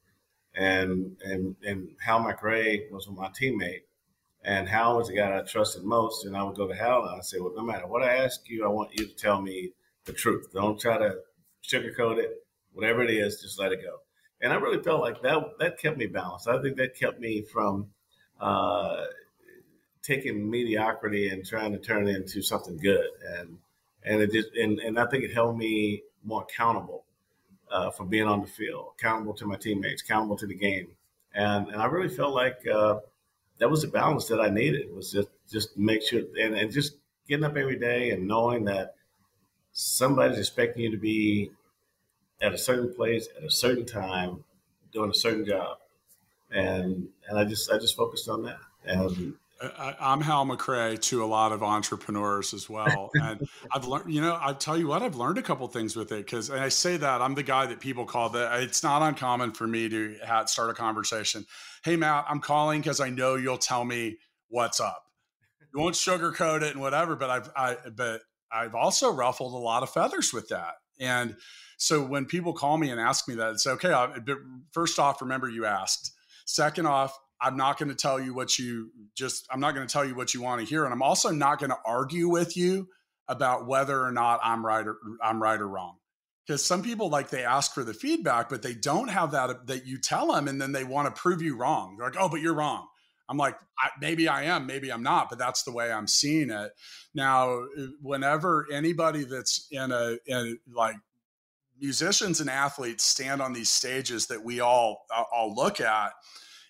And 0.54 1.18
and 1.22 1.54
and 1.66 1.88
Hal 2.02 2.20
McRae 2.20 2.90
was 2.90 3.06
my 3.08 3.28
teammate 3.28 3.82
and 4.44 4.68
Hal 4.68 4.98
was 4.98 5.08
the 5.08 5.16
guy 5.16 5.38
I 5.38 5.42
trusted 5.42 5.84
most. 5.84 6.26
And 6.26 6.36
I 6.36 6.42
would 6.42 6.56
go 6.56 6.68
to 6.68 6.74
Hal 6.74 7.02
and 7.04 7.16
I'd 7.16 7.24
say, 7.24 7.40
well, 7.40 7.54
no 7.56 7.62
matter 7.62 7.86
what 7.86 8.02
I 8.02 8.16
ask 8.16 8.48
you, 8.48 8.64
I 8.64 8.68
want 8.68 8.90
you 8.92 9.06
to 9.06 9.16
tell 9.16 9.40
me 9.40 9.72
the 10.04 10.12
truth. 10.12 10.48
Don't 10.52 10.78
try 10.78 10.98
to 10.98 11.16
sugarcoat 11.62 12.18
it. 12.18 12.44
Whatever 12.72 13.02
it 13.02 13.10
is, 13.10 13.40
just 13.40 13.58
let 13.58 13.72
it 13.72 13.82
go. 13.82 14.00
And 14.40 14.52
I 14.52 14.56
really 14.56 14.82
felt 14.82 15.00
like 15.00 15.22
that 15.22 15.42
that 15.60 15.78
kept 15.78 15.96
me 15.96 16.06
balanced. 16.06 16.48
I 16.48 16.60
think 16.60 16.76
that 16.76 16.96
kept 16.98 17.20
me 17.20 17.42
from 17.42 17.86
uh, 18.40 19.04
taking 20.02 20.50
mediocrity 20.50 21.28
and 21.30 21.46
trying 21.46 21.72
to 21.72 21.78
turn 21.78 22.08
it 22.08 22.16
into 22.16 22.42
something 22.42 22.76
good. 22.76 23.06
And 23.38 23.58
and 24.04 24.20
it 24.20 24.32
just 24.32 24.48
and, 24.54 24.80
and 24.80 24.98
I 24.98 25.06
think 25.06 25.24
it 25.24 25.32
held 25.32 25.56
me 25.56 26.02
more 26.24 26.42
accountable 26.42 27.04
uh, 27.70 27.90
for 27.90 28.04
being 28.04 28.26
on 28.26 28.40
the 28.42 28.46
field, 28.46 28.88
accountable 28.98 29.34
to 29.34 29.46
my 29.46 29.56
teammates, 29.56 30.02
accountable 30.02 30.36
to 30.36 30.46
the 30.46 30.54
game. 30.54 30.88
And 31.32 31.68
and 31.68 31.80
I 31.80 31.86
really 31.86 32.14
felt 32.14 32.34
like 32.34 32.58
uh, 32.66 32.96
that 33.58 33.70
was 33.70 33.82
the 33.82 33.88
balance 33.88 34.26
that 34.28 34.40
I 34.40 34.50
needed 34.50 34.94
was 34.94 35.12
just 35.12 35.28
just 35.50 35.76
make 35.76 36.02
sure 36.02 36.22
and, 36.40 36.54
and 36.56 36.70
just 36.72 36.96
getting 37.28 37.44
up 37.44 37.56
every 37.56 37.78
day 37.78 38.10
and 38.10 38.26
knowing 38.28 38.64
that 38.66 38.96
somebody's 39.72 40.38
expecting 40.38 40.82
you 40.84 40.90
to 40.92 40.98
be 40.98 41.50
at 42.40 42.52
a 42.54 42.58
certain 42.58 42.94
place 42.94 43.28
at 43.36 43.44
a 43.44 43.50
certain 43.50 43.86
time 43.86 44.44
doing 44.92 45.10
a 45.10 45.14
certain 45.14 45.44
job. 45.46 45.78
And 46.50 47.08
and 47.28 47.38
I 47.38 47.44
just 47.44 47.70
I 47.70 47.78
just 47.78 47.96
focused 47.96 48.28
on 48.28 48.44
that. 48.44 48.58
And 48.86 49.34
I, 49.62 49.94
am 50.00 50.20
Hal 50.20 50.44
McRae 50.46 51.00
to 51.02 51.24
a 51.24 51.26
lot 51.26 51.52
of 51.52 51.62
entrepreneurs 51.62 52.52
as 52.52 52.68
well, 52.68 53.10
and 53.14 53.46
I've 53.72 53.86
learned. 53.86 54.12
You 54.12 54.20
know, 54.20 54.38
I 54.40 54.52
tell 54.52 54.76
you 54.76 54.88
what, 54.88 55.02
I've 55.02 55.16
learned 55.16 55.38
a 55.38 55.42
couple 55.42 55.66
things 55.68 55.96
with 55.96 56.12
it 56.12 56.24
because, 56.24 56.50
and 56.50 56.60
I 56.60 56.68
say 56.68 56.96
that 56.96 57.22
I'm 57.22 57.34
the 57.34 57.42
guy 57.42 57.66
that 57.66 57.80
people 57.80 58.04
call 58.04 58.30
that. 58.30 58.60
It's 58.62 58.82
not 58.82 59.02
uncommon 59.02 59.52
for 59.52 59.66
me 59.66 59.88
to 59.88 60.16
have, 60.24 60.48
start 60.48 60.70
a 60.70 60.74
conversation. 60.74 61.46
Hey, 61.84 61.96
Matt, 61.96 62.26
I'm 62.28 62.40
calling 62.40 62.80
because 62.80 63.00
I 63.00 63.10
know 63.10 63.36
you'll 63.36 63.58
tell 63.58 63.84
me 63.84 64.18
what's 64.48 64.80
up. 64.80 65.04
You 65.72 65.80
won't 65.80 65.94
sugarcoat 65.94 66.62
it 66.62 66.72
and 66.72 66.80
whatever, 66.80 67.16
but 67.16 67.30
I've, 67.30 67.50
I, 67.56 67.76
but 67.96 68.22
I've 68.52 68.74
also 68.74 69.12
ruffled 69.12 69.54
a 69.54 69.58
lot 69.58 69.82
of 69.82 69.90
feathers 69.90 70.32
with 70.32 70.48
that, 70.48 70.74
and 71.00 71.36
so 71.76 72.02
when 72.02 72.26
people 72.26 72.52
call 72.52 72.76
me 72.76 72.90
and 72.90 73.00
ask 73.00 73.28
me 73.28 73.34
that, 73.36 73.52
it's 73.52 73.66
okay. 73.66 73.92
I, 73.92 74.16
first 74.72 74.98
off, 74.98 75.20
remember 75.20 75.48
you 75.48 75.64
asked. 75.66 76.12
Second 76.46 76.86
off, 76.86 77.18
I'm 77.40 77.56
not 77.56 77.78
going 77.78 77.90
to 77.90 77.94
tell 77.94 78.20
you 78.20 78.34
what 78.34 78.58
you 78.58 78.90
just, 79.14 79.46
I'm 79.50 79.60
not 79.60 79.74
going 79.74 79.86
to 79.86 79.92
tell 79.92 80.04
you 80.04 80.14
what 80.14 80.34
you 80.34 80.42
want 80.42 80.60
to 80.60 80.66
hear. 80.66 80.84
And 80.84 80.92
I'm 80.92 81.02
also 81.02 81.30
not 81.30 81.58
going 81.58 81.70
to 81.70 81.78
argue 81.84 82.28
with 82.28 82.56
you 82.56 82.88
about 83.28 83.66
whether 83.66 84.00
or 84.00 84.12
not 84.12 84.40
I'm 84.42 84.64
right 84.64 84.86
or 84.86 84.98
I'm 85.22 85.42
right 85.42 85.60
or 85.60 85.68
wrong. 85.68 85.96
Because 86.46 86.62
some 86.62 86.82
people 86.82 87.08
like 87.08 87.30
they 87.30 87.42
ask 87.42 87.72
for 87.72 87.84
the 87.84 87.94
feedback, 87.94 88.50
but 88.50 88.60
they 88.60 88.74
don't 88.74 89.08
have 89.08 89.30
that 89.30 89.66
that 89.66 89.86
you 89.86 89.96
tell 89.96 90.32
them, 90.32 90.46
and 90.46 90.60
then 90.60 90.72
they 90.72 90.84
want 90.84 91.06
to 91.06 91.20
prove 91.20 91.40
you 91.40 91.56
wrong. 91.56 91.96
They're 91.96 92.08
like, 92.08 92.18
"Oh, 92.20 92.28
but 92.28 92.42
you're 92.42 92.52
wrong." 92.52 92.86
I'm 93.28 93.38
like, 93.38 93.56
I, 93.78 93.88
maybe 94.00 94.28
I 94.28 94.44
am, 94.44 94.66
maybe 94.66 94.92
I'm 94.92 95.02
not, 95.02 95.30
but 95.30 95.38
that's 95.38 95.62
the 95.62 95.72
way 95.72 95.90
I'm 95.90 96.06
seeing 96.06 96.50
it. 96.50 96.72
Now, 97.14 97.64
whenever 98.02 98.66
anybody 98.70 99.24
that's 99.24 99.66
in 99.70 99.92
a, 99.92 100.16
in 100.26 100.58
like 100.72 100.96
musicians 101.80 102.40
and 102.40 102.50
athletes 102.50 103.04
stand 103.04 103.40
on 103.40 103.52
these 103.52 103.70
stages 103.70 104.26
that 104.26 104.44
we 104.44 104.60
all 104.60 105.06
uh, 105.14 105.24
all 105.32 105.54
look 105.54 105.80
at, 105.80 106.12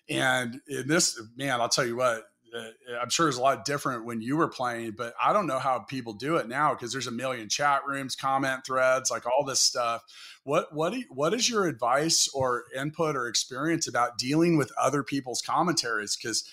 and 0.09 0.61
in 0.67 0.87
this, 0.87 1.21
man, 1.35 1.59
I'll 1.61 1.69
tell 1.69 1.85
you 1.85 1.95
what, 1.95 2.23
uh, 2.55 2.69
I'm 3.01 3.09
sure 3.09 3.27
it's 3.27 3.37
a 3.37 3.41
lot 3.41 3.65
different 3.65 4.05
when 4.05 4.21
you 4.21 4.37
were 4.37 4.47
playing, 4.47 4.91
but 4.91 5.13
I 5.21 5.33
don't 5.33 5.47
know 5.47 5.59
how 5.59 5.79
people 5.79 6.13
do 6.13 6.37
it 6.37 6.47
now 6.47 6.73
because 6.73 6.91
there's 6.91 7.07
a 7.07 7.11
million 7.11 7.49
chat 7.49 7.81
rooms, 7.85 8.15
comment 8.15 8.65
threads, 8.65 9.11
like 9.11 9.23
all 9.25 9.43
this 9.43 9.59
stuff. 9.59 10.03
What 10.43 10.73
what 10.73 10.93
you, 10.93 11.05
what 11.09 11.33
is 11.33 11.49
your 11.49 11.65
advice 11.67 12.29
or 12.33 12.65
input 12.75 13.15
or 13.15 13.27
experience 13.27 13.87
about 13.87 14.17
dealing 14.17 14.57
with 14.57 14.71
other 14.79 15.03
people's 15.03 15.41
commentaries? 15.41 16.15
Because 16.15 16.47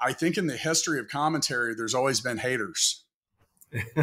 I 0.00 0.12
think 0.12 0.36
in 0.36 0.46
the 0.46 0.56
history 0.56 0.98
of 0.98 1.08
commentary, 1.08 1.74
there's 1.74 1.94
always 1.94 2.20
been 2.20 2.38
haters. 2.38 3.02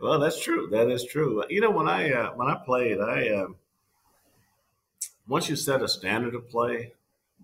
well, 0.00 0.18
that's 0.18 0.40
true. 0.40 0.68
That 0.70 0.90
is 0.90 1.04
true. 1.04 1.42
You 1.48 1.60
know, 1.60 1.70
when 1.70 1.88
I 1.88 2.12
uh, 2.12 2.30
when 2.34 2.48
I 2.48 2.54
played, 2.64 3.00
I 3.00 3.28
uh, 3.30 3.46
once 5.26 5.48
you 5.48 5.56
set 5.56 5.82
a 5.82 5.88
standard 5.88 6.34
of 6.34 6.48
play, 6.48 6.92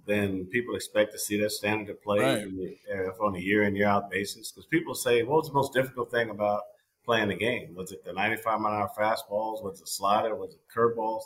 then 0.06 0.46
people 0.46 0.76
expect 0.76 1.12
to 1.12 1.18
see 1.18 1.40
that 1.40 1.50
standard 1.50 1.90
of 1.90 2.02
play 2.02 2.20
right. 2.20 3.10
on 3.20 3.36
a 3.36 3.38
year 3.38 3.64
in 3.64 3.74
year 3.74 3.88
out 3.88 4.10
basis. 4.10 4.52
Because 4.52 4.66
people 4.66 4.94
say, 4.94 5.22
"What 5.22 5.38
was 5.38 5.48
the 5.48 5.54
most 5.54 5.72
difficult 5.72 6.10
thing 6.10 6.30
about 6.30 6.62
playing 7.04 7.28
the 7.28 7.34
game? 7.34 7.74
Was 7.74 7.92
it 7.92 8.04
the 8.04 8.12
95 8.12 8.60
mile 8.60 8.72
an 8.72 8.80
hour 8.80 8.90
fastballs? 8.96 9.62
Was 9.62 9.80
it 9.80 9.88
slider? 9.88 10.34
Was 10.34 10.54
it 10.54 10.60
curveballs?" 10.74 11.22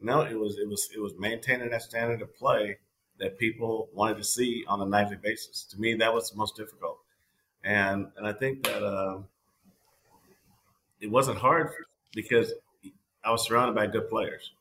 No, 0.00 0.22
it 0.22 0.38
was 0.38 0.58
it 0.58 0.68
was 0.68 0.88
it 0.94 1.00
was 1.00 1.12
maintaining 1.18 1.70
that 1.70 1.82
standard 1.82 2.22
of 2.22 2.34
play 2.34 2.78
that 3.18 3.38
people 3.38 3.88
wanted 3.92 4.16
to 4.16 4.24
see 4.24 4.64
on 4.66 4.80
a 4.80 4.86
nightly 4.86 5.16
basis. 5.16 5.64
To 5.64 5.80
me, 5.80 5.94
that 5.94 6.12
was 6.12 6.30
the 6.30 6.36
most 6.36 6.56
difficult, 6.56 6.98
and 7.64 8.06
and 8.16 8.26
I 8.26 8.32
think 8.32 8.64
that 8.64 8.82
uh, 8.82 9.18
it 11.00 11.10
wasn't 11.10 11.38
hard 11.38 11.70
because 12.14 12.52
I 13.24 13.30
was 13.30 13.46
surrounded 13.46 13.74
by 13.74 13.86
good 13.86 14.08
players, 14.08 14.52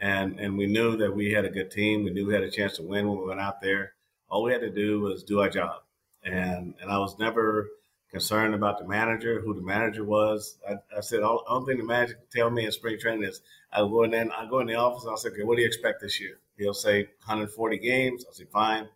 and 0.00 0.38
and 0.38 0.56
we 0.56 0.66
knew 0.66 0.96
that 0.96 1.14
we 1.14 1.32
had 1.32 1.44
a 1.44 1.50
good 1.50 1.70
team. 1.70 2.04
We 2.04 2.10
knew 2.10 2.26
we 2.26 2.34
had 2.34 2.42
a 2.42 2.50
chance 2.50 2.76
to 2.76 2.82
win 2.82 3.08
when 3.08 3.18
we 3.18 3.26
went 3.26 3.40
out 3.40 3.60
there. 3.60 3.92
All 4.30 4.42
we 4.42 4.52
had 4.52 4.60
to 4.60 4.70
do 4.70 5.00
was 5.00 5.22
do 5.22 5.40
our 5.40 5.48
job, 5.48 5.82
and 6.22 6.74
and 6.80 6.90
I 6.90 6.98
was 6.98 7.18
never 7.18 7.68
concerned 8.10 8.54
about 8.54 8.78
the 8.78 8.86
manager, 8.86 9.40
who 9.40 9.54
the 9.54 9.60
manager 9.60 10.04
was. 10.04 10.58
I, 10.68 10.76
I 10.96 11.00
said, 11.00 11.22
all, 11.22 11.44
only 11.46 11.74
thing 11.74 11.78
the 11.78 11.86
manager 11.86 12.14
can 12.14 12.24
tell 12.32 12.50
me 12.50 12.64
in 12.64 12.72
spring 12.72 12.98
training 12.98 13.24
is 13.24 13.42
I 13.72 13.80
go 13.80 14.02
in 14.04 14.10
there, 14.12 14.26
I 14.34 14.48
go 14.48 14.60
in 14.60 14.66
the 14.66 14.76
office, 14.76 15.04
I'll 15.06 15.18
say, 15.18 15.28
okay, 15.28 15.42
what 15.42 15.56
do 15.56 15.62
you 15.62 15.68
expect 15.68 16.00
this 16.00 16.18
year? 16.18 16.38
He'll 16.56 16.72
say 16.72 17.02
140 17.02 17.78
games. 17.78 18.24
I'll 18.26 18.32
say, 18.32 18.44
fine. 18.44 18.88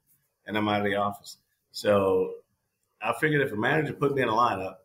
And 0.46 0.56
I'm 0.56 0.68
out 0.68 0.80
of 0.80 0.86
the 0.86 0.96
office. 0.96 1.36
So 1.72 2.36
I 3.02 3.12
figured 3.20 3.42
if 3.42 3.52
a 3.52 3.56
manager 3.56 3.92
put 3.92 4.14
me 4.14 4.22
in 4.22 4.28
a 4.28 4.32
lineup, 4.32 4.76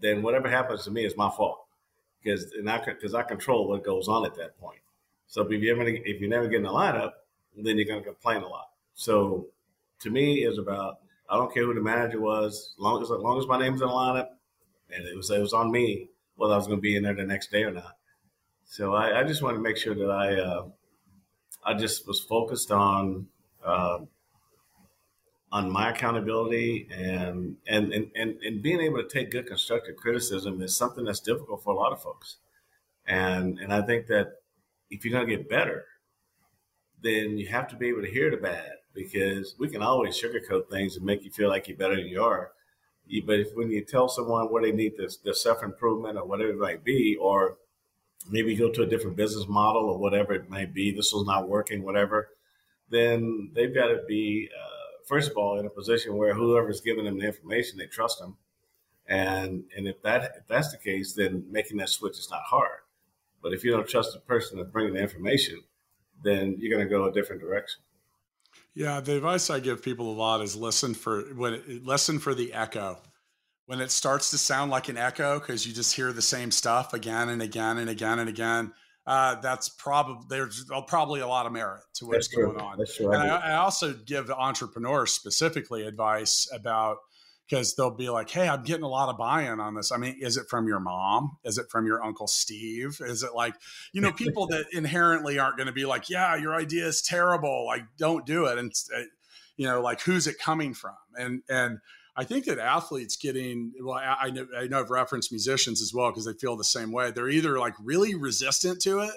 then 0.00 0.22
whatever 0.22 0.48
happens 0.48 0.84
to 0.84 0.90
me 0.90 1.04
is 1.04 1.16
my 1.16 1.30
fault 1.30 1.64
because 2.22 2.52
and 2.52 2.68
I 2.70 2.78
because 2.84 3.14
I 3.14 3.22
control 3.22 3.68
what 3.68 3.84
goes 3.84 4.08
on 4.08 4.24
at 4.24 4.34
that 4.36 4.58
point. 4.58 4.80
So 5.34 5.42
if 5.42 5.50
you 5.50 5.72
ever 5.72 5.82
if 5.82 6.20
you 6.20 6.28
never 6.28 6.46
get 6.46 6.58
in 6.58 6.62
the 6.62 6.68
lineup, 6.68 7.10
then 7.56 7.76
you're 7.76 7.88
going 7.88 7.98
to 7.98 8.06
complain 8.06 8.42
a 8.42 8.46
lot. 8.46 8.68
So 8.94 9.48
to 9.98 10.08
me, 10.08 10.44
it's 10.44 10.58
about 10.58 11.00
I 11.28 11.36
don't 11.36 11.52
care 11.52 11.64
who 11.64 11.74
the 11.74 11.80
manager 11.80 12.20
was, 12.20 12.72
as 12.76 12.80
long 12.80 13.02
as, 13.02 13.10
as 13.10 13.18
long 13.18 13.40
as 13.40 13.46
my 13.48 13.58
name's 13.58 13.80
in 13.80 13.88
the 13.88 13.92
lineup, 13.92 14.28
and 14.94 15.04
it 15.04 15.16
was 15.16 15.30
it 15.30 15.40
was 15.40 15.52
on 15.52 15.72
me 15.72 16.08
whether 16.36 16.54
I 16.54 16.56
was 16.56 16.68
going 16.68 16.78
to 16.78 16.82
be 16.82 16.94
in 16.94 17.02
there 17.02 17.14
the 17.14 17.24
next 17.24 17.50
day 17.50 17.64
or 17.64 17.72
not. 17.72 17.96
So 18.64 18.94
I, 18.94 19.22
I 19.22 19.24
just 19.24 19.42
wanted 19.42 19.56
to 19.56 19.62
make 19.62 19.76
sure 19.76 19.96
that 19.96 20.08
I 20.08 20.40
uh, 20.40 20.66
I 21.64 21.74
just 21.74 22.06
was 22.06 22.20
focused 22.20 22.70
on 22.70 23.26
uh, 23.64 23.98
on 25.50 25.68
my 25.68 25.90
accountability 25.90 26.86
and, 26.92 27.56
and 27.66 27.92
and 27.92 28.12
and 28.14 28.36
and 28.40 28.62
being 28.62 28.80
able 28.80 29.02
to 29.02 29.08
take 29.08 29.32
good 29.32 29.48
constructive 29.48 29.96
criticism 29.96 30.62
is 30.62 30.76
something 30.76 31.04
that's 31.04 31.18
difficult 31.18 31.64
for 31.64 31.72
a 31.72 31.76
lot 31.76 31.92
of 31.92 32.00
folks. 32.00 32.36
And 33.04 33.58
and 33.58 33.72
I 33.72 33.82
think 33.82 34.06
that 34.06 34.43
if 34.94 35.04
you're 35.04 35.12
going 35.12 35.28
to 35.28 35.36
get 35.36 35.48
better, 35.48 35.84
then 37.02 37.36
you 37.36 37.46
have 37.48 37.68
to 37.68 37.76
be 37.76 37.88
able 37.88 38.02
to 38.02 38.10
hear 38.10 38.30
the 38.30 38.36
bad 38.36 38.72
because 38.94 39.54
we 39.58 39.68
can 39.68 39.82
always 39.82 40.20
sugarcoat 40.20 40.70
things 40.70 40.96
and 40.96 41.04
make 41.04 41.24
you 41.24 41.30
feel 41.30 41.48
like 41.48 41.68
you're 41.68 41.76
better 41.76 41.96
than 41.96 42.06
you 42.06 42.22
are. 42.22 42.52
But 43.26 43.40
if, 43.40 43.48
when 43.54 43.70
you 43.70 43.84
tell 43.84 44.08
someone 44.08 44.50
where 44.50 44.62
they 44.62 44.72
need 44.72 44.96
this, 44.96 45.18
the 45.18 45.34
self 45.34 45.62
improvement 45.62 46.16
or 46.16 46.24
whatever 46.24 46.50
it 46.52 46.58
might 46.58 46.84
be, 46.84 47.16
or 47.20 47.58
maybe 48.30 48.56
go 48.56 48.70
to 48.70 48.82
a 48.82 48.86
different 48.86 49.16
business 49.16 49.46
model 49.46 49.84
or 49.84 49.98
whatever 49.98 50.32
it 50.32 50.48
might 50.48 50.72
be, 50.72 50.90
this 50.90 51.12
was 51.12 51.26
not 51.26 51.48
working, 51.48 51.82
whatever, 51.82 52.30
then 52.88 53.50
they've 53.54 53.74
got 53.74 53.88
to 53.88 54.00
be, 54.08 54.48
uh, 54.58 55.04
first 55.06 55.30
of 55.30 55.36
all, 55.36 55.58
in 55.58 55.66
a 55.66 55.70
position 55.70 56.16
where 56.16 56.32
whoever's 56.32 56.80
giving 56.80 57.04
them 57.04 57.18
the 57.18 57.26
information, 57.26 57.76
they 57.76 57.86
trust 57.86 58.18
them. 58.20 58.36
And 59.06 59.64
and 59.76 59.86
if 59.86 60.00
that 60.02 60.32
if 60.38 60.46
that's 60.48 60.72
the 60.72 60.78
case, 60.78 61.12
then 61.12 61.44
making 61.50 61.76
that 61.76 61.90
switch 61.90 62.18
is 62.18 62.30
not 62.30 62.40
hard. 62.42 62.83
But 63.44 63.52
if 63.52 63.62
you 63.62 63.70
don't 63.70 63.86
trust 63.86 64.14
the 64.14 64.20
person 64.20 64.56
that's 64.56 64.70
bringing 64.70 64.94
the 64.94 65.00
information, 65.00 65.62
then 66.24 66.56
you're 66.58 66.74
going 66.74 66.82
to 66.82 66.90
go 66.90 67.04
a 67.04 67.12
different 67.12 67.42
direction. 67.42 67.82
Yeah, 68.74 69.00
the 69.00 69.16
advice 69.16 69.50
I 69.50 69.60
give 69.60 69.82
people 69.82 70.10
a 70.10 70.16
lot 70.16 70.40
is 70.40 70.56
listen 70.56 70.94
for 70.94 71.20
when 71.34 71.52
it, 71.52 71.84
listen 71.84 72.18
for 72.18 72.34
the 72.34 72.54
echo. 72.54 72.98
When 73.66 73.80
it 73.80 73.90
starts 73.90 74.30
to 74.30 74.38
sound 74.38 74.70
like 74.70 74.88
an 74.88 74.96
echo 74.96 75.38
because 75.38 75.66
you 75.66 75.74
just 75.74 75.94
hear 75.94 76.12
the 76.12 76.22
same 76.22 76.50
stuff 76.50 76.94
again 76.94 77.28
and 77.28 77.42
again 77.42 77.78
and 77.78 77.90
again 77.90 78.18
and 78.18 78.28
again, 78.30 78.72
uh, 79.06 79.40
that's 79.40 79.68
probably 79.68 80.24
there's 80.30 80.64
probably 80.88 81.20
a 81.20 81.26
lot 81.26 81.44
of 81.44 81.52
merit 81.52 81.82
to 81.94 82.06
what's 82.06 82.28
going 82.28 82.58
on. 82.58 82.78
That's 82.78 82.96
true. 82.96 83.12
And 83.12 83.22
I, 83.22 83.52
I 83.52 83.56
also 83.56 83.92
give 83.92 84.30
entrepreneurs 84.30 85.12
specifically 85.12 85.86
advice 85.86 86.48
about 86.52 86.96
because 87.48 87.74
they'll 87.74 87.90
be 87.90 88.08
like, 88.08 88.30
"Hey, 88.30 88.48
I'm 88.48 88.62
getting 88.62 88.84
a 88.84 88.88
lot 88.88 89.08
of 89.08 89.18
buy-in 89.18 89.60
on 89.60 89.74
this." 89.74 89.92
I 89.92 89.96
mean, 89.96 90.16
is 90.20 90.36
it 90.36 90.46
from 90.48 90.66
your 90.66 90.80
mom? 90.80 91.38
Is 91.44 91.58
it 91.58 91.66
from 91.70 91.86
your 91.86 92.02
uncle 92.02 92.26
Steve? 92.26 92.98
Is 93.00 93.22
it 93.22 93.34
like, 93.34 93.54
you 93.92 94.00
know, 94.00 94.12
people 94.24 94.46
that 94.48 94.66
inherently 94.72 95.38
aren't 95.38 95.56
going 95.56 95.66
to 95.66 95.72
be 95.72 95.84
like, 95.84 96.08
"Yeah, 96.08 96.36
your 96.36 96.54
idea 96.54 96.86
is 96.86 97.02
terrible. 97.02 97.66
Like, 97.66 97.82
don't 97.98 98.26
do 98.26 98.46
it." 98.46 98.58
And 98.58 98.72
uh, 98.96 99.02
you 99.56 99.66
know, 99.66 99.80
like, 99.80 100.00
who's 100.00 100.26
it 100.26 100.38
coming 100.38 100.74
from? 100.74 100.96
And 101.16 101.42
and 101.48 101.78
I 102.16 102.24
think 102.24 102.44
that 102.46 102.58
athletes 102.58 103.16
getting 103.16 103.72
well, 103.80 103.98
I, 103.98 104.16
I 104.22 104.30
know 104.30 104.46
I 104.56 104.66
know 104.66 104.80
I've 104.80 104.90
referenced 104.90 105.32
musicians 105.32 105.82
as 105.82 105.92
well 105.92 106.10
because 106.10 106.24
they 106.24 106.34
feel 106.34 106.56
the 106.56 106.64
same 106.64 106.92
way. 106.92 107.10
They're 107.10 107.28
either 107.28 107.58
like 107.58 107.74
really 107.82 108.14
resistant 108.14 108.80
to 108.82 109.00
it, 109.00 109.14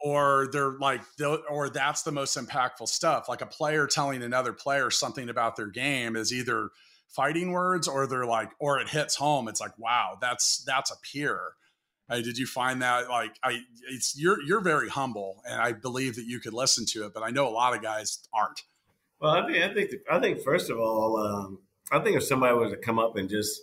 or 0.00 0.48
they're 0.50 0.72
like, 0.72 1.02
or 1.50 1.68
that's 1.68 2.02
the 2.02 2.12
most 2.12 2.36
impactful 2.36 2.88
stuff. 2.88 3.28
Like 3.28 3.42
a 3.42 3.46
player 3.46 3.86
telling 3.86 4.22
another 4.22 4.52
player 4.52 4.90
something 4.90 5.28
about 5.28 5.56
their 5.56 5.66
game 5.66 6.16
is 6.16 6.32
either 6.32 6.70
fighting 7.14 7.52
words 7.52 7.86
or 7.86 8.06
they're 8.06 8.26
like 8.26 8.50
or 8.58 8.80
it 8.80 8.88
hits 8.88 9.14
home 9.14 9.46
it's 9.48 9.60
like 9.60 9.76
wow 9.78 10.18
that's 10.20 10.64
that's 10.66 10.90
a 10.90 10.96
peer. 11.00 11.52
Uh, 12.10 12.16
did 12.16 12.36
you 12.36 12.46
find 12.46 12.82
that? 12.82 13.08
Like 13.08 13.36
i 13.42 13.60
it's 13.88 14.18
you're 14.18 14.42
you're 14.42 14.60
very 14.60 14.88
humble 14.88 15.42
and 15.48 15.60
i 15.60 15.72
believe 15.72 16.16
that 16.16 16.26
you 16.26 16.40
could 16.40 16.52
listen 16.52 16.84
to 16.86 17.06
it 17.06 17.14
but 17.14 17.22
i 17.22 17.30
know 17.30 17.48
a 17.48 17.50
lot 17.50 17.74
of 17.74 17.82
guys 17.82 18.28
aren't. 18.34 18.62
Well 19.20 19.32
i 19.32 19.46
think 19.46 19.64
i 19.64 19.74
think 19.74 19.90
i 20.10 20.18
think 20.18 20.42
first 20.42 20.70
of 20.70 20.78
all 20.78 21.16
um, 21.18 21.58
i 21.92 21.98
think 22.00 22.16
if 22.16 22.24
somebody 22.24 22.54
was 22.56 22.72
to 22.72 22.76
come 22.76 22.98
up 22.98 23.16
and 23.16 23.28
just 23.28 23.62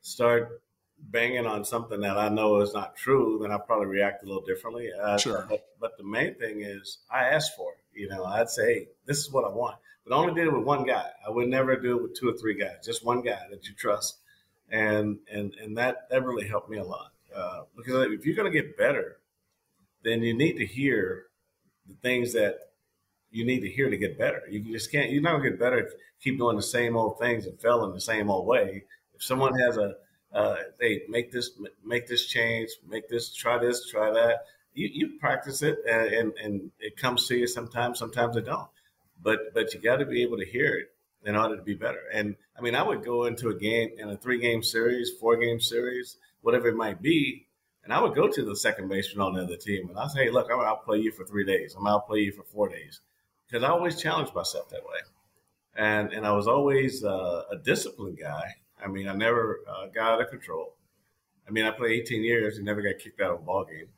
start 0.00 0.62
banging 0.98 1.46
on 1.46 1.64
something 1.64 2.00
that 2.00 2.16
i 2.16 2.28
know 2.28 2.60
is 2.60 2.72
not 2.72 2.96
true 2.96 3.38
then 3.42 3.52
i'd 3.52 3.66
probably 3.66 3.86
react 3.86 4.24
a 4.24 4.26
little 4.26 4.44
differently. 4.44 4.88
Uh, 5.00 5.18
sure. 5.18 5.46
But, 5.48 5.66
but 5.78 5.96
the 5.98 6.04
main 6.04 6.34
thing 6.36 6.62
is 6.62 6.98
i 7.10 7.24
asked 7.24 7.54
for 7.56 7.72
it 7.72 8.00
you 8.00 8.08
know 8.08 8.24
i'd 8.24 8.48
say 8.48 8.74
hey, 8.74 8.88
this 9.04 9.18
is 9.18 9.30
what 9.30 9.44
i 9.44 9.48
want 9.48 9.76
but 10.06 10.14
I 10.14 10.18
only 10.18 10.34
did 10.34 10.46
it 10.46 10.52
with 10.52 10.64
one 10.64 10.84
guy. 10.84 11.06
I 11.26 11.30
would 11.30 11.48
never 11.48 11.76
do 11.76 11.96
it 11.96 12.02
with 12.02 12.14
two 12.14 12.28
or 12.28 12.36
three 12.36 12.54
guys. 12.54 12.84
Just 12.84 13.04
one 13.04 13.22
guy 13.22 13.40
that 13.50 13.66
you 13.66 13.74
trust, 13.74 14.18
and 14.70 15.18
and 15.30 15.52
and 15.60 15.76
that 15.78 16.08
that 16.10 16.24
really 16.24 16.46
helped 16.46 16.70
me 16.70 16.78
a 16.78 16.84
lot. 16.84 17.12
Uh, 17.34 17.62
because 17.76 18.06
if 18.12 18.24
you're 18.24 18.36
going 18.36 18.50
to 18.50 18.56
get 18.56 18.78
better, 18.78 19.18
then 20.04 20.22
you 20.22 20.32
need 20.32 20.56
to 20.58 20.66
hear 20.66 21.26
the 21.88 21.94
things 21.94 22.32
that 22.34 22.58
you 23.30 23.44
need 23.44 23.60
to 23.60 23.68
hear 23.68 23.90
to 23.90 23.96
get 23.96 24.16
better. 24.16 24.42
You 24.48 24.60
just 24.60 24.92
can't. 24.92 25.10
You're 25.10 25.22
not 25.22 25.32
going 25.32 25.44
to 25.44 25.50
get 25.50 25.58
better 25.58 25.78
if 25.78 25.92
you 25.92 25.98
keep 26.22 26.38
doing 26.38 26.56
the 26.56 26.62
same 26.62 26.96
old 26.96 27.18
things 27.18 27.46
and 27.46 27.60
fail 27.60 27.84
in 27.84 27.92
the 27.92 28.00
same 28.00 28.30
old 28.30 28.46
way. 28.46 28.84
If 29.14 29.24
someone 29.24 29.58
has 29.58 29.76
a 29.76 29.96
uh, 30.32 30.56
hey, 30.80 31.02
make 31.08 31.32
this 31.32 31.50
make 31.84 32.06
this 32.06 32.26
change, 32.26 32.70
make 32.88 33.08
this 33.08 33.34
try 33.34 33.58
this, 33.58 33.88
try 33.90 34.12
that. 34.12 34.44
You, 34.74 34.90
you 34.92 35.18
practice 35.18 35.62
it 35.62 35.78
and, 35.88 36.12
and, 36.12 36.32
and 36.36 36.70
it 36.78 36.98
comes 36.98 37.26
to 37.28 37.36
you 37.36 37.46
sometimes. 37.46 37.98
Sometimes 37.98 38.36
it 38.36 38.44
don't 38.44 38.68
but 39.22 39.54
but 39.54 39.72
you 39.74 39.80
got 39.80 39.96
to 39.96 40.06
be 40.06 40.22
able 40.22 40.38
to 40.38 40.44
hear 40.44 40.74
it 40.74 40.88
in 41.24 41.36
order 41.36 41.56
to 41.56 41.62
be 41.62 41.74
better. 41.74 42.02
And 42.12 42.36
I 42.56 42.62
mean, 42.62 42.74
I 42.74 42.82
would 42.82 43.04
go 43.04 43.24
into 43.24 43.48
a 43.48 43.54
game 43.54 43.90
in 43.98 44.08
a 44.08 44.16
three 44.16 44.38
game 44.38 44.62
series, 44.62 45.10
four 45.20 45.36
game 45.36 45.60
series, 45.60 46.16
whatever 46.42 46.68
it 46.68 46.76
might 46.76 47.02
be, 47.02 47.46
and 47.84 47.92
I 47.92 48.00
would 48.00 48.14
go 48.14 48.28
to 48.28 48.44
the 48.44 48.56
second 48.56 48.88
baseman 48.88 49.26
on 49.26 49.34
the 49.34 49.42
other 49.42 49.56
team, 49.56 49.88
and 49.88 49.98
I 49.98 50.08
say, 50.08 50.24
hey, 50.24 50.30
look, 50.30 50.48
I'm 50.50 50.58
gonna 50.58 50.76
play 50.84 50.98
you 50.98 51.12
for 51.12 51.24
three 51.24 51.44
days. 51.44 51.74
I'm 51.76 51.84
gonna 51.84 52.00
play 52.00 52.20
you 52.20 52.32
for 52.32 52.42
four 52.44 52.68
days, 52.68 53.00
because 53.46 53.62
I 53.62 53.68
always 53.68 54.00
challenge 54.00 54.32
myself 54.34 54.68
that 54.70 54.84
way. 54.84 54.98
And 55.76 56.12
and 56.12 56.26
I 56.26 56.32
was 56.32 56.48
always 56.48 57.04
uh, 57.04 57.42
a 57.50 57.56
disciplined 57.56 58.18
guy. 58.18 58.54
I 58.82 58.88
mean, 58.88 59.08
I 59.08 59.14
never 59.14 59.60
uh, 59.68 59.86
got 59.86 60.14
out 60.14 60.20
of 60.20 60.30
control. 60.30 60.74
I 61.48 61.50
mean, 61.50 61.64
I 61.64 61.70
played 61.70 62.02
18 62.02 62.24
years 62.24 62.56
and 62.56 62.66
never 62.66 62.82
got 62.82 62.98
kicked 62.98 63.20
out 63.20 63.30
of 63.30 63.40
a 63.40 63.42
ball 63.42 63.64
game. 63.64 63.88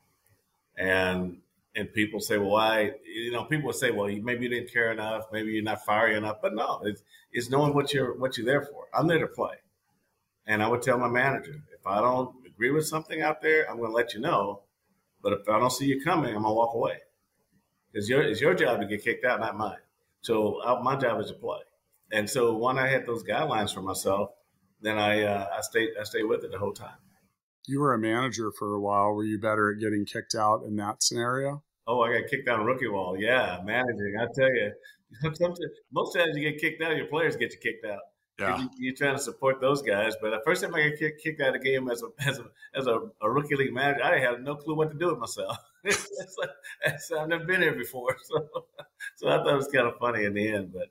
And 0.76 1.38
and 1.74 1.92
people 1.92 2.20
say, 2.20 2.38
well, 2.38 2.50
why? 2.50 2.92
You 3.04 3.32
know, 3.32 3.44
people 3.44 3.72
say, 3.72 3.90
well, 3.90 4.08
maybe 4.08 4.44
you 4.44 4.48
didn't 4.48 4.72
care 4.72 4.90
enough, 4.90 5.26
maybe 5.32 5.52
you're 5.52 5.62
not 5.62 5.84
fiery 5.84 6.16
enough. 6.16 6.38
But 6.42 6.54
no, 6.54 6.80
it's, 6.84 7.02
it's 7.32 7.50
knowing 7.50 7.74
what 7.74 7.92
you're 7.92 8.18
what 8.18 8.36
you're 8.36 8.46
there 8.46 8.62
for. 8.62 8.86
I'm 8.94 9.06
there 9.06 9.18
to 9.18 9.26
play, 9.26 9.56
and 10.46 10.62
I 10.62 10.68
would 10.68 10.82
tell 10.82 10.98
my 10.98 11.08
manager 11.08 11.62
if 11.72 11.86
I 11.86 12.00
don't 12.00 12.34
agree 12.46 12.70
with 12.70 12.86
something 12.86 13.22
out 13.22 13.42
there, 13.42 13.70
I'm 13.70 13.76
going 13.76 13.90
to 13.90 13.96
let 13.96 14.14
you 14.14 14.20
know. 14.20 14.62
But 15.22 15.32
if 15.34 15.48
I 15.48 15.58
don't 15.58 15.72
see 15.72 15.86
you 15.86 16.02
coming, 16.02 16.34
I'm 16.34 16.42
going 16.42 16.52
to 16.52 16.56
walk 16.56 16.74
away. 16.74 16.98
It's 17.92 18.08
your 18.08 18.22
it's 18.22 18.40
your 18.40 18.54
job 18.54 18.80
to 18.80 18.86
get 18.86 19.04
kicked 19.04 19.24
out, 19.24 19.40
not 19.40 19.56
mine. 19.56 19.78
So 20.20 20.62
I, 20.62 20.80
my 20.82 20.96
job 20.96 21.20
is 21.20 21.28
to 21.28 21.34
play. 21.34 21.60
And 22.10 22.28
so 22.28 22.56
when 22.56 22.78
I 22.78 22.88
had 22.88 23.06
those 23.06 23.22
guidelines 23.22 23.72
for 23.72 23.82
myself, 23.82 24.30
then 24.80 24.98
I 24.98 25.22
uh, 25.22 25.46
I 25.56 25.60
stayed 25.60 25.90
I 26.00 26.04
stayed 26.04 26.24
with 26.24 26.44
it 26.44 26.50
the 26.50 26.58
whole 26.58 26.72
time 26.72 26.96
you 27.68 27.80
were 27.80 27.94
a 27.94 27.98
manager 27.98 28.50
for 28.50 28.74
a 28.74 28.80
while. 28.80 29.12
Were 29.12 29.24
you 29.24 29.38
better 29.38 29.72
at 29.72 29.80
getting 29.80 30.04
kicked 30.04 30.34
out 30.34 30.62
in 30.64 30.76
that 30.76 31.02
scenario? 31.02 31.62
Oh, 31.86 32.00
I 32.00 32.20
got 32.20 32.30
kicked 32.30 32.48
out 32.48 32.60
on 32.60 32.66
rookie 32.66 32.88
ball. 32.88 33.16
Yeah, 33.18 33.60
managing. 33.64 34.14
I 34.20 34.26
tell 34.34 34.52
you, 34.52 34.72
most 35.92 36.12
times 36.12 36.36
you 36.36 36.50
get 36.50 36.60
kicked 36.60 36.82
out, 36.82 36.96
your 36.96 37.06
players 37.06 37.36
get 37.36 37.52
you 37.52 37.58
kicked 37.58 37.86
out. 37.86 38.00
Yeah. 38.38 38.66
You, 38.78 38.92
are 38.92 38.96
trying 38.96 39.16
to 39.16 39.22
support 39.22 39.60
those 39.60 39.82
guys. 39.82 40.14
But 40.20 40.30
the 40.30 40.40
first 40.44 40.62
time 40.62 40.74
I 40.74 40.90
got 40.90 40.98
kicked, 40.98 41.22
kicked 41.22 41.40
out 41.40 41.56
of 41.56 41.56
a 41.56 41.64
game 41.64 41.90
as 41.90 42.02
a 42.02 42.08
as 42.28 42.38
a 42.38 42.44
as 42.74 42.86
a, 42.86 43.00
a 43.20 43.30
rookie 43.30 43.56
league 43.56 43.72
manager, 43.72 44.04
I 44.04 44.18
had 44.18 44.44
no 44.44 44.54
clue 44.54 44.76
what 44.76 44.90
to 44.92 44.98
do 44.98 45.08
with 45.08 45.18
myself. 45.18 45.56
it's 45.84 46.36
like, 46.38 46.50
it's, 46.84 47.10
I've 47.10 47.28
never 47.28 47.44
been 47.44 47.60
here 47.60 47.74
before, 47.74 48.16
so 48.22 48.48
so 49.16 49.28
I 49.28 49.38
thought 49.38 49.54
it 49.54 49.56
was 49.56 49.68
kind 49.68 49.88
of 49.88 49.98
funny 49.98 50.24
in 50.24 50.34
the 50.34 50.48
end. 50.48 50.72
But 50.72 50.88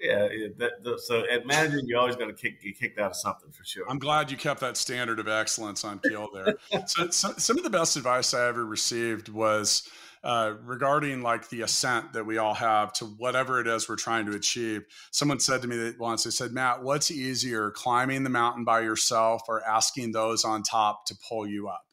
yeah, 0.00 0.28
that, 0.58 0.82
the, 0.82 0.98
so 0.98 1.24
at 1.30 1.46
managing, 1.46 1.86
you're 1.86 1.98
always 1.98 2.16
going 2.16 2.34
to 2.34 2.40
kick 2.40 2.62
get 2.62 2.78
kicked 2.78 2.98
out 2.98 3.10
of 3.10 3.16
something 3.16 3.50
for 3.50 3.64
sure. 3.64 3.84
I'm 3.88 3.98
glad 3.98 4.30
you 4.30 4.36
kept 4.36 4.60
that 4.60 4.76
standard 4.76 5.18
of 5.18 5.28
excellence 5.28 5.84
on 5.84 5.98
keel 5.98 6.28
there. 6.32 6.56
so, 6.86 7.10
so, 7.10 7.32
some 7.36 7.58
of 7.58 7.64
the 7.64 7.70
best 7.70 7.96
advice 7.96 8.32
I 8.34 8.48
ever 8.48 8.64
received 8.64 9.28
was 9.28 9.88
uh, 10.22 10.54
regarding 10.64 11.22
like 11.22 11.48
the 11.48 11.62
ascent 11.62 12.12
that 12.12 12.26
we 12.26 12.38
all 12.38 12.54
have 12.54 12.92
to 12.92 13.04
whatever 13.04 13.60
it 13.60 13.66
is 13.66 13.88
we're 13.88 13.96
trying 13.96 14.26
to 14.26 14.36
achieve. 14.36 14.84
Someone 15.10 15.40
said 15.40 15.62
to 15.62 15.68
me 15.68 15.76
that 15.76 15.98
once, 15.98 16.24
they 16.24 16.30
said, 16.30 16.52
Matt, 16.52 16.82
what's 16.82 17.10
easier, 17.10 17.70
climbing 17.70 18.24
the 18.24 18.30
mountain 18.30 18.64
by 18.64 18.80
yourself 18.80 19.42
or 19.48 19.64
asking 19.64 20.12
those 20.12 20.44
on 20.44 20.62
top 20.62 21.06
to 21.06 21.16
pull 21.28 21.46
you 21.46 21.68
up? 21.68 21.84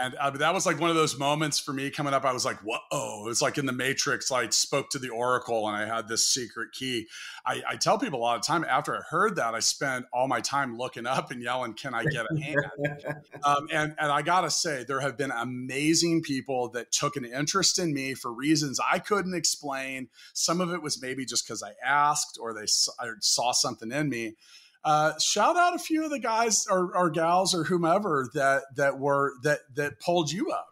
And 0.00 0.14
uh, 0.16 0.30
that 0.30 0.52
was 0.52 0.66
like 0.66 0.80
one 0.80 0.90
of 0.90 0.96
those 0.96 1.18
moments 1.18 1.58
for 1.58 1.72
me 1.72 1.90
coming 1.90 2.14
up. 2.14 2.24
I 2.24 2.32
was 2.32 2.44
like, 2.44 2.58
whoa, 2.64 3.28
it's 3.28 3.42
like 3.42 3.58
in 3.58 3.66
the 3.66 3.72
Matrix, 3.72 4.30
like 4.30 4.52
spoke 4.52 4.90
to 4.90 4.98
the 4.98 5.10
Oracle 5.10 5.68
and 5.68 5.76
I 5.76 5.86
had 5.86 6.08
this 6.08 6.26
secret 6.26 6.72
key. 6.72 7.06
I, 7.46 7.62
I, 7.68 7.76
tell 7.76 7.98
people 7.98 8.18
a 8.18 8.22
lot 8.22 8.36
of 8.36 8.42
time 8.42 8.64
after 8.64 8.96
I 8.96 9.00
heard 9.08 9.36
that, 9.36 9.54
I 9.54 9.60
spent 9.60 10.06
all 10.12 10.28
my 10.28 10.40
time 10.40 10.76
looking 10.78 11.06
up 11.06 11.30
and 11.30 11.42
yelling, 11.42 11.74
can 11.74 11.94
I 11.94 12.04
get 12.04 12.26
a 12.30 12.40
hand? 12.40 12.58
um, 13.44 13.68
and, 13.72 13.94
and 13.98 14.10
I 14.10 14.22
got 14.22 14.42
to 14.42 14.50
say, 14.50 14.84
there 14.84 15.00
have 15.00 15.16
been 15.16 15.30
amazing 15.30 16.22
people 16.22 16.68
that 16.70 16.90
took 16.90 17.16
an 17.16 17.24
interest 17.24 17.78
in 17.78 17.92
me 17.92 18.14
for 18.14 18.32
reasons 18.32 18.80
I 18.80 18.98
couldn't 18.98 19.34
explain. 19.34 20.08
Some 20.32 20.60
of 20.60 20.72
it 20.72 20.82
was 20.82 21.00
maybe 21.00 21.24
just 21.24 21.46
because 21.46 21.62
I 21.62 21.72
asked 21.84 22.38
or 22.40 22.54
they 22.54 22.66
saw 22.66 23.52
something 23.52 23.92
in 23.92 24.08
me 24.08 24.36
uh, 24.84 25.18
shout 25.18 25.56
out 25.56 25.74
a 25.74 25.78
few 25.78 26.04
of 26.04 26.10
the 26.10 26.18
guys 26.18 26.66
or, 26.68 26.94
or, 26.94 27.08
gals 27.08 27.54
or 27.54 27.64
whomever 27.64 28.28
that 28.34 28.64
that 28.76 28.98
were 28.98 29.32
that 29.42 29.60
that 29.74 29.98
pulled 30.00 30.30
you 30.30 30.50
up. 30.50 30.68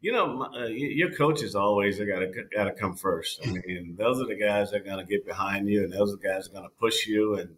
You 0.00 0.12
know, 0.12 0.48
uh, 0.54 0.66
your 0.66 1.12
coaches 1.12 1.54
always 1.54 1.98
got 1.98 2.20
to 2.20 2.32
got 2.54 2.64
to 2.64 2.72
come 2.72 2.96
first. 2.96 3.40
I 3.46 3.50
mean, 3.50 3.96
those 3.98 4.18
are 4.20 4.26
the 4.26 4.34
guys 4.34 4.70
that 4.70 4.80
are 4.80 4.84
going 4.84 5.04
to 5.04 5.10
get 5.10 5.26
behind 5.26 5.68
you, 5.68 5.84
and 5.84 5.92
those 5.92 6.12
are 6.12 6.16
the 6.16 6.26
guys 6.26 6.44
that 6.44 6.52
are 6.52 6.60
going 6.60 6.70
to 6.70 6.76
push 6.80 7.06
you. 7.06 7.34
And 7.34 7.56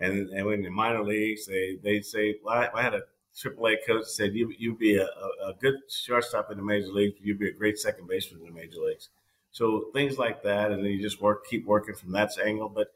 and 0.00 0.30
and 0.30 0.52
in 0.52 0.62
the 0.62 0.70
minor 0.70 1.04
leagues, 1.04 1.46
they 1.46 1.78
they 1.80 2.00
say, 2.00 2.36
well, 2.42 2.54
I, 2.56 2.80
I 2.80 2.82
had 2.82 2.94
a 2.94 3.02
AAA 3.36 3.76
coach 3.86 4.06
said 4.06 4.34
you 4.34 4.52
you'd 4.58 4.78
be 4.78 4.96
a, 4.96 5.04
a, 5.04 5.52
good 5.60 5.74
shortstop 5.90 6.50
in 6.50 6.56
the 6.56 6.62
major 6.62 6.88
leagues, 6.88 7.18
you'd 7.20 7.38
be 7.38 7.50
a 7.50 7.52
great 7.52 7.78
second 7.78 8.08
baseman 8.08 8.40
in 8.40 8.46
the 8.46 8.60
major 8.60 8.80
leagues. 8.80 9.10
So 9.52 9.86
things 9.92 10.18
like 10.18 10.42
that, 10.42 10.72
and 10.72 10.82
then 10.82 10.90
you 10.90 11.02
just 11.02 11.20
work, 11.20 11.46
keep 11.46 11.66
working 11.66 11.94
from 11.94 12.12
that 12.12 12.30
angle. 12.44 12.68
But 12.68 12.88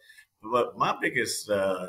but 0.42 0.78
my 0.78 0.96
biggest 1.01 1.51
uh, 1.51 1.88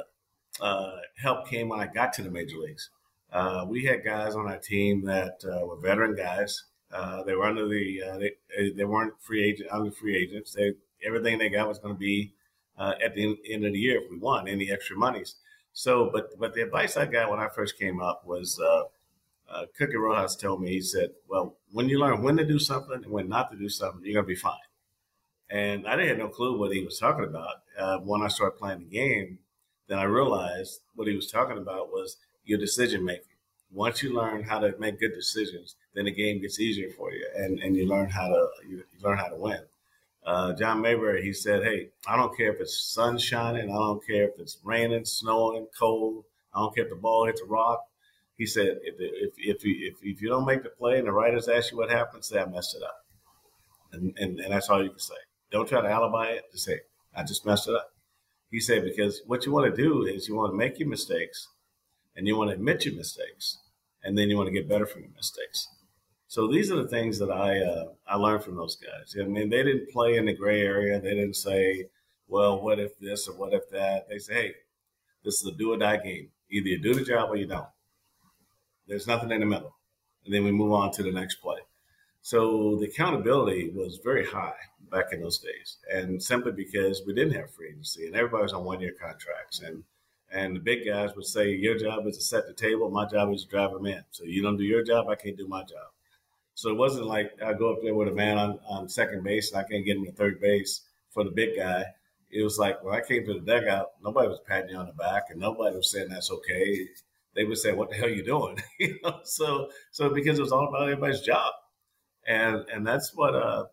uh, 0.60 0.98
help 1.16 1.48
came 1.48 1.70
when 1.70 1.80
I 1.80 1.88
got 1.88 2.14
to 2.14 2.24
the 2.24 2.30
major 2.32 2.58
leagues. 2.58 2.90
Uh, 3.32 3.66
we 3.68 3.86
had 3.86 4.04
guys 4.04 4.36
on 4.36 4.48
our 4.48 4.58
team 4.58 5.06
that 5.06 5.42
uh, 5.46 5.66
were 5.66 5.78
veteran 5.78 6.16
guys. 6.16 6.66
Uh, 6.92 7.24
they 7.24 7.34
were 7.34 7.46
under 7.46 7.68
the 7.68 8.04
uh, 8.04 8.18
they, 8.18 8.72
they 8.72 8.84
weren't 8.84 9.14
free 9.22 9.44
agent 9.44 9.70
under 9.72 9.92
free 9.92 10.18
agents. 10.18 10.54
They 10.54 10.74
everything 11.06 11.38
they 11.38 11.50
got 11.50 11.68
was 11.70 11.80
going 11.80 11.96
to 11.96 12.00
be 12.00 12.34
uh, 12.78 12.96
at 13.04 13.16
the 13.16 13.38
end 13.50 13.66
of 13.66 13.74
the 13.74 13.80
year 13.80 14.02
if 14.02 14.12
we 14.12 14.18
won 14.18 14.48
any 14.48 14.70
extra 14.70 14.98
monies. 14.98 15.36
So, 15.74 16.10
but 16.12 16.38
but 16.38 16.54
the 16.54 16.64
advice 16.64 16.98
I 16.98 17.06
got 17.06 17.30
when 17.30 17.40
I 17.40 17.48
first 17.48 17.80
came 17.80 18.02
up 18.02 18.26
was 18.26 18.60
uh, 18.60 18.84
uh, 19.50 19.66
Cookie 19.78 19.96
Rojas 19.98 20.36
told 20.36 20.62
me 20.62 20.72
he 20.72 20.82
said, 20.82 21.12
"Well, 21.30 21.56
when 21.72 21.88
you 21.88 22.00
learn 22.00 22.22
when 22.22 22.36
to 22.38 22.46
do 22.46 22.60
something 22.60 23.04
and 23.04 23.12
when 23.12 23.30
not 23.30 23.52
to 23.52 23.58
do 23.58 23.70
something, 23.70 24.02
you're 24.04 24.16
gonna 24.16 24.28
be 24.28 24.36
fine." 24.36 24.68
And 25.50 25.88
I 25.88 25.96
didn't 25.96 26.10
have 26.10 26.18
no 26.18 26.30
clue 26.30 26.58
what 26.58 26.74
he 26.74 26.84
was 26.84 27.00
talking 27.00 27.26
about 27.26 27.64
Uh, 27.78 28.00
when 28.00 28.22
I 28.22 28.28
started 28.28 28.58
playing 28.60 28.80
the 28.80 28.86
game 28.86 29.40
then 29.92 30.00
I 30.00 30.04
realized 30.04 30.80
what 30.96 31.10
he 31.10 31.16
was 31.16 31.30
talking 31.30 31.58
about 31.58 31.92
was 31.92 32.16
your 32.46 32.58
decision 32.58 33.04
making. 33.04 33.26
Once 33.74 34.02
you 34.02 34.14
learn 34.14 34.42
how 34.42 34.58
to 34.58 34.74
make 34.80 35.02
good 35.02 35.14
decisions, 35.14 35.76
then 35.94 36.06
the 36.06 36.12
game 36.12 36.42
gets 36.42 36.62
easier 36.62 36.90
for 36.92 37.12
you, 37.12 37.26
and, 37.36 37.60
and 37.60 37.76
you 37.76 37.86
learn 37.86 38.10
how 38.10 38.30
to 38.30 38.48
you, 38.66 38.78
you 38.78 39.00
learn 39.04 39.18
how 39.18 39.28
to 39.28 39.36
win. 39.36 39.60
Uh, 40.26 40.54
John 40.54 40.82
Mayberry, 40.82 41.22
he 41.24 41.34
said, 41.34 41.64
"Hey, 41.64 41.90
I 42.08 42.16
don't 42.16 42.36
care 42.38 42.54
if 42.54 42.62
it's 42.62 42.82
sun 42.82 43.18
shining, 43.18 43.70
I 43.70 43.74
don't 43.74 44.06
care 44.08 44.30
if 44.30 44.40
it's 44.40 44.60
raining, 44.64 45.04
snowing, 45.04 45.68
cold, 45.78 46.24
I 46.54 46.60
don't 46.60 46.74
care 46.74 46.86
if 46.86 46.90
the 46.90 46.96
ball 46.96 47.26
hits 47.26 47.42
a 47.42 47.46
rock." 47.46 47.82
He 48.38 48.46
said, 48.46 48.80
"If 48.84 48.96
if 48.98 49.34
if 49.38 49.66
you, 49.66 49.90
if, 49.90 49.96
if 50.02 50.22
you 50.22 50.30
don't 50.30 50.46
make 50.46 50.64
the 50.64 50.70
play 50.70 51.00
and 51.00 51.08
the 51.08 51.12
writers 51.12 51.50
ask 51.50 51.70
you 51.70 51.78
what 51.78 51.90
happened, 51.90 52.24
say 52.24 52.40
I 52.40 52.46
messed 52.46 52.78
it 52.78 52.84
up, 52.84 53.06
and, 53.92 54.18
and 54.18 54.40
and 54.40 54.54
that's 54.54 54.70
all 54.70 54.82
you 54.82 54.90
can 54.90 55.00
say. 55.00 55.22
Don't 55.52 55.68
try 55.68 55.82
to 55.82 55.90
alibi 55.90 56.28
it. 56.28 56.50
Just 56.54 56.64
say 56.64 56.80
I 57.14 57.24
just 57.24 57.46
messed 57.46 57.68
it 57.68 57.76
up." 57.76 57.92
He 58.52 58.60
said, 58.60 58.84
because 58.84 59.22
what 59.26 59.46
you 59.46 59.52
want 59.54 59.74
to 59.74 59.82
do 59.82 60.04
is 60.04 60.28
you 60.28 60.36
want 60.36 60.52
to 60.52 60.58
make 60.58 60.78
your 60.78 60.90
mistakes 60.90 61.48
and 62.16 62.28
you 62.28 62.38
want 62.38 62.50
to 62.50 62.56
admit 62.56 62.86
your 62.86 62.96
mistakes 62.96 63.58
and 64.04 64.18
then 64.18 64.30
you 64.30 64.38
want 64.38 64.48
to 64.48 64.54
get 64.54 64.70
better 64.70 64.86
from 64.86 65.04
your 65.04 65.12
mistakes. 65.16 65.70
So 66.28 66.48
these 66.48 66.72
are 66.72 66.82
the 66.82 66.88
things 66.88 67.20
that 67.20 67.32
I 67.32 67.60
uh, 67.60 67.86
I 68.08 68.16
learned 68.16 68.44
from 68.44 68.56
those 68.56 68.78
guys. 68.78 69.16
I 69.20 69.24
mean, 69.28 69.50
they 69.50 69.64
didn't 69.64 69.92
play 69.92 70.16
in 70.16 70.26
the 70.26 70.34
gray 70.34 70.62
area. 70.62 71.00
They 71.00 71.14
didn't 71.14 71.36
say, 71.36 71.88
"Well, 72.28 72.62
what 72.62 72.80
if 72.80 72.98
this 73.00 73.28
or 73.28 73.36
what 73.36 73.54
if 73.54 73.70
that?" 73.72 74.08
They 74.08 74.18
say, 74.18 74.34
"Hey, 74.34 74.54
this 75.26 75.42
is 75.42 75.46
a 75.46 75.52
do 75.52 75.74
or 75.74 75.78
die 75.78 75.98
game. 75.98 76.30
Either 76.50 76.70
you 76.70 76.80
do 76.80 76.94
the 76.94 77.04
job 77.04 77.30
or 77.30 77.36
you 77.36 77.48
don't. 77.48 77.68
There's 78.88 79.08
nothing 79.08 79.32
in 79.32 79.42
the 79.42 79.46
middle." 79.46 79.76
And 80.24 80.34
then 80.34 80.46
we 80.46 80.52
move 80.52 80.72
on 80.72 80.92
to 80.94 81.04
the 81.04 81.12
next 81.12 81.36
play. 81.36 81.58
So 82.22 82.78
the 82.80 82.86
accountability 82.86 83.72
was 83.72 83.98
very 84.04 84.26
high 84.26 84.54
back 84.92 85.12
in 85.12 85.22
those 85.22 85.40
days, 85.40 85.78
and 85.92 86.22
simply 86.22 86.52
because 86.52 87.02
we 87.06 87.14
didn't 87.14 87.34
have 87.34 87.52
free 87.52 87.70
agency 87.70 88.06
and 88.06 88.16
everybody 88.16 88.44
was 88.44 88.54
on 88.54 88.64
one 88.64 88.80
year 88.80 88.94
contracts, 89.00 89.60
and 89.60 89.84
and 90.32 90.56
the 90.56 90.60
big 90.60 90.86
guys 90.86 91.16
would 91.16 91.26
say, 91.26 91.50
"Your 91.52 91.78
job 91.78 92.06
is 92.06 92.18
to 92.18 92.24
set 92.24 92.48
the 92.48 92.54
table. 92.54 92.90
My 92.92 93.08
job 93.08 93.34
is 93.34 93.44
to 93.44 93.50
drive 93.50 93.72
them 93.72 93.88
in. 93.88 94.04
So 94.12 94.24
you 94.24 94.44
don't 94.44 94.58
do 94.58 94.64
your 94.64 94.84
job, 94.84 95.08
I 95.10 95.16
can't 95.16 95.38
do 95.38 95.48
my 95.48 95.62
job." 95.62 95.90
So 96.54 96.70
it 96.70 96.78
wasn't 96.78 97.08
like 97.08 97.32
I 97.44 97.54
go 97.54 97.74
up 97.74 97.80
there 97.82 97.96
with 97.96 98.08
a 98.10 98.12
man 98.12 98.38
on, 98.38 98.60
on 98.68 98.88
second 98.88 99.24
base 99.24 99.52
and 99.52 99.60
I 99.60 99.68
can't 99.68 99.86
get 99.86 99.98
him 99.98 100.06
to 100.06 100.12
third 100.12 100.40
base 100.40 100.82
for 101.10 101.24
the 101.24 101.32
big 101.32 101.56
guy. 101.58 101.86
It 102.30 102.44
was 102.44 102.60
like 102.60 102.84
when 102.84 102.96
I 102.96 103.02
came 103.02 103.26
to 103.26 103.34
the 103.34 103.40
dugout, 103.40 103.94
nobody 104.04 104.28
was 104.28 104.40
patting 104.48 104.70
you 104.70 104.78
on 104.78 104.86
the 104.86 104.94
back 104.94 105.24
and 105.32 105.40
nobody 105.40 105.76
was 105.76 105.92
saying 105.92 106.10
that's 106.10 106.32
okay. 106.32 106.88
They 107.36 107.46
would 107.46 107.58
say, 107.58 107.74
"What 107.74 107.90
the 107.90 107.96
hell 107.96 108.06
are 108.06 108.10
you 108.10 108.24
doing?" 108.24 108.62
you 108.80 109.00
know. 109.04 109.22
So 109.24 109.72
so 109.92 110.10
because 110.10 110.38
it 110.38 110.44
was 110.44 110.52
all 110.52 110.68
about 110.68 110.84
everybody's 110.84 111.22
job 111.22 111.54
and 112.28 112.66
and 112.74 112.86
that's 112.86 113.14
what 113.16 113.36
uh, 113.36 113.66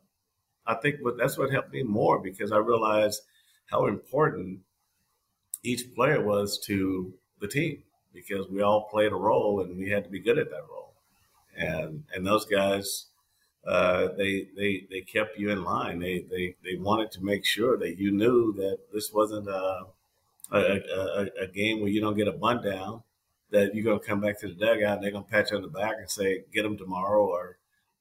I 0.66 0.74
think. 0.74 0.96
What 1.01 1.16
that's 1.18 1.38
what 1.38 1.51
helped 1.51 1.72
me 1.72 1.82
more 1.82 2.18
because 2.20 2.53
I 2.53 2.59
realized 2.59 3.22
how 3.66 3.86
important 3.86 4.61
each 5.62 5.94
player 5.94 6.22
was 6.22 6.59
to 6.66 7.12
the 7.40 7.49
team 7.49 7.82
because 8.12 8.49
we 8.49 8.62
all 8.62 8.88
played 8.90 9.12
a 9.12 9.16
role 9.16 9.61
and 9.61 9.76
we 9.76 9.90
had 9.90 10.05
to 10.05 10.11
be 10.11 10.20
good 10.20 10.38
at 10.38 10.51
that 10.51 10.64
role. 10.70 10.94
And 11.57 12.05
and 12.14 12.26
those 12.26 12.46
guys, 12.46 13.07
uh, 13.66 14.09
they 14.16 14.49
they 14.57 14.86
they 14.90 15.01
kept 15.01 15.38
you 15.38 15.51
in 15.51 15.64
line. 15.64 15.99
They 15.99 16.24
they 16.30 16.55
they 16.64 16.76
wanted 16.78 17.11
to 17.12 17.24
make 17.24 17.44
sure 17.44 17.76
that 17.78 17.99
you 17.99 18.11
knew 18.11 18.53
that 18.55 18.78
this 18.92 19.12
wasn't 19.12 19.49
a 19.49 19.86
a, 20.51 20.59
a, 20.59 21.26
a 21.42 21.46
game 21.49 21.80
where 21.80 21.90
you 21.90 22.01
don't 22.01 22.16
get 22.16 22.28
a 22.28 22.32
bunt 22.32 22.64
down. 22.64 23.03
That 23.51 23.74
you're 23.74 23.84
gonna 23.84 24.01
come 24.01 24.20
back 24.20 24.38
to 24.40 24.49
the 24.49 24.55
dugout 24.55 24.96
and 24.96 25.05
they're 25.05 25.11
gonna 25.11 25.24
pat 25.24 25.51
you 25.51 25.57
on 25.57 25.62
the 25.62 25.68
back 25.68 25.96
and 25.99 26.11
say, 26.11 26.44
"Get 26.53 26.62
them 26.62 26.76
tomorrow," 26.78 27.26
or 27.26 27.58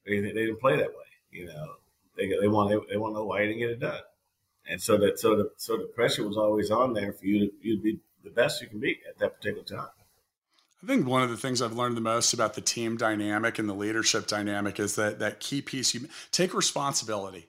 they, 0.08 0.20
they 0.20 0.32
didn't 0.32 0.60
play 0.60 0.78
that 0.78 0.89
way. 0.89 1.05
You 1.32 1.47
know, 1.47 1.76
they 2.16 2.28
they 2.39 2.47
want 2.47 2.70
they, 2.70 2.93
they 2.93 2.97
want 2.97 3.14
to 3.14 3.20
know 3.20 3.26
why 3.26 3.41
you 3.41 3.47
didn't 3.47 3.60
get 3.60 3.70
it 3.70 3.80
done, 3.80 4.01
and 4.70 4.82
so 4.82 4.97
that 4.97 5.20
so 5.20 5.36
the 5.36 5.51
so 5.58 5.78
the 5.78 5.86
pressure 5.86 6.28
was 6.28 6.38
always 6.38 6.72
on 6.72 6.93
there 6.93 7.14
for 7.14 7.26
you 7.26 7.47
to 7.47 7.53
you 7.62 7.78
to 7.78 7.82
be 7.82 7.99
the 8.24 8.30
best 8.30 8.62
you 8.62 8.68
can 8.68 8.80
be 8.80 8.99
at 9.08 9.18
that 9.20 9.36
particular 9.36 9.64
time. 9.64 9.89
I 10.84 10.86
think 10.86 11.08
one 11.08 11.24
of 11.24 11.30
the 11.30 11.38
things 11.38 11.62
I've 11.62 11.76
learned 11.76 11.97
the 11.97 12.01
most 12.01 12.34
about 12.34 12.53
the 12.53 12.62
team 12.62 12.97
dynamic 12.97 13.58
and 13.58 13.68
the 13.68 13.74
leadership 13.74 14.28
dynamic 14.28 14.80
is 14.80 14.95
that 14.95 15.20
that 15.20 15.39
key 15.39 15.62
piece 15.62 15.93
you 15.93 16.08
take 16.32 16.53
responsibility. 16.53 17.47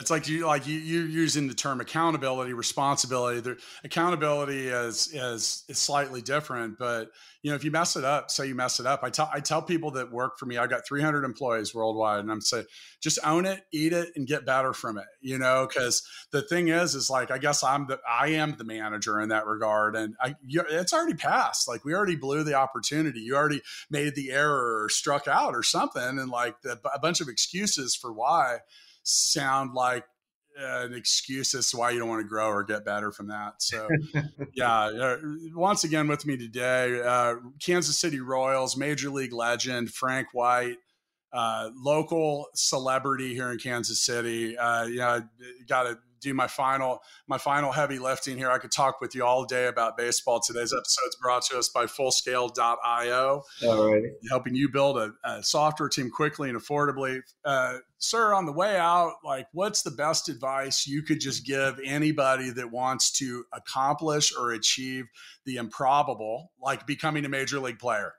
It's 0.00 0.10
like 0.10 0.26
you 0.28 0.44
like 0.44 0.66
you 0.66 0.76
you're 0.76 1.06
using 1.06 1.46
the 1.46 1.54
term 1.54 1.80
accountability, 1.80 2.52
responsibility. 2.52 3.54
Accountability 3.84 4.66
is 4.66 5.06
is 5.14 5.62
is 5.68 5.78
slightly 5.78 6.20
different, 6.20 6.78
but 6.80 7.10
you 7.42 7.50
know 7.50 7.54
if 7.54 7.62
you 7.62 7.70
mess 7.70 7.94
it 7.94 8.02
up, 8.02 8.28
say 8.28 8.48
you 8.48 8.56
mess 8.56 8.80
it 8.80 8.86
up. 8.86 9.04
I 9.04 9.10
tell 9.10 9.30
I 9.32 9.38
tell 9.38 9.62
people 9.62 9.92
that 9.92 10.10
work 10.10 10.36
for 10.36 10.46
me. 10.46 10.58
I've 10.58 10.68
got 10.68 10.84
300 10.84 11.22
employees 11.22 11.76
worldwide, 11.76 12.18
and 12.18 12.32
I'm 12.32 12.40
saying 12.40 12.64
just 13.00 13.20
own 13.24 13.46
it, 13.46 13.62
eat 13.72 13.92
it, 13.92 14.08
and 14.16 14.26
get 14.26 14.44
better 14.44 14.72
from 14.72 14.98
it. 14.98 15.04
You 15.20 15.38
know, 15.38 15.68
because 15.68 16.02
the 16.32 16.42
thing 16.42 16.68
is, 16.68 16.96
is 16.96 17.08
like 17.08 17.30
I 17.30 17.38
guess 17.38 17.62
I'm 17.62 17.86
the 17.86 18.00
I 18.08 18.30
am 18.30 18.56
the 18.58 18.64
manager 18.64 19.20
in 19.20 19.28
that 19.28 19.46
regard, 19.46 19.94
and 19.94 20.16
I 20.20 20.34
you, 20.44 20.64
it's 20.70 20.92
already 20.92 21.14
passed. 21.14 21.68
Like 21.68 21.84
we 21.84 21.94
already 21.94 22.16
blew 22.16 22.42
the 22.42 22.54
opportunity. 22.54 23.20
You 23.20 23.36
already 23.36 23.62
made 23.90 24.16
the 24.16 24.32
error 24.32 24.82
or 24.82 24.88
struck 24.88 25.28
out 25.28 25.54
or 25.54 25.62
something, 25.62 26.02
and 26.02 26.30
like 26.30 26.62
the, 26.62 26.80
a 26.92 26.98
bunch 26.98 27.20
of 27.20 27.28
excuses 27.28 27.94
for 27.94 28.12
why 28.12 28.58
sound 29.04 29.74
like 29.74 30.04
an 30.56 30.94
excuse 30.94 31.54
as 31.54 31.70
to 31.70 31.76
why 31.76 31.90
you 31.90 31.98
don't 31.98 32.08
want 32.08 32.20
to 32.20 32.28
grow 32.28 32.48
or 32.48 32.62
get 32.62 32.84
better 32.84 33.10
from 33.10 33.28
that. 33.28 33.54
So, 33.58 33.88
yeah, 34.54 34.72
uh, 34.72 35.16
once 35.54 35.84
again 35.84 36.08
with 36.08 36.26
me 36.26 36.36
today, 36.36 37.00
uh, 37.02 37.36
Kansas 37.60 37.98
City 37.98 38.20
Royals, 38.20 38.76
Major 38.76 39.10
League 39.10 39.32
legend 39.32 39.90
Frank 39.90 40.28
White, 40.32 40.76
uh, 41.32 41.70
local 41.74 42.46
celebrity 42.54 43.34
here 43.34 43.50
in 43.50 43.58
Kansas 43.58 44.00
City. 44.00 44.56
Uh, 44.56 44.84
yeah, 44.84 45.20
got 45.68 45.86
a 45.86 45.98
do 46.24 46.34
my 46.34 46.48
final 46.48 47.00
my 47.28 47.38
final 47.38 47.70
heavy 47.70 47.98
lifting 47.98 48.36
here. 48.36 48.50
I 48.50 48.58
could 48.58 48.72
talk 48.72 49.00
with 49.00 49.14
you 49.14 49.24
all 49.24 49.44
day 49.44 49.66
about 49.66 49.96
baseball. 49.96 50.40
Today's 50.40 50.72
episode 50.72 51.08
is 51.08 51.16
brought 51.20 51.42
to 51.46 51.58
us 51.58 51.68
by 51.68 51.84
Fullscale.io, 51.84 53.42
Alrighty. 53.62 54.08
helping 54.30 54.54
you 54.54 54.68
build 54.68 54.98
a, 54.98 55.12
a 55.22 55.42
software 55.42 55.88
team 55.88 56.10
quickly 56.10 56.48
and 56.48 56.58
affordably. 56.58 57.20
Uh, 57.44 57.78
sir, 57.98 58.34
on 58.34 58.46
the 58.46 58.52
way 58.52 58.76
out, 58.76 59.12
like, 59.24 59.46
what's 59.52 59.82
the 59.82 59.90
best 59.90 60.28
advice 60.28 60.86
you 60.86 61.02
could 61.02 61.20
just 61.20 61.46
give 61.46 61.78
anybody 61.84 62.50
that 62.50 62.72
wants 62.72 63.12
to 63.18 63.44
accomplish 63.52 64.32
or 64.36 64.52
achieve 64.52 65.04
the 65.44 65.56
improbable, 65.56 66.50
like 66.60 66.86
becoming 66.86 67.24
a 67.24 67.28
major 67.28 67.60
league 67.60 67.78
player? 67.78 68.14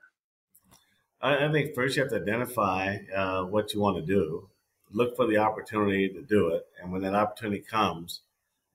I, 1.21 1.47
I 1.47 1.51
think 1.51 1.73
first 1.73 1.95
you 1.95 2.03
have 2.03 2.11
to 2.11 2.21
identify 2.21 2.97
uh, 3.15 3.43
what 3.43 3.73
you 3.73 3.81
want 3.81 3.97
to 3.97 4.05
do. 4.05 4.49
Look 4.95 5.17
for 5.17 5.27
the 5.27 5.37
opportunity 5.37 6.07
to 6.07 6.21
do 6.21 6.47
it, 6.49 6.65
and 6.81 6.89
when 6.89 7.01
that 7.01 7.13
opportunity 7.13 7.61
comes, 7.61 8.21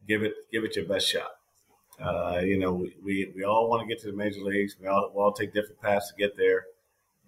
give 0.06 0.22
it 0.22 0.34
give 0.52 0.64
it 0.64 0.76
your 0.76 0.84
best 0.84 1.08
shot. 1.08 1.30
Uh, 1.98 2.40
you 2.44 2.58
know, 2.58 2.72
we, 2.72 2.94
we, 3.02 3.32
we 3.34 3.42
all 3.42 3.68
want 3.68 3.82
to 3.82 3.88
get 3.88 4.02
to 4.02 4.10
the 4.10 4.16
major 4.16 4.40
leagues. 4.40 4.76
We 4.78 4.86
all, 4.86 5.10
we 5.14 5.22
all 5.22 5.32
take 5.32 5.54
different 5.54 5.80
paths 5.80 6.10
to 6.10 6.16
get 6.16 6.36
there, 6.36 6.64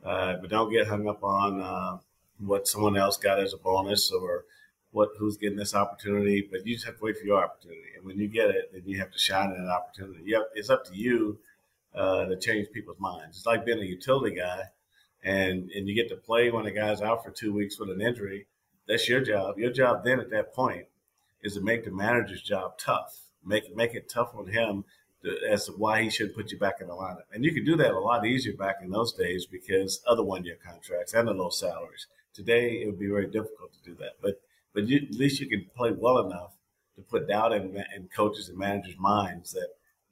uh, 0.04 0.34
but 0.40 0.50
don't 0.50 0.70
get 0.70 0.88
hung 0.88 1.08
up 1.08 1.24
on 1.24 1.60
uh, 1.60 1.98
what 2.38 2.68
someone 2.68 2.96
else 2.98 3.16
got 3.16 3.40
as 3.40 3.54
a 3.54 3.56
bonus 3.56 4.12
or 4.12 4.44
what 4.90 5.10
who's 5.18 5.38
getting 5.38 5.58
this 5.58 5.74
opportunity. 5.74 6.46
But 6.50 6.66
you 6.66 6.74
just 6.74 6.84
have 6.84 6.98
to 6.98 7.04
wait 7.04 7.18
for 7.18 7.24
your 7.24 7.42
opportunity, 7.42 7.96
and 7.96 8.04
when 8.04 8.18
you 8.18 8.28
get 8.28 8.50
it, 8.50 8.72
then 8.74 8.82
you 8.84 8.98
have 8.98 9.10
to 9.12 9.18
shine 9.18 9.52
in 9.52 9.64
that 9.64 9.72
opportunity. 9.72 10.24
You 10.26 10.36
have, 10.36 10.46
it's 10.54 10.68
up 10.70 10.84
to 10.86 10.94
you 10.94 11.38
uh, 11.94 12.26
to 12.26 12.36
change 12.36 12.68
people's 12.72 13.00
minds. 13.00 13.38
It's 13.38 13.46
like 13.46 13.64
being 13.64 13.80
a 13.80 13.84
utility 13.84 14.36
guy 14.36 14.64
and 15.22 15.70
and 15.70 15.88
you 15.88 15.94
get 15.94 16.08
to 16.08 16.16
play 16.16 16.50
when 16.50 16.66
a 16.66 16.70
guy's 16.70 17.00
out 17.00 17.24
for 17.24 17.30
two 17.30 17.52
weeks 17.52 17.78
with 17.78 17.90
an 17.90 18.00
injury, 18.00 18.46
that's 18.88 19.08
your 19.08 19.20
job. 19.20 19.58
Your 19.58 19.72
job 19.72 20.04
then 20.04 20.20
at 20.20 20.30
that 20.30 20.54
point 20.54 20.86
is 21.42 21.54
to 21.54 21.60
make 21.60 21.84
the 21.84 21.90
manager's 21.90 22.42
job 22.42 22.78
tough. 22.78 23.18
Make 23.44 23.74
make 23.74 23.94
it 23.94 24.08
tough 24.08 24.34
on 24.34 24.46
him 24.46 24.84
to, 25.22 25.36
as 25.50 25.66
to 25.66 25.72
why 25.72 26.02
he 26.02 26.10
shouldn't 26.10 26.36
put 26.36 26.52
you 26.52 26.58
back 26.58 26.80
in 26.80 26.88
the 26.88 26.94
lineup. 26.94 27.24
And 27.32 27.44
you 27.44 27.52
could 27.52 27.66
do 27.66 27.76
that 27.76 27.92
a 27.92 27.98
lot 27.98 28.26
easier 28.26 28.54
back 28.54 28.76
in 28.82 28.90
those 28.90 29.12
days 29.12 29.46
because 29.46 30.02
other 30.06 30.22
one 30.22 30.44
year 30.44 30.58
contracts 30.64 31.14
and 31.14 31.26
the 31.26 31.32
low 31.32 31.50
salaries. 31.50 32.06
Today 32.34 32.82
it 32.82 32.86
would 32.86 32.98
be 32.98 33.08
very 33.08 33.26
difficult 33.26 33.72
to 33.72 33.90
do 33.90 33.96
that. 33.96 34.12
But 34.20 34.40
but 34.74 34.88
you, 34.88 34.98
at 34.98 35.14
least 35.14 35.40
you 35.40 35.48
can 35.48 35.66
play 35.76 35.92
well 35.92 36.18
enough 36.18 36.52
to 36.96 37.02
put 37.02 37.28
doubt 37.28 37.52
in, 37.52 37.76
in 37.96 38.08
coaches 38.14 38.48
and 38.48 38.58
managers' 38.58 38.98
minds 38.98 39.52
that 39.52 39.68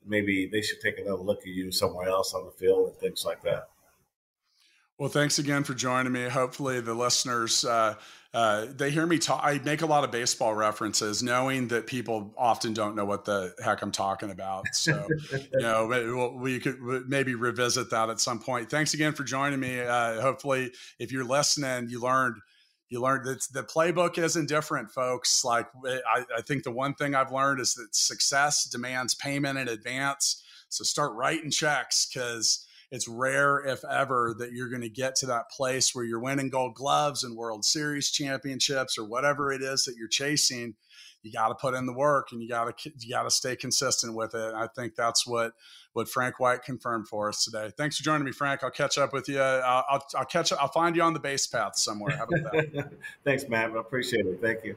maybe 0.07 0.47
they 0.47 0.62
should 0.62 0.81
take 0.81 0.99
another 0.99 1.23
look 1.23 1.41
at 1.41 1.47
you 1.47 1.71
somewhere 1.71 2.09
else 2.09 2.35
on 2.35 2.45
the 2.45 2.51
field 2.53 2.89
and 2.89 2.97
things 2.99 3.25
like 3.25 3.43
that. 3.43 3.68
Well, 4.99 5.09
thanks 5.09 5.39
again 5.39 5.64
for 5.64 5.73
joining 5.73 6.12
me. 6.12 6.29
Hopefully, 6.29 6.81
the 6.81 6.93
listeners 6.93 7.64
uh, 7.64 7.95
uh, 8.33 8.66
they 8.76 8.91
hear 8.91 9.07
me 9.07 9.18
talk. 9.18 9.41
I 9.43 9.59
make 9.64 9.83
a 9.83 9.87
lot 9.87 10.05
of 10.05 10.12
baseball 10.12 10.55
references, 10.55 11.20
knowing 11.22 11.68
that 11.68 11.89
people 11.89 12.33
often 12.39 12.72
don't 12.72 12.95
know 12.95 13.05
what 13.05 13.24
the 13.24 13.53
heck 13.62 13.83
I'm 13.83 13.91
talking 13.91 14.31
about. 14.31 14.66
So, 14.72 15.09
you 15.33 15.61
know, 15.61 16.33
we 16.37 16.61
could 16.61 16.78
maybe 17.09 17.35
revisit 17.35 17.91
that 17.91 18.09
at 18.09 18.20
some 18.20 18.39
point. 18.39 18.70
Thanks 18.70 18.95
again 18.95 19.14
for 19.14 19.24
joining 19.24 19.59
me. 19.59 19.81
Uh, 19.81 20.20
hopefully, 20.20 20.72
if 21.01 21.11
you're 21.11 21.24
listening, 21.24 21.89
you 21.91 22.01
learned 22.01 22.37
you 22.89 23.01
learned 23.01 23.24
that 23.24 23.47
the 23.53 23.62
playbook 23.62 24.18
isn't 24.18 24.49
different, 24.49 24.91
folks. 24.91 25.45
Like 25.45 25.66
I, 25.85 26.24
I 26.37 26.43
think 26.43 26.64
the 26.64 26.72
one 26.72 26.95
thing 26.95 27.14
I've 27.14 27.33
learned 27.33 27.61
is 27.61 27.74
that 27.74 27.95
success 27.95 28.64
demands 28.64 29.14
payment 29.14 29.59
in 29.59 29.68
advance. 29.68 30.43
So 30.68 30.85
start 30.85 31.12
writing 31.14 31.51
checks 31.51 32.09
because 32.12 32.66
it's 32.91 33.07
rare, 33.07 33.59
if 33.64 33.84
ever, 33.84 34.34
that 34.38 34.53
you're 34.53 34.68
going 34.68 34.82
to 34.82 34.88
get 34.88 35.14
to 35.16 35.26
that 35.26 35.51
place 35.51 35.95
where 35.95 36.05
you're 36.05 36.20
winning 36.20 36.51
gold 36.51 36.74
gloves 36.74 37.22
and 37.22 37.36
World 37.36 37.64
Series 37.64 38.11
championships 38.11 38.99
or 38.99 39.05
whatever 39.05 39.53
it 39.53 39.62
is 39.62 39.84
that 39.84 39.95
you're 39.97 40.09
chasing. 40.09 40.74
You 41.22 41.30
got 41.30 41.49
to 41.49 41.55
put 41.55 41.74
in 41.74 41.86
the 41.86 41.93
work 41.93 42.28
and 42.32 42.43
you 42.43 42.49
got 42.49 42.78
to 42.78 42.93
you 42.99 43.14
got 43.14 43.24
to 43.24 43.30
stay 43.30 43.55
consistent 43.55 44.14
with 44.14 44.34
it. 44.34 44.55
I 44.55 44.66
think 44.68 44.95
that's 44.97 45.26
what 45.26 45.53
what 45.93 46.09
Frank 46.09 46.41
White 46.41 46.62
confirmed 46.62 47.09
for 47.09 47.28
us 47.28 47.45
today. 47.45 47.70
Thanks 47.76 47.99
for 47.99 48.05
joining 48.05 48.24
me, 48.24 48.32
Frank. 48.32 48.64
I'll 48.64 48.70
catch 48.70 48.97
up 48.97 49.12
with 49.12 49.28
you. 49.28 49.41
I'll, 49.41 49.84
I'll, 49.88 50.07
I'll 50.16 50.24
catch 50.24 50.51
up. 50.51 50.62
I'll 50.62 50.68
find 50.68 50.97
you 50.97 51.03
on 51.03 51.12
the 51.12 51.20
base 51.20 51.47
path 51.47 51.76
somewhere. 51.76 52.16
How 52.16 52.24
about 52.24 52.53
that? 52.53 52.93
Thanks, 53.24 53.49
Matt. 53.49 53.72
I 53.72 53.80
appreciate 53.80 54.24
it. 54.24 54.41
Thank 54.41 54.64
you. 54.64 54.76